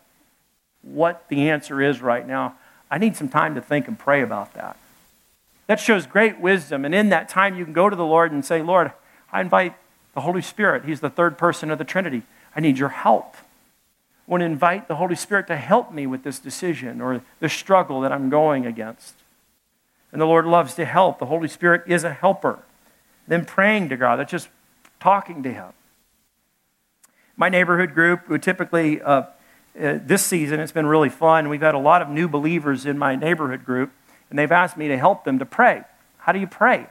what 0.81 1.25
the 1.29 1.49
answer 1.49 1.81
is 1.81 2.01
right 2.01 2.25
now. 2.27 2.55
I 2.89 2.97
need 2.97 3.15
some 3.15 3.29
time 3.29 3.53
to 3.55 3.61
think 3.61 3.87
and 3.87 3.99
pray 3.99 4.21
about 4.21 4.53
that. 4.55 4.77
That 5.69 5.79
shows 5.79 6.07
great 6.07 6.39
wisdom. 6.39 6.83
And 6.83 6.95
in 6.95 7.09
that 7.09 7.29
time, 7.29 7.55
you 7.55 7.63
can 7.63 7.73
go 7.73 7.91
to 7.91 7.95
the 7.95 8.03
Lord 8.03 8.31
and 8.31 8.43
say, 8.43 8.63
Lord, 8.63 8.91
I 9.31 9.39
invite 9.39 9.75
the 10.15 10.21
Holy 10.21 10.41
Spirit. 10.41 10.83
He's 10.83 10.99
the 10.99 11.11
third 11.11 11.37
person 11.37 11.69
of 11.69 11.77
the 11.77 11.83
Trinity. 11.83 12.23
I 12.55 12.59
need 12.59 12.79
your 12.79 12.89
help. 12.89 13.35
I 13.37 14.31
want 14.31 14.41
to 14.41 14.45
invite 14.45 14.87
the 14.87 14.95
Holy 14.95 15.13
Spirit 15.13 15.45
to 15.45 15.55
help 15.55 15.93
me 15.93 16.07
with 16.07 16.23
this 16.23 16.39
decision 16.39 17.01
or 17.01 17.21
the 17.39 17.49
struggle 17.49 18.01
that 18.01 18.11
I'm 18.11 18.31
going 18.31 18.65
against. 18.65 19.13
And 20.11 20.19
the 20.19 20.25
Lord 20.25 20.47
loves 20.47 20.73
to 20.73 20.85
help. 20.85 21.19
The 21.19 21.27
Holy 21.27 21.47
Spirit 21.47 21.83
is 21.85 22.03
a 22.03 22.13
helper. 22.13 22.63
Then 23.27 23.45
praying 23.45 23.89
to 23.89 23.95
God, 23.95 24.15
that's 24.15 24.31
just 24.31 24.49
talking 24.99 25.43
to 25.43 25.53
Him. 25.53 25.67
My 27.37 27.47
neighborhood 27.47 27.93
group 27.93 28.27
would 28.27 28.41
typically, 28.41 29.03
uh, 29.03 29.21
uh, 29.79 29.99
this 30.01 30.25
season, 30.25 30.59
it's 30.59 30.71
been 30.71 30.87
really 30.87 31.09
fun. 31.09 31.47
We've 31.47 31.61
had 31.61 31.75
a 31.75 31.79
lot 31.79 32.01
of 32.01 32.09
new 32.09 32.27
believers 32.27 32.87
in 32.87 32.97
my 32.97 33.15
neighborhood 33.15 33.63
group, 33.63 33.91
and 34.29 34.37
they've 34.37 34.51
asked 34.51 34.77
me 34.77 34.87
to 34.89 34.97
help 34.97 35.23
them 35.23 35.39
to 35.39 35.45
pray. 35.45 35.83
How 36.17 36.31
do 36.31 36.39
you 36.39 36.47
pray? 36.47 36.87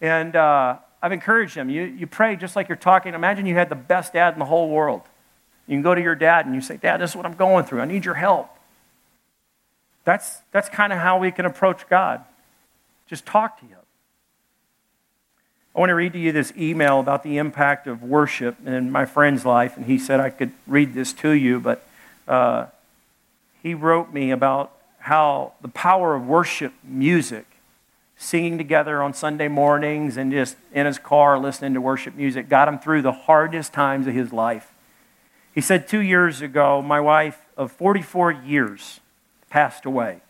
And 0.00 0.36
uh, 0.36 0.76
I've 1.02 1.12
encouraged 1.12 1.54
them. 1.54 1.70
You, 1.70 1.82
you 1.84 2.06
pray 2.06 2.36
just 2.36 2.56
like 2.56 2.68
you're 2.68 2.76
talking. 2.76 3.14
Imagine 3.14 3.46
you 3.46 3.54
had 3.54 3.68
the 3.68 3.74
best 3.74 4.12
dad 4.12 4.34
in 4.34 4.38
the 4.38 4.44
whole 4.44 4.68
world. 4.68 5.02
You 5.66 5.74
can 5.74 5.82
go 5.82 5.94
to 5.94 6.02
your 6.02 6.14
dad 6.14 6.46
and 6.46 6.54
you 6.54 6.60
say, 6.60 6.76
Dad, 6.76 6.98
this 6.98 7.10
is 7.10 7.16
what 7.16 7.24
I'm 7.24 7.34
going 7.34 7.64
through. 7.64 7.80
I 7.80 7.86
need 7.86 8.04
your 8.04 8.14
help. 8.14 8.50
That's, 10.04 10.38
that's 10.52 10.68
kind 10.68 10.92
of 10.92 10.98
how 10.98 11.18
we 11.18 11.30
can 11.30 11.46
approach 11.46 11.88
God. 11.88 12.22
Just 13.06 13.24
talk 13.24 13.58
to 13.60 13.66
Him. 13.66 13.78
I 15.74 15.80
want 15.80 15.90
to 15.90 15.94
read 15.94 16.12
to 16.12 16.18
you 16.18 16.30
this 16.30 16.52
email 16.56 17.00
about 17.00 17.22
the 17.22 17.38
impact 17.38 17.86
of 17.86 18.02
worship 18.02 18.56
in 18.64 18.92
my 18.92 19.06
friend's 19.06 19.44
life, 19.44 19.76
and 19.76 19.86
he 19.86 19.98
said 19.98 20.20
I 20.20 20.30
could 20.30 20.52
read 20.68 20.94
this 20.94 21.12
to 21.14 21.30
you, 21.30 21.58
but 21.58 21.84
uh, 22.28 22.66
he 23.60 23.74
wrote 23.74 24.12
me 24.12 24.30
about 24.30 24.70
how 25.04 25.52
the 25.60 25.68
power 25.68 26.14
of 26.14 26.26
worship 26.26 26.72
music, 26.82 27.44
singing 28.16 28.56
together 28.56 29.02
on 29.02 29.12
Sunday 29.12 29.48
mornings 29.48 30.16
and 30.16 30.32
just 30.32 30.56
in 30.72 30.86
his 30.86 30.98
car 30.98 31.38
listening 31.38 31.74
to 31.74 31.80
worship 31.80 32.14
music, 32.14 32.48
got 32.48 32.68
him 32.68 32.78
through 32.78 33.02
the 33.02 33.12
hardest 33.12 33.74
times 33.74 34.06
of 34.06 34.14
his 34.14 34.32
life. 34.32 34.72
He 35.54 35.60
said 35.60 35.86
two 35.86 36.00
years 36.00 36.40
ago, 36.40 36.80
my 36.80 37.00
wife 37.00 37.38
of 37.54 37.70
44 37.70 38.32
years 38.32 39.00
passed 39.50 39.84
away. 39.84 40.22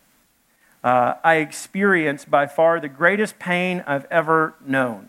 Uh, 0.82 1.14
I 1.22 1.36
experienced 1.36 2.28
by 2.28 2.48
far 2.48 2.80
the 2.80 2.88
greatest 2.88 3.38
pain 3.38 3.84
I've 3.86 4.06
ever 4.10 4.54
known. 4.66 5.08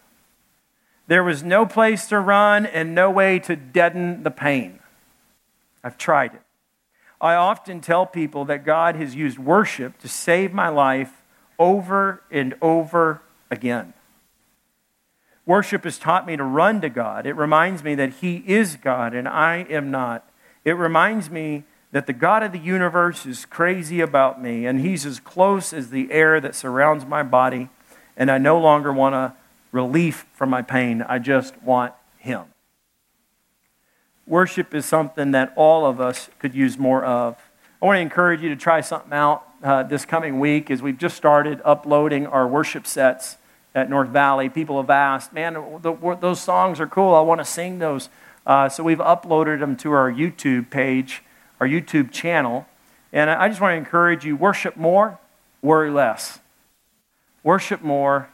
There 1.07 1.23
was 1.23 1.41
no 1.41 1.65
place 1.65 2.05
to 2.09 2.19
run 2.19 2.67
and 2.67 2.93
no 2.93 3.09
way 3.09 3.39
to 3.39 3.55
deaden 3.55 4.21
the 4.21 4.29
pain. 4.29 4.77
I've 5.83 5.97
tried 5.97 6.35
it. 6.35 6.44
I 7.25 7.35
often 7.35 7.81
tell 7.81 8.05
people 8.05 8.45
that 8.45 8.63
God 8.63 8.95
has 8.95 9.15
used 9.15 9.39
worship 9.39 9.97
to 9.99 10.07
save 10.07 10.53
my 10.53 10.69
life 10.69 11.23
over 11.57 12.21
and 12.29 12.53
over 12.61 13.21
again. 13.49 13.93
Worship 15.45 15.83
has 15.83 15.97
taught 15.97 16.25
me 16.27 16.37
to 16.37 16.43
run 16.43 16.81
to 16.81 16.89
God. 16.89 17.25
It 17.25 17.35
reminds 17.35 17.83
me 17.83 17.95
that 17.95 18.13
He 18.13 18.43
is 18.45 18.77
God 18.77 19.13
and 19.13 19.27
I 19.27 19.65
am 19.69 19.91
not. 19.91 20.29
It 20.63 20.73
reminds 20.73 21.29
me 21.29 21.63
that 21.91 22.07
the 22.07 22.13
God 22.13 22.43
of 22.43 22.51
the 22.51 22.59
universe 22.59 23.25
is 23.25 23.45
crazy 23.45 24.01
about 24.01 24.41
me 24.41 24.65
and 24.65 24.81
he's 24.81 25.05
as 25.05 25.19
close 25.19 25.71
as 25.71 25.89
the 25.91 26.11
air 26.11 26.41
that 26.41 26.53
surrounds 26.53 27.05
my 27.05 27.23
body, 27.23 27.69
and 28.17 28.29
I 28.29 28.37
no 28.37 28.59
longer 28.59 28.91
want 28.91 29.15
a 29.15 29.33
relief 29.71 30.25
from 30.33 30.49
my 30.49 30.61
pain. 30.61 31.01
I 31.01 31.19
just 31.19 31.61
want 31.63 31.93
him. 32.17 32.54
Worship 34.27 34.73
is 34.73 34.85
something 34.85 35.31
that 35.31 35.53
all 35.55 35.85
of 35.85 36.01
us 36.01 36.29
could 36.39 36.55
use 36.55 36.77
more 36.77 37.05
of. 37.05 37.37
I 37.81 37.85
want 37.85 37.97
to 37.97 38.01
encourage 38.01 38.41
you 38.41 38.49
to 38.49 38.55
try 38.55 38.81
something 38.81 39.13
out 39.13 39.47
uh, 39.63 39.83
this 39.83 40.05
coming 40.05 40.39
week 40.39 40.71
as 40.71 40.81
we've 40.81 40.97
just 40.97 41.15
started 41.15 41.61
uploading 41.63 42.25
our 42.25 42.47
worship 42.47 42.87
sets 42.87 43.37
at 43.73 43.89
North 43.89 44.09
Valley. 44.09 44.49
People 44.49 44.81
have 44.81 44.89
asked, 44.89 45.33
man, 45.33 45.53
the, 45.81 46.17
those 46.19 46.41
songs 46.41 46.79
are 46.79 46.87
cool. 46.87 47.13
I 47.13 47.21
want 47.21 47.39
to 47.39 47.45
sing 47.45 47.79
those. 47.79 48.09
Uh, 48.45 48.69
so 48.69 48.83
we've 48.83 48.99
uploaded 48.99 49.59
them 49.59 49.75
to 49.77 49.91
our 49.91 50.11
YouTube 50.11 50.69
page 50.69 51.21
our 51.59 51.67
YouTube 51.67 52.11
channel. 52.11 52.65
And 53.13 53.29
I 53.29 53.47
just 53.47 53.61
want 53.61 53.73
to 53.73 53.77
encourage 53.77 54.25
you 54.25 54.35
worship 54.35 54.75
more, 54.75 55.19
worry 55.61 55.89
less. 55.89 56.39
Worship 57.43 57.81
more, 57.81 58.29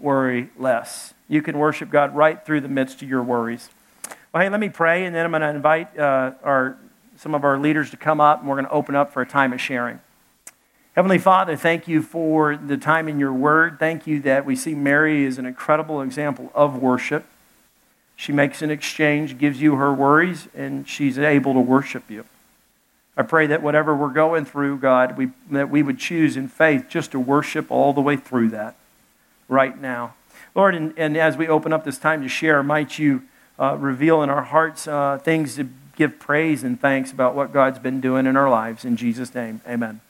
worry 0.00 0.50
less. 0.58 1.14
You 1.28 1.42
can 1.42 1.58
worship 1.58 1.90
God 1.90 2.16
right 2.16 2.44
through 2.44 2.62
the 2.62 2.68
midst 2.68 3.02
of 3.02 3.08
your 3.08 3.22
worries. 3.22 3.70
Well, 4.30 4.42
hey, 4.42 4.50
let 4.50 4.60
me 4.60 4.68
pray, 4.68 5.06
and 5.06 5.14
then 5.14 5.24
I'm 5.24 5.30
going 5.30 5.40
to 5.40 5.48
invite 5.48 5.98
uh, 5.98 6.32
our, 6.42 6.76
some 7.16 7.34
of 7.34 7.44
our 7.44 7.58
leaders 7.58 7.90
to 7.92 7.96
come 7.96 8.20
up, 8.20 8.40
and 8.40 8.48
we're 8.48 8.56
going 8.56 8.66
to 8.66 8.72
open 8.72 8.94
up 8.94 9.10
for 9.10 9.22
a 9.22 9.26
time 9.26 9.54
of 9.54 9.60
sharing. 9.60 10.00
Heavenly 10.94 11.16
Father, 11.16 11.56
thank 11.56 11.88
you 11.88 12.02
for 12.02 12.54
the 12.54 12.76
time 12.76 13.08
in 13.08 13.18
your 13.18 13.32
word. 13.32 13.78
Thank 13.78 14.06
you 14.06 14.20
that 14.20 14.44
we 14.44 14.54
see 14.54 14.74
Mary 14.74 15.24
as 15.24 15.38
an 15.38 15.46
incredible 15.46 16.02
example 16.02 16.52
of 16.54 16.76
worship. 16.76 17.24
She 18.16 18.30
makes 18.32 18.60
an 18.60 18.70
exchange, 18.70 19.38
gives 19.38 19.62
you 19.62 19.76
her 19.76 19.94
worries, 19.94 20.48
and 20.54 20.86
she's 20.86 21.18
able 21.18 21.54
to 21.54 21.60
worship 21.60 22.10
you. 22.10 22.26
I 23.16 23.22
pray 23.22 23.46
that 23.46 23.62
whatever 23.62 23.96
we're 23.96 24.12
going 24.12 24.44
through, 24.44 24.76
God, 24.78 25.16
we, 25.16 25.30
that 25.50 25.70
we 25.70 25.82
would 25.82 25.98
choose 25.98 26.36
in 26.36 26.48
faith 26.48 26.84
just 26.90 27.12
to 27.12 27.18
worship 27.18 27.70
all 27.70 27.94
the 27.94 28.02
way 28.02 28.16
through 28.16 28.50
that 28.50 28.76
right 29.48 29.80
now. 29.80 30.16
Lord, 30.54 30.74
and, 30.74 30.92
and 30.98 31.16
as 31.16 31.38
we 31.38 31.48
open 31.48 31.72
up 31.72 31.84
this 31.84 31.96
time 31.96 32.20
to 32.22 32.28
share, 32.28 32.62
might 32.62 32.98
you 32.98 33.22
uh, 33.58 33.76
reveal 33.76 34.22
in 34.22 34.30
our 34.30 34.42
hearts 34.42 34.86
uh, 34.86 35.18
things 35.18 35.56
to 35.56 35.68
give 35.96 36.18
praise 36.18 36.62
and 36.62 36.80
thanks 36.80 37.10
about 37.10 37.34
what 37.34 37.52
God's 37.52 37.78
been 37.78 38.00
doing 38.00 38.26
in 38.26 38.36
our 38.36 38.48
lives. 38.48 38.84
In 38.84 38.96
Jesus' 38.96 39.34
name, 39.34 39.60
amen. 39.68 40.00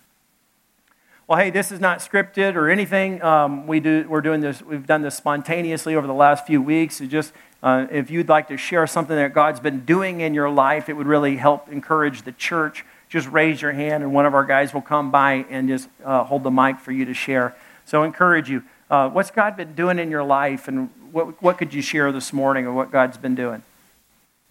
Well, 1.26 1.38
hey, 1.38 1.50
this 1.50 1.70
is 1.70 1.80
not 1.80 1.98
scripted 1.98 2.54
or 2.54 2.70
anything. 2.70 3.22
Um, 3.22 3.66
we 3.66 3.80
do, 3.80 4.06
we're 4.08 4.20
doing 4.20 4.40
this, 4.40 4.62
we've 4.62 4.86
done 4.86 5.02
this 5.02 5.16
spontaneously 5.16 5.94
over 5.94 6.06
the 6.06 6.14
last 6.14 6.46
few 6.46 6.62
weeks. 6.62 7.00
It 7.00 7.08
just 7.08 7.32
uh, 7.62 7.86
if 7.90 8.10
you'd 8.10 8.28
like 8.28 8.48
to 8.48 8.56
share 8.56 8.86
something 8.86 9.16
that 9.16 9.34
God's 9.34 9.60
been 9.60 9.84
doing 9.84 10.20
in 10.20 10.32
your 10.32 10.48
life, 10.48 10.88
it 10.88 10.94
would 10.94 11.06
really 11.06 11.36
help 11.36 11.68
encourage 11.70 12.22
the 12.22 12.32
church 12.32 12.84
just 13.08 13.28
raise 13.28 13.62
your 13.62 13.72
hand 13.72 14.02
and 14.02 14.12
one 14.12 14.26
of 14.26 14.34
our 14.34 14.44
guys 14.44 14.74
will 14.74 14.82
come 14.82 15.10
by 15.10 15.46
and 15.48 15.68
just 15.68 15.88
uh, 16.04 16.24
hold 16.24 16.42
the 16.42 16.50
mic 16.50 16.78
for 16.78 16.92
you 16.92 17.04
to 17.06 17.14
share. 17.14 17.56
So 17.84 18.02
encourage 18.02 18.50
you. 18.50 18.62
Uh, 18.90 19.08
what's 19.08 19.30
God 19.30 19.56
been 19.56 19.74
doing 19.74 19.98
in 19.98 20.10
your 20.10 20.24
life 20.24 20.68
and 20.68 20.90
what, 21.12 21.42
what 21.42 21.58
could 21.58 21.74
you 21.74 21.82
share 21.82 22.12
this 22.12 22.32
morning 22.32 22.66
of 22.66 22.74
what 22.74 22.90
God's 22.90 23.16
been 23.16 23.34
doing? 23.34 23.62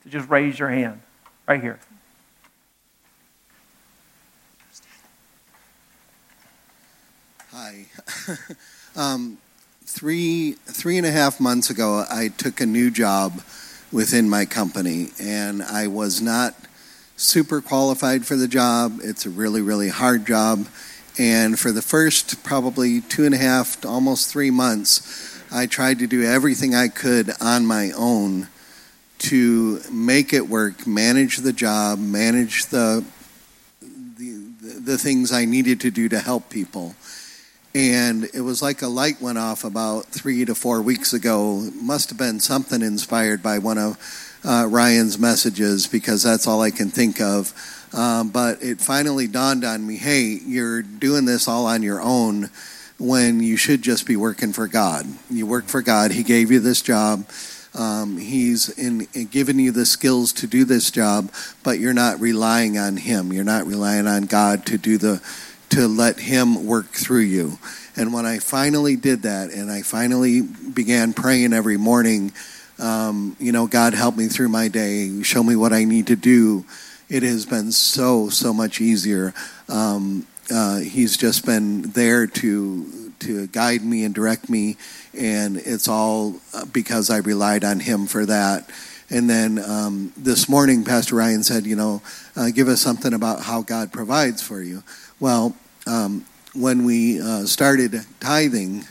So 0.03 0.09
just 0.09 0.29
raise 0.29 0.59
your 0.59 0.69
hand 0.69 1.01
right 1.47 1.61
here. 1.61 1.79
Hi. 7.51 7.85
Um, 8.97 9.37
three 9.85 10.53
three 10.53 10.97
and 10.97 11.05
a 11.05 11.11
half 11.11 11.39
months 11.39 11.69
ago, 11.69 12.03
I 12.09 12.29
took 12.29 12.59
a 12.59 12.65
new 12.65 12.89
job 12.89 13.43
within 13.91 14.27
my 14.27 14.45
company, 14.45 15.11
and 15.19 15.61
I 15.61 15.85
was 15.85 16.19
not 16.19 16.55
super 17.15 17.61
qualified 17.61 18.25
for 18.25 18.35
the 18.35 18.47
job. 18.47 18.99
It's 19.03 19.27
a 19.27 19.29
really 19.29 19.61
really 19.61 19.89
hard 19.89 20.25
job, 20.25 20.67
and 21.19 21.59
for 21.59 21.71
the 21.71 21.83
first 21.83 22.43
probably 22.43 23.01
two 23.01 23.23
and 23.25 23.35
a 23.35 23.37
half, 23.37 23.79
to 23.81 23.87
almost 23.87 24.31
three 24.31 24.49
months, 24.49 25.36
I 25.51 25.65
tried 25.65 25.99
to 25.99 26.07
do 26.07 26.23
everything 26.23 26.75
I 26.75 26.87
could 26.87 27.31
on 27.39 27.65
my 27.65 27.91
own 27.91 28.47
to 29.19 29.81
make 29.91 30.33
it 30.33 30.47
work, 30.47 30.85
manage 30.85 31.37
the 31.37 31.53
job, 31.53 31.99
manage 31.99 32.65
the 32.67 33.03
the, 33.81 34.79
the 34.79 34.97
things 34.97 35.31
I 35.31 35.45
needed 35.45 35.81
to 35.81 35.91
do 35.91 36.09
to 36.09 36.19
help 36.19 36.49
people. 36.49 36.95
And 37.75 38.25
it 38.33 38.41
was 38.41 38.61
like 38.61 38.81
a 38.81 38.87
light 38.87 39.21
went 39.21 39.37
off 39.37 39.63
about 39.63 40.07
three 40.07 40.43
to 40.45 40.55
four 40.55 40.81
weeks 40.81 41.13
ago. 41.13 41.63
It 41.63 41.75
must 41.75 42.09
have 42.09 42.17
been 42.17 42.39
something 42.39 42.81
inspired 42.81 43.43
by 43.43 43.59
one 43.59 43.77
of 43.77 43.97
uh, 44.43 44.65
Ryan's 44.67 45.19
messages 45.19 45.87
because 45.87 46.23
that's 46.23 46.47
all 46.47 46.61
I 46.61 46.71
can 46.71 46.89
think 46.89 47.21
of. 47.21 47.53
Um, 47.93 48.29
but 48.29 48.61
it 48.63 48.79
finally 48.81 49.27
dawned 49.27 49.63
on 49.63 49.85
me 49.85 49.97
hey, 49.97 50.39
you're 50.45 50.81
doing 50.81 51.25
this 51.25 51.47
all 51.47 51.65
on 51.67 51.83
your 51.83 52.01
own 52.01 52.49
when 52.99 53.41
you 53.41 53.57
should 53.57 53.81
just 53.81 54.05
be 54.05 54.15
working 54.15 54.53
for 54.53 54.67
God. 54.67 55.05
You 55.29 55.45
work 55.45 55.65
for 55.65 55.81
God, 55.81 56.11
He 56.11 56.23
gave 56.23 56.51
you 56.51 56.59
this 56.59 56.81
job. 56.81 57.25
Um, 57.75 58.17
he's 58.17 58.69
in, 58.69 59.07
in 59.13 59.27
given 59.27 59.59
you 59.59 59.71
the 59.71 59.85
skills 59.85 60.33
to 60.33 60.47
do 60.47 60.65
this 60.65 60.89
job, 60.89 61.31
but 61.63 61.77
you're 61.77 61.93
not 61.93 62.19
relying 62.19 62.77
on 62.77 62.97
Him. 62.97 63.31
You're 63.31 63.43
not 63.43 63.67
relying 63.67 64.07
on 64.07 64.23
God 64.23 64.65
to 64.67 64.79
do 64.79 64.97
the 64.97 65.21
to 65.69 65.87
let 65.87 66.19
Him 66.19 66.65
work 66.65 66.87
through 66.87 67.21
you. 67.21 67.59
And 67.95 68.13
when 68.13 68.25
I 68.25 68.39
finally 68.39 68.95
did 68.95 69.23
that, 69.23 69.51
and 69.51 69.69
I 69.69 69.81
finally 69.81 70.41
began 70.41 71.13
praying 71.13 71.53
every 71.53 71.77
morning, 71.77 72.31
um, 72.79 73.35
you 73.39 73.51
know, 73.51 73.67
God 73.67 73.93
help 73.93 74.15
me 74.15 74.27
through 74.27 74.49
my 74.49 74.69
day, 74.69 75.21
show 75.23 75.43
me 75.43 75.55
what 75.55 75.73
I 75.73 75.83
need 75.83 76.07
to 76.07 76.15
do. 76.15 76.65
It 77.09 77.23
has 77.23 77.45
been 77.45 77.71
so 77.71 78.29
so 78.29 78.53
much 78.53 78.81
easier. 78.81 79.33
Um, 79.69 80.25
uh, 80.51 80.79
he's 80.79 81.17
just 81.17 81.45
been 81.45 81.83
there 81.91 82.27
to 82.27 83.11
to 83.19 83.47
guide 83.47 83.83
me 83.83 84.03
and 84.03 84.13
direct 84.13 84.49
me, 84.49 84.77
and 85.17 85.57
it's 85.57 85.87
all 85.87 86.35
because 86.71 87.09
I 87.09 87.17
relied 87.17 87.63
on 87.63 87.79
him 87.79 88.05
for 88.05 88.25
that. 88.25 88.69
And 89.09 89.29
then 89.29 89.57
um, 89.59 90.11
this 90.17 90.49
morning, 90.49 90.83
Pastor 90.83 91.15
Ryan 91.15 91.41
said, 91.41 91.65
you 91.65 91.75
know, 91.75 92.01
uh, 92.35 92.49
give 92.51 92.67
us 92.67 92.81
something 92.81 93.13
about 93.13 93.41
how 93.41 93.61
God 93.61 93.91
provides 93.91 94.41
for 94.41 94.61
you. 94.61 94.83
Well, 95.19 95.55
um, 95.85 96.25
when 96.53 96.83
we 96.83 97.21
uh, 97.21 97.45
started 97.45 98.05
tithing, 98.19 98.83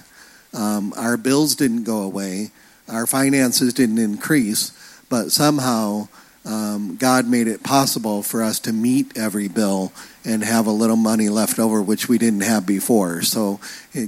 um, 0.55 0.95
our 0.97 1.17
bills 1.17 1.55
didn't 1.55 1.85
go 1.85 2.03
away, 2.03 2.51
our 2.89 3.07
finances 3.07 3.75
didn't 3.75 3.99
increase, 3.99 4.73
but 5.11 5.31
somehow 5.33 6.09
um, 6.47 6.97
God 6.97 7.27
made 7.27 7.49
it 7.49 7.65
possible 7.65 8.23
for 8.23 8.43
us 8.43 8.61
to 8.61 8.73
meet 8.73 9.19
every 9.19 9.49
bill 9.49 9.93
and 10.25 10.45
have 10.45 10.67
a 10.67 10.73
little 10.73 10.97
money 10.97 11.29
left 11.29 11.59
over, 11.59 11.83
which 11.83 12.09
we 12.09 12.19
didn't 12.19 12.43
have 12.43 12.65
before. 12.65 13.23
So 13.23 13.59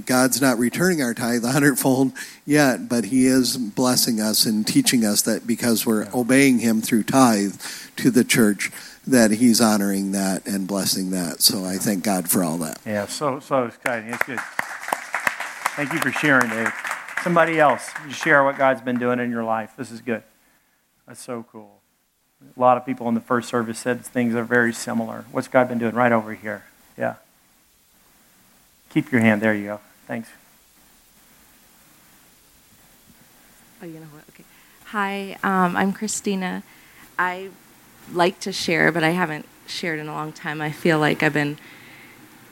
God's 0.05 0.41
not 0.41 0.57
returning 0.57 1.01
our 1.01 1.13
tithe 1.13 1.43
a 1.43 1.51
hundredfold 1.51 2.13
yet, 2.45 2.87
but 2.87 3.05
He 3.05 3.25
is 3.25 3.57
blessing 3.57 4.21
us 4.21 4.45
and 4.45 4.65
teaching 4.65 5.03
us 5.03 5.21
that 5.23 5.45
because 5.45 5.85
we're 5.85 6.07
obeying 6.13 6.59
Him 6.59 6.81
through 6.81 7.03
tithe 7.03 7.59
to 7.97 8.09
the 8.09 8.23
church, 8.23 8.71
that 9.05 9.31
He's 9.31 9.59
honoring 9.59 10.13
that 10.13 10.47
and 10.47 10.67
blessing 10.67 11.11
that. 11.11 11.41
So 11.41 11.65
I 11.65 11.75
thank 11.75 12.03
God 12.03 12.29
for 12.29 12.43
all 12.43 12.57
that. 12.59 12.79
Yeah, 12.85 13.05
so 13.07 13.39
so 13.39 13.65
exciting. 13.65 14.13
It's 14.13 14.23
good. 14.23 14.39
Thank 15.75 15.93
you 15.93 15.99
for 15.99 16.11
sharing, 16.11 16.49
Dave. 16.49 16.73
Somebody 17.21 17.59
else, 17.59 17.89
share 18.11 18.45
what 18.45 18.57
God's 18.57 18.81
been 18.81 18.97
doing 18.97 19.19
in 19.19 19.29
your 19.29 19.43
life. 19.43 19.73
This 19.77 19.91
is 19.91 19.99
good. 19.99 20.23
That's 21.05 21.21
so 21.21 21.45
cool. 21.51 21.78
A 22.41 22.59
lot 22.59 22.77
of 22.77 22.85
people 22.85 23.07
in 23.09 23.15
the 23.15 23.21
first 23.21 23.49
service 23.49 23.79
said 23.79 24.05
things 24.05 24.33
are 24.33 24.43
very 24.43 24.71
similar. 24.71 25.25
What's 25.31 25.49
God 25.49 25.67
been 25.67 25.77
doing 25.77 25.93
right 25.93 26.11
over 26.11 26.33
here? 26.33 26.63
Yeah. 26.97 27.15
Keep 28.89 29.11
your 29.11 29.21
hand. 29.21 29.41
There 29.41 29.53
you 29.53 29.65
go. 29.65 29.79
Thanks. 30.07 30.29
Oh, 33.81 33.85
you 33.85 33.99
know 33.99 34.07
what? 34.07 34.23
Okay. 34.29 34.45
Hi, 34.85 35.37
um, 35.43 35.75
I'm 35.75 35.93
Christina. 35.93 36.63
I 37.17 37.49
like 38.11 38.39
to 38.41 38.51
share, 38.51 38.91
but 38.91 39.03
I 39.03 39.09
haven't 39.09 39.45
shared 39.67 39.99
in 39.99 40.07
a 40.07 40.13
long 40.13 40.31
time. 40.31 40.61
I 40.61 40.71
feel 40.71 40.97
like 40.97 41.21
I've 41.21 41.33
been 41.33 41.57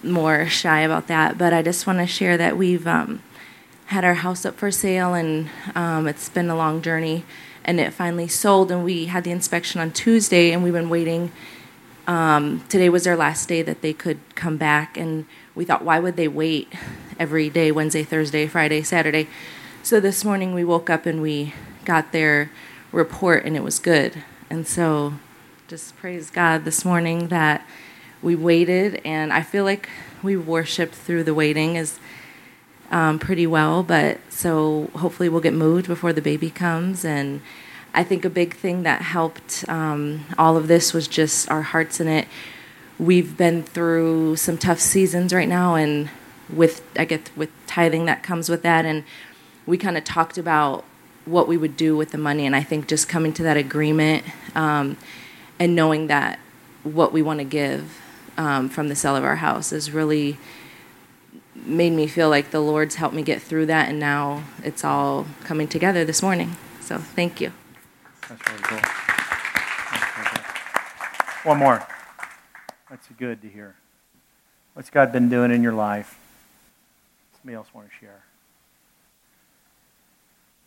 more 0.03 0.47
shy 0.47 0.81
about 0.81 1.07
that. 1.07 1.37
But 1.37 1.53
I 1.53 1.61
just 1.61 1.87
want 1.87 1.99
to 1.99 2.07
share 2.07 2.37
that 2.37 2.57
we've 2.57 2.85
um, 2.85 3.21
had 3.85 4.03
our 4.03 4.15
house 4.15 4.45
up 4.45 4.55
for 4.55 4.69
sale, 4.69 5.13
and 5.13 5.49
um, 5.75 6.07
it's 6.07 6.29
been 6.29 6.49
a 6.49 6.55
long 6.55 6.81
journey 6.81 7.23
and 7.67 7.79
it 7.79 7.93
finally 7.93 8.29
sold. 8.29 8.71
And 8.71 8.83
we 8.83 9.05
had 9.05 9.25
the 9.25 9.31
inspection 9.31 9.81
on 9.81 9.91
Tuesday, 9.91 10.51
and 10.51 10.63
we've 10.63 10.73
been 10.73 10.89
waiting. 10.89 11.31
Um, 12.07 12.63
today 12.69 12.87
was 12.87 13.03
their 13.03 13.17
last 13.17 13.49
day 13.49 13.61
that 13.61 13.81
they 13.81 13.91
could 13.91 14.19
come 14.33 14.55
back, 14.55 14.97
and 14.97 15.25
we 15.53 15.65
thought, 15.65 15.83
why 15.83 15.99
would 15.99 16.15
they 16.15 16.29
wait 16.29 16.71
every 17.19 17.49
day 17.49 17.71
Wednesday, 17.71 18.03
Thursday, 18.03 18.47
Friday, 18.47 18.81
Saturday? 18.81 19.27
So 19.83 19.99
this 19.99 20.23
morning 20.23 20.53
we 20.53 20.63
woke 20.63 20.89
up 20.89 21.05
and 21.05 21.21
we 21.21 21.53
got 21.83 22.13
their 22.13 22.49
report, 22.93 23.43
and 23.43 23.57
it 23.57 23.63
was 23.63 23.77
good. 23.77 24.23
And 24.49 24.65
so 24.65 25.15
just 25.67 25.97
praise 25.97 26.29
God 26.29 26.63
this 26.63 26.85
morning 26.85 27.27
that 27.27 27.67
we 28.21 28.35
waited, 28.35 29.01
and 29.03 29.33
I 29.33 29.41
feel 29.41 29.65
like 29.65 29.89
we 30.23 30.37
worshiped 30.37 30.95
through 30.95 31.25
the 31.25 31.33
waiting 31.33 31.75
is 31.75 31.99
um, 32.91 33.19
pretty 33.19 33.47
well. 33.47 33.83
But 33.83 34.19
so 34.29 34.89
hopefully 34.95 35.29
we'll 35.29 35.41
get 35.41 35.53
moved 35.53 35.87
before 35.87 36.13
the 36.13 36.21
baby 36.21 36.49
comes. 36.49 37.03
And 37.03 37.41
I 37.93 38.03
think 38.03 38.25
a 38.25 38.29
big 38.29 38.55
thing 38.55 38.83
that 38.83 39.01
helped 39.01 39.65
um, 39.67 40.25
all 40.37 40.57
of 40.57 40.67
this 40.67 40.93
was 40.93 41.07
just 41.07 41.49
our 41.49 41.63
hearts 41.63 41.99
in 41.99 42.07
it. 42.07 42.27
We've 42.99 43.37
been 43.37 43.63
through 43.63 44.37
some 44.37 44.57
tough 44.57 44.79
seasons 44.79 45.33
right 45.33 45.47
now, 45.47 45.75
and 45.75 46.09
with 46.49 46.81
I 46.97 47.05
guess 47.05 47.21
with 47.35 47.49
tithing 47.67 48.05
that 48.05 48.23
comes 48.23 48.49
with 48.49 48.63
that, 48.63 48.85
and 48.85 49.03
we 49.65 49.77
kind 49.77 49.97
of 49.97 50.03
talked 50.03 50.37
about 50.37 50.83
what 51.25 51.47
we 51.47 51.57
would 51.57 51.77
do 51.77 51.95
with 51.95 52.11
the 52.11 52.17
money, 52.17 52.45
and 52.45 52.55
I 52.55 52.63
think 52.63 52.87
just 52.87 53.07
coming 53.07 53.33
to 53.33 53.43
that 53.43 53.57
agreement 53.57 54.23
um, 54.55 54.97
and 55.59 55.75
knowing 55.75 56.07
that 56.07 56.39
what 56.83 57.11
we 57.11 57.21
want 57.21 57.39
to 57.39 57.43
give 57.43 58.01
um, 58.37 58.69
from 58.69 58.87
the 58.87 58.95
sale 58.95 59.15
of 59.15 59.23
our 59.23 59.35
house 59.35 59.71
is 59.71 59.91
really 59.91 60.37
made 61.67 61.93
me 61.93 62.07
feel 62.07 62.29
like 62.29 62.51
the 62.51 62.59
Lord's 62.59 62.95
helped 62.95 63.15
me 63.15 63.21
get 63.21 63.41
through 63.41 63.67
that, 63.67 63.89
and 63.89 63.99
now 63.99 64.43
it's 64.63 64.83
all 64.83 65.27
coming 65.43 65.67
together 65.67 66.05
this 66.05 66.21
morning. 66.23 66.55
So 66.81 66.97
thank 66.97 67.41
you. 67.41 67.51
That's 68.29 68.41
really 68.49 68.63
cool. 68.63 68.79
One 71.43 71.59
more. 71.59 71.87
That's 72.89 73.07
good 73.17 73.41
to 73.41 73.47
hear. 73.47 73.75
What's 74.73 74.89
God 74.89 75.11
been 75.11 75.29
doing 75.29 75.51
in 75.51 75.63
your 75.63 75.73
life? 75.73 76.17
Somebody 77.37 77.55
else 77.55 77.67
want 77.73 77.89
to 77.89 77.93
share? 77.95 78.23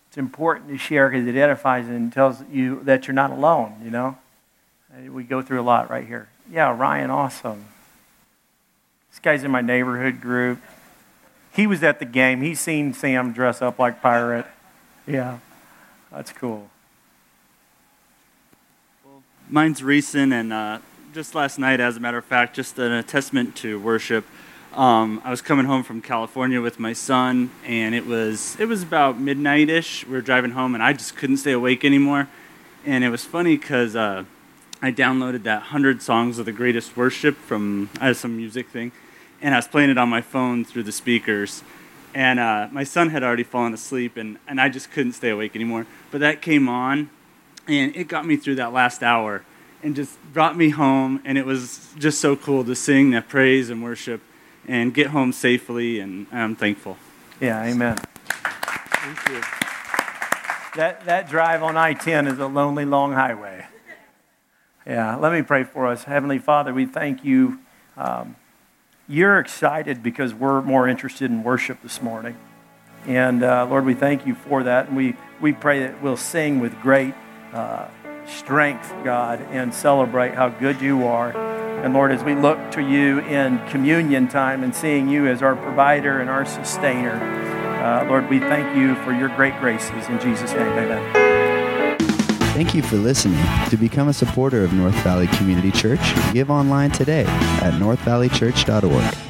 It's 0.09 0.19
important 0.19 0.69
to 0.71 0.79
share 0.79 1.09
because 1.09 1.27
it 1.27 1.37
edifies 1.37 1.87
and 1.87 2.13
tells 2.13 2.43
you 2.51 2.81
that 2.85 3.07
you're 3.07 3.15
not 3.15 3.31
alone, 3.31 3.81
you 3.85 3.91
know? 3.91 4.19
We 5.09 5.23
go 5.23 5.41
through 5.43 5.61
a 5.61 5.63
lot 5.63 5.89
right 5.91 6.07
here. 6.07 6.29
Yeah, 6.51 6.77
Ryan, 6.77 7.11
awesome. 7.11 7.67
This 9.11 9.21
guy's 9.21 9.45
in 9.45 9.51
my 9.51 9.61
neighborhood 9.61 10.21
group. 10.21 10.61
He 11.53 11.67
was 11.67 11.83
at 11.83 11.99
the 11.99 12.05
game. 12.05 12.43
He's 12.43 12.61
seen 12.61 12.95
Sam 12.95 13.33
dress 13.33 13.61
up 13.61 13.79
like 13.79 14.01
pirate. 14.01 14.47
Yeah, 15.07 15.39
that's 16.13 16.33
cool. 16.33 16.69
Well, 19.05 19.23
mine's 19.49 19.83
recent, 19.83 20.33
and 20.33 20.53
uh, 20.53 20.79
just 21.13 21.35
last 21.35 21.59
night, 21.59 21.81
as 21.81 21.97
a 21.97 22.01
matter 22.01 22.19
of 22.19 22.25
fact, 22.25 22.55
just 22.55 22.79
a 22.79 23.03
testament 23.03 23.57
to 23.57 23.81
worship. 23.81 24.25
Um, 24.75 25.21
I 25.25 25.31
was 25.31 25.43
coming 25.43 25.67
home 25.67 25.83
from 25.83 26.01
California 26.01 26.61
with 26.61 26.79
my 26.79 26.93
son, 26.93 27.51
and 27.67 27.93
it 27.93 28.07
was 28.07 28.57
it 28.61 28.67
was 28.67 28.85
about 28.85 29.19
midnight-ish. 29.19 30.07
We 30.07 30.13
were 30.13 30.21
driving 30.21 30.53
home, 30.53 30.75
and 30.75 30.83
I 30.83 30.93
just 30.93 31.17
couldn't 31.17 31.39
stay 31.39 31.53
awake 31.53 31.85
anymore. 31.85 32.29
And 32.87 33.03
it 33.03 33.11
was 33.11 33.25
funny 33.25 33.57
because 33.57 33.97
uh, 33.97 34.25
I 34.81 34.93
downloaded 34.93 35.43
that 35.43 35.63
hundred 35.63 36.03
songs 36.03 36.39
of 36.39 36.47
the 36.47 36.53
greatest 36.53 36.97
worship 36.97 37.37
from 37.37 37.91
uh, 38.01 38.13
some 38.13 38.37
music 38.37 38.69
thing, 38.69 38.93
and 39.43 39.55
I 39.55 39.59
was 39.59 39.69
playing 39.69 39.91
it 39.91 39.99
on 39.99 40.09
my 40.09 40.21
phone 40.21 40.65
through 40.65 40.85
the 40.85 40.93
speakers. 40.93 41.63
And 42.15 42.41
uh, 42.41 42.69
my 42.73 42.85
son 42.85 43.11
had 43.11 43.23
already 43.23 43.45
fallen 43.45 43.73
asleep, 43.73 44.17
and, 44.17 44.39
and 44.49 44.61
I 44.61 44.69
just 44.69 44.91
couldn't 44.91 45.13
stay 45.13 45.31
awake 45.31 45.55
anymore. 45.55 45.87
But 46.11 46.21
that 46.21 46.43
came 46.43 46.69
on, 46.69 47.11
and 47.69 47.95
it 47.95 48.09
got 48.09 48.27
me 48.27 48.37
through 48.37 48.57
that 48.57 48.73
last 48.73 49.03
hour 49.03 49.45
and 49.83 49.95
just 49.95 50.19
brought 50.33 50.57
me 50.57 50.71
home. 50.71 51.23
And 51.25 51.39
it 51.39 51.47
was 51.47 51.89
just 51.99 52.21
so 52.21 52.37
cool 52.37 52.65
to 52.65 52.75
sing 52.75 53.11
that 53.11 53.29
praise 53.29 53.71
and 53.71 53.83
worship 53.83 54.21
and 54.67 54.93
get 54.93 55.09
home 55.09 55.33
safely, 55.33 56.01
and 56.01 56.27
I'm 56.33 56.57
thankful. 56.57 56.97
Yeah, 57.41 57.63
amen. 57.65 57.99
Thank 58.27 59.29
you. 59.29 59.41
That, 60.77 61.05
that 61.07 61.29
drive 61.29 61.63
on 61.63 61.77
I 61.77 61.95
10 61.95 62.27
is 62.27 62.39
a 62.39 62.47
lonely, 62.47 62.85
long 62.85 63.13
highway. 63.13 63.67
Yeah, 64.87 65.17
let 65.17 65.33
me 65.33 65.43
pray 65.43 65.65
for 65.65 65.87
us. 65.87 66.05
Heavenly 66.05 66.39
Father, 66.39 66.73
we 66.73 66.87
thank 66.87 67.25
you. 67.25 67.59
Um, 67.97 68.37
you're 69.11 69.41
excited 69.41 70.03
because 70.05 70.33
we're 70.33 70.63
more 70.63 70.87
interested 70.89 71.31
in 71.31 71.43
worship 71.43 71.83
this 71.83 72.01
morning. 72.01 72.37
And 73.07 73.43
uh, 73.43 73.67
Lord, 73.69 73.85
we 73.85 73.95
thank 73.95 74.25
you 74.25 74.37
for 74.37 74.63
that. 74.63 74.87
And 74.87 74.97
we, 74.97 75.17
we 75.41 75.53
pray 75.53 75.81
that 75.81 76.01
we'll 76.01 76.17
sing 76.17 76.61
with 76.61 76.81
great 76.81 77.15
uh, 77.53 77.89
strength, 78.27 78.95
God, 79.03 79.41
and 79.51 79.75
celebrate 79.75 80.35
how 80.35 80.49
good 80.49 80.81
you 80.81 81.07
are. 81.07 81.33
And 81.83 81.93
Lord, 81.93 82.13
as 82.13 82.23
we 82.23 82.37
look 82.37 82.71
to 82.73 82.83
you 82.83 83.19
in 83.21 83.59
communion 83.69 84.29
time 84.29 84.63
and 84.63 84.73
seeing 84.73 85.09
you 85.09 85.27
as 85.27 85.43
our 85.43 85.57
provider 85.57 86.21
and 86.21 86.31
our 86.31 86.47
sustainer, 86.47 87.15
uh, 87.83 88.07
Lord, 88.07 88.31
we 88.31 88.39
thank 88.39 88.77
you 88.77 88.95
for 89.03 89.13
your 89.13 89.29
great 89.31 89.59
graces. 89.59 90.09
In 90.09 90.21
Jesus' 90.21 90.53
name, 90.53 90.69
amen. 90.69 91.20
Thank 92.53 92.75
you 92.75 92.83
for 92.83 92.97
listening. 92.97 93.45
To 93.71 93.77
become 93.77 94.09
a 94.09 94.13
supporter 94.13 94.65
of 94.65 94.73
North 94.73 94.97
Valley 95.05 95.29
Community 95.29 95.71
Church, 95.71 96.01
give 96.33 96.51
online 96.51 96.91
today 96.91 97.25
at 97.63 97.75
northvalleychurch.org. 97.75 99.30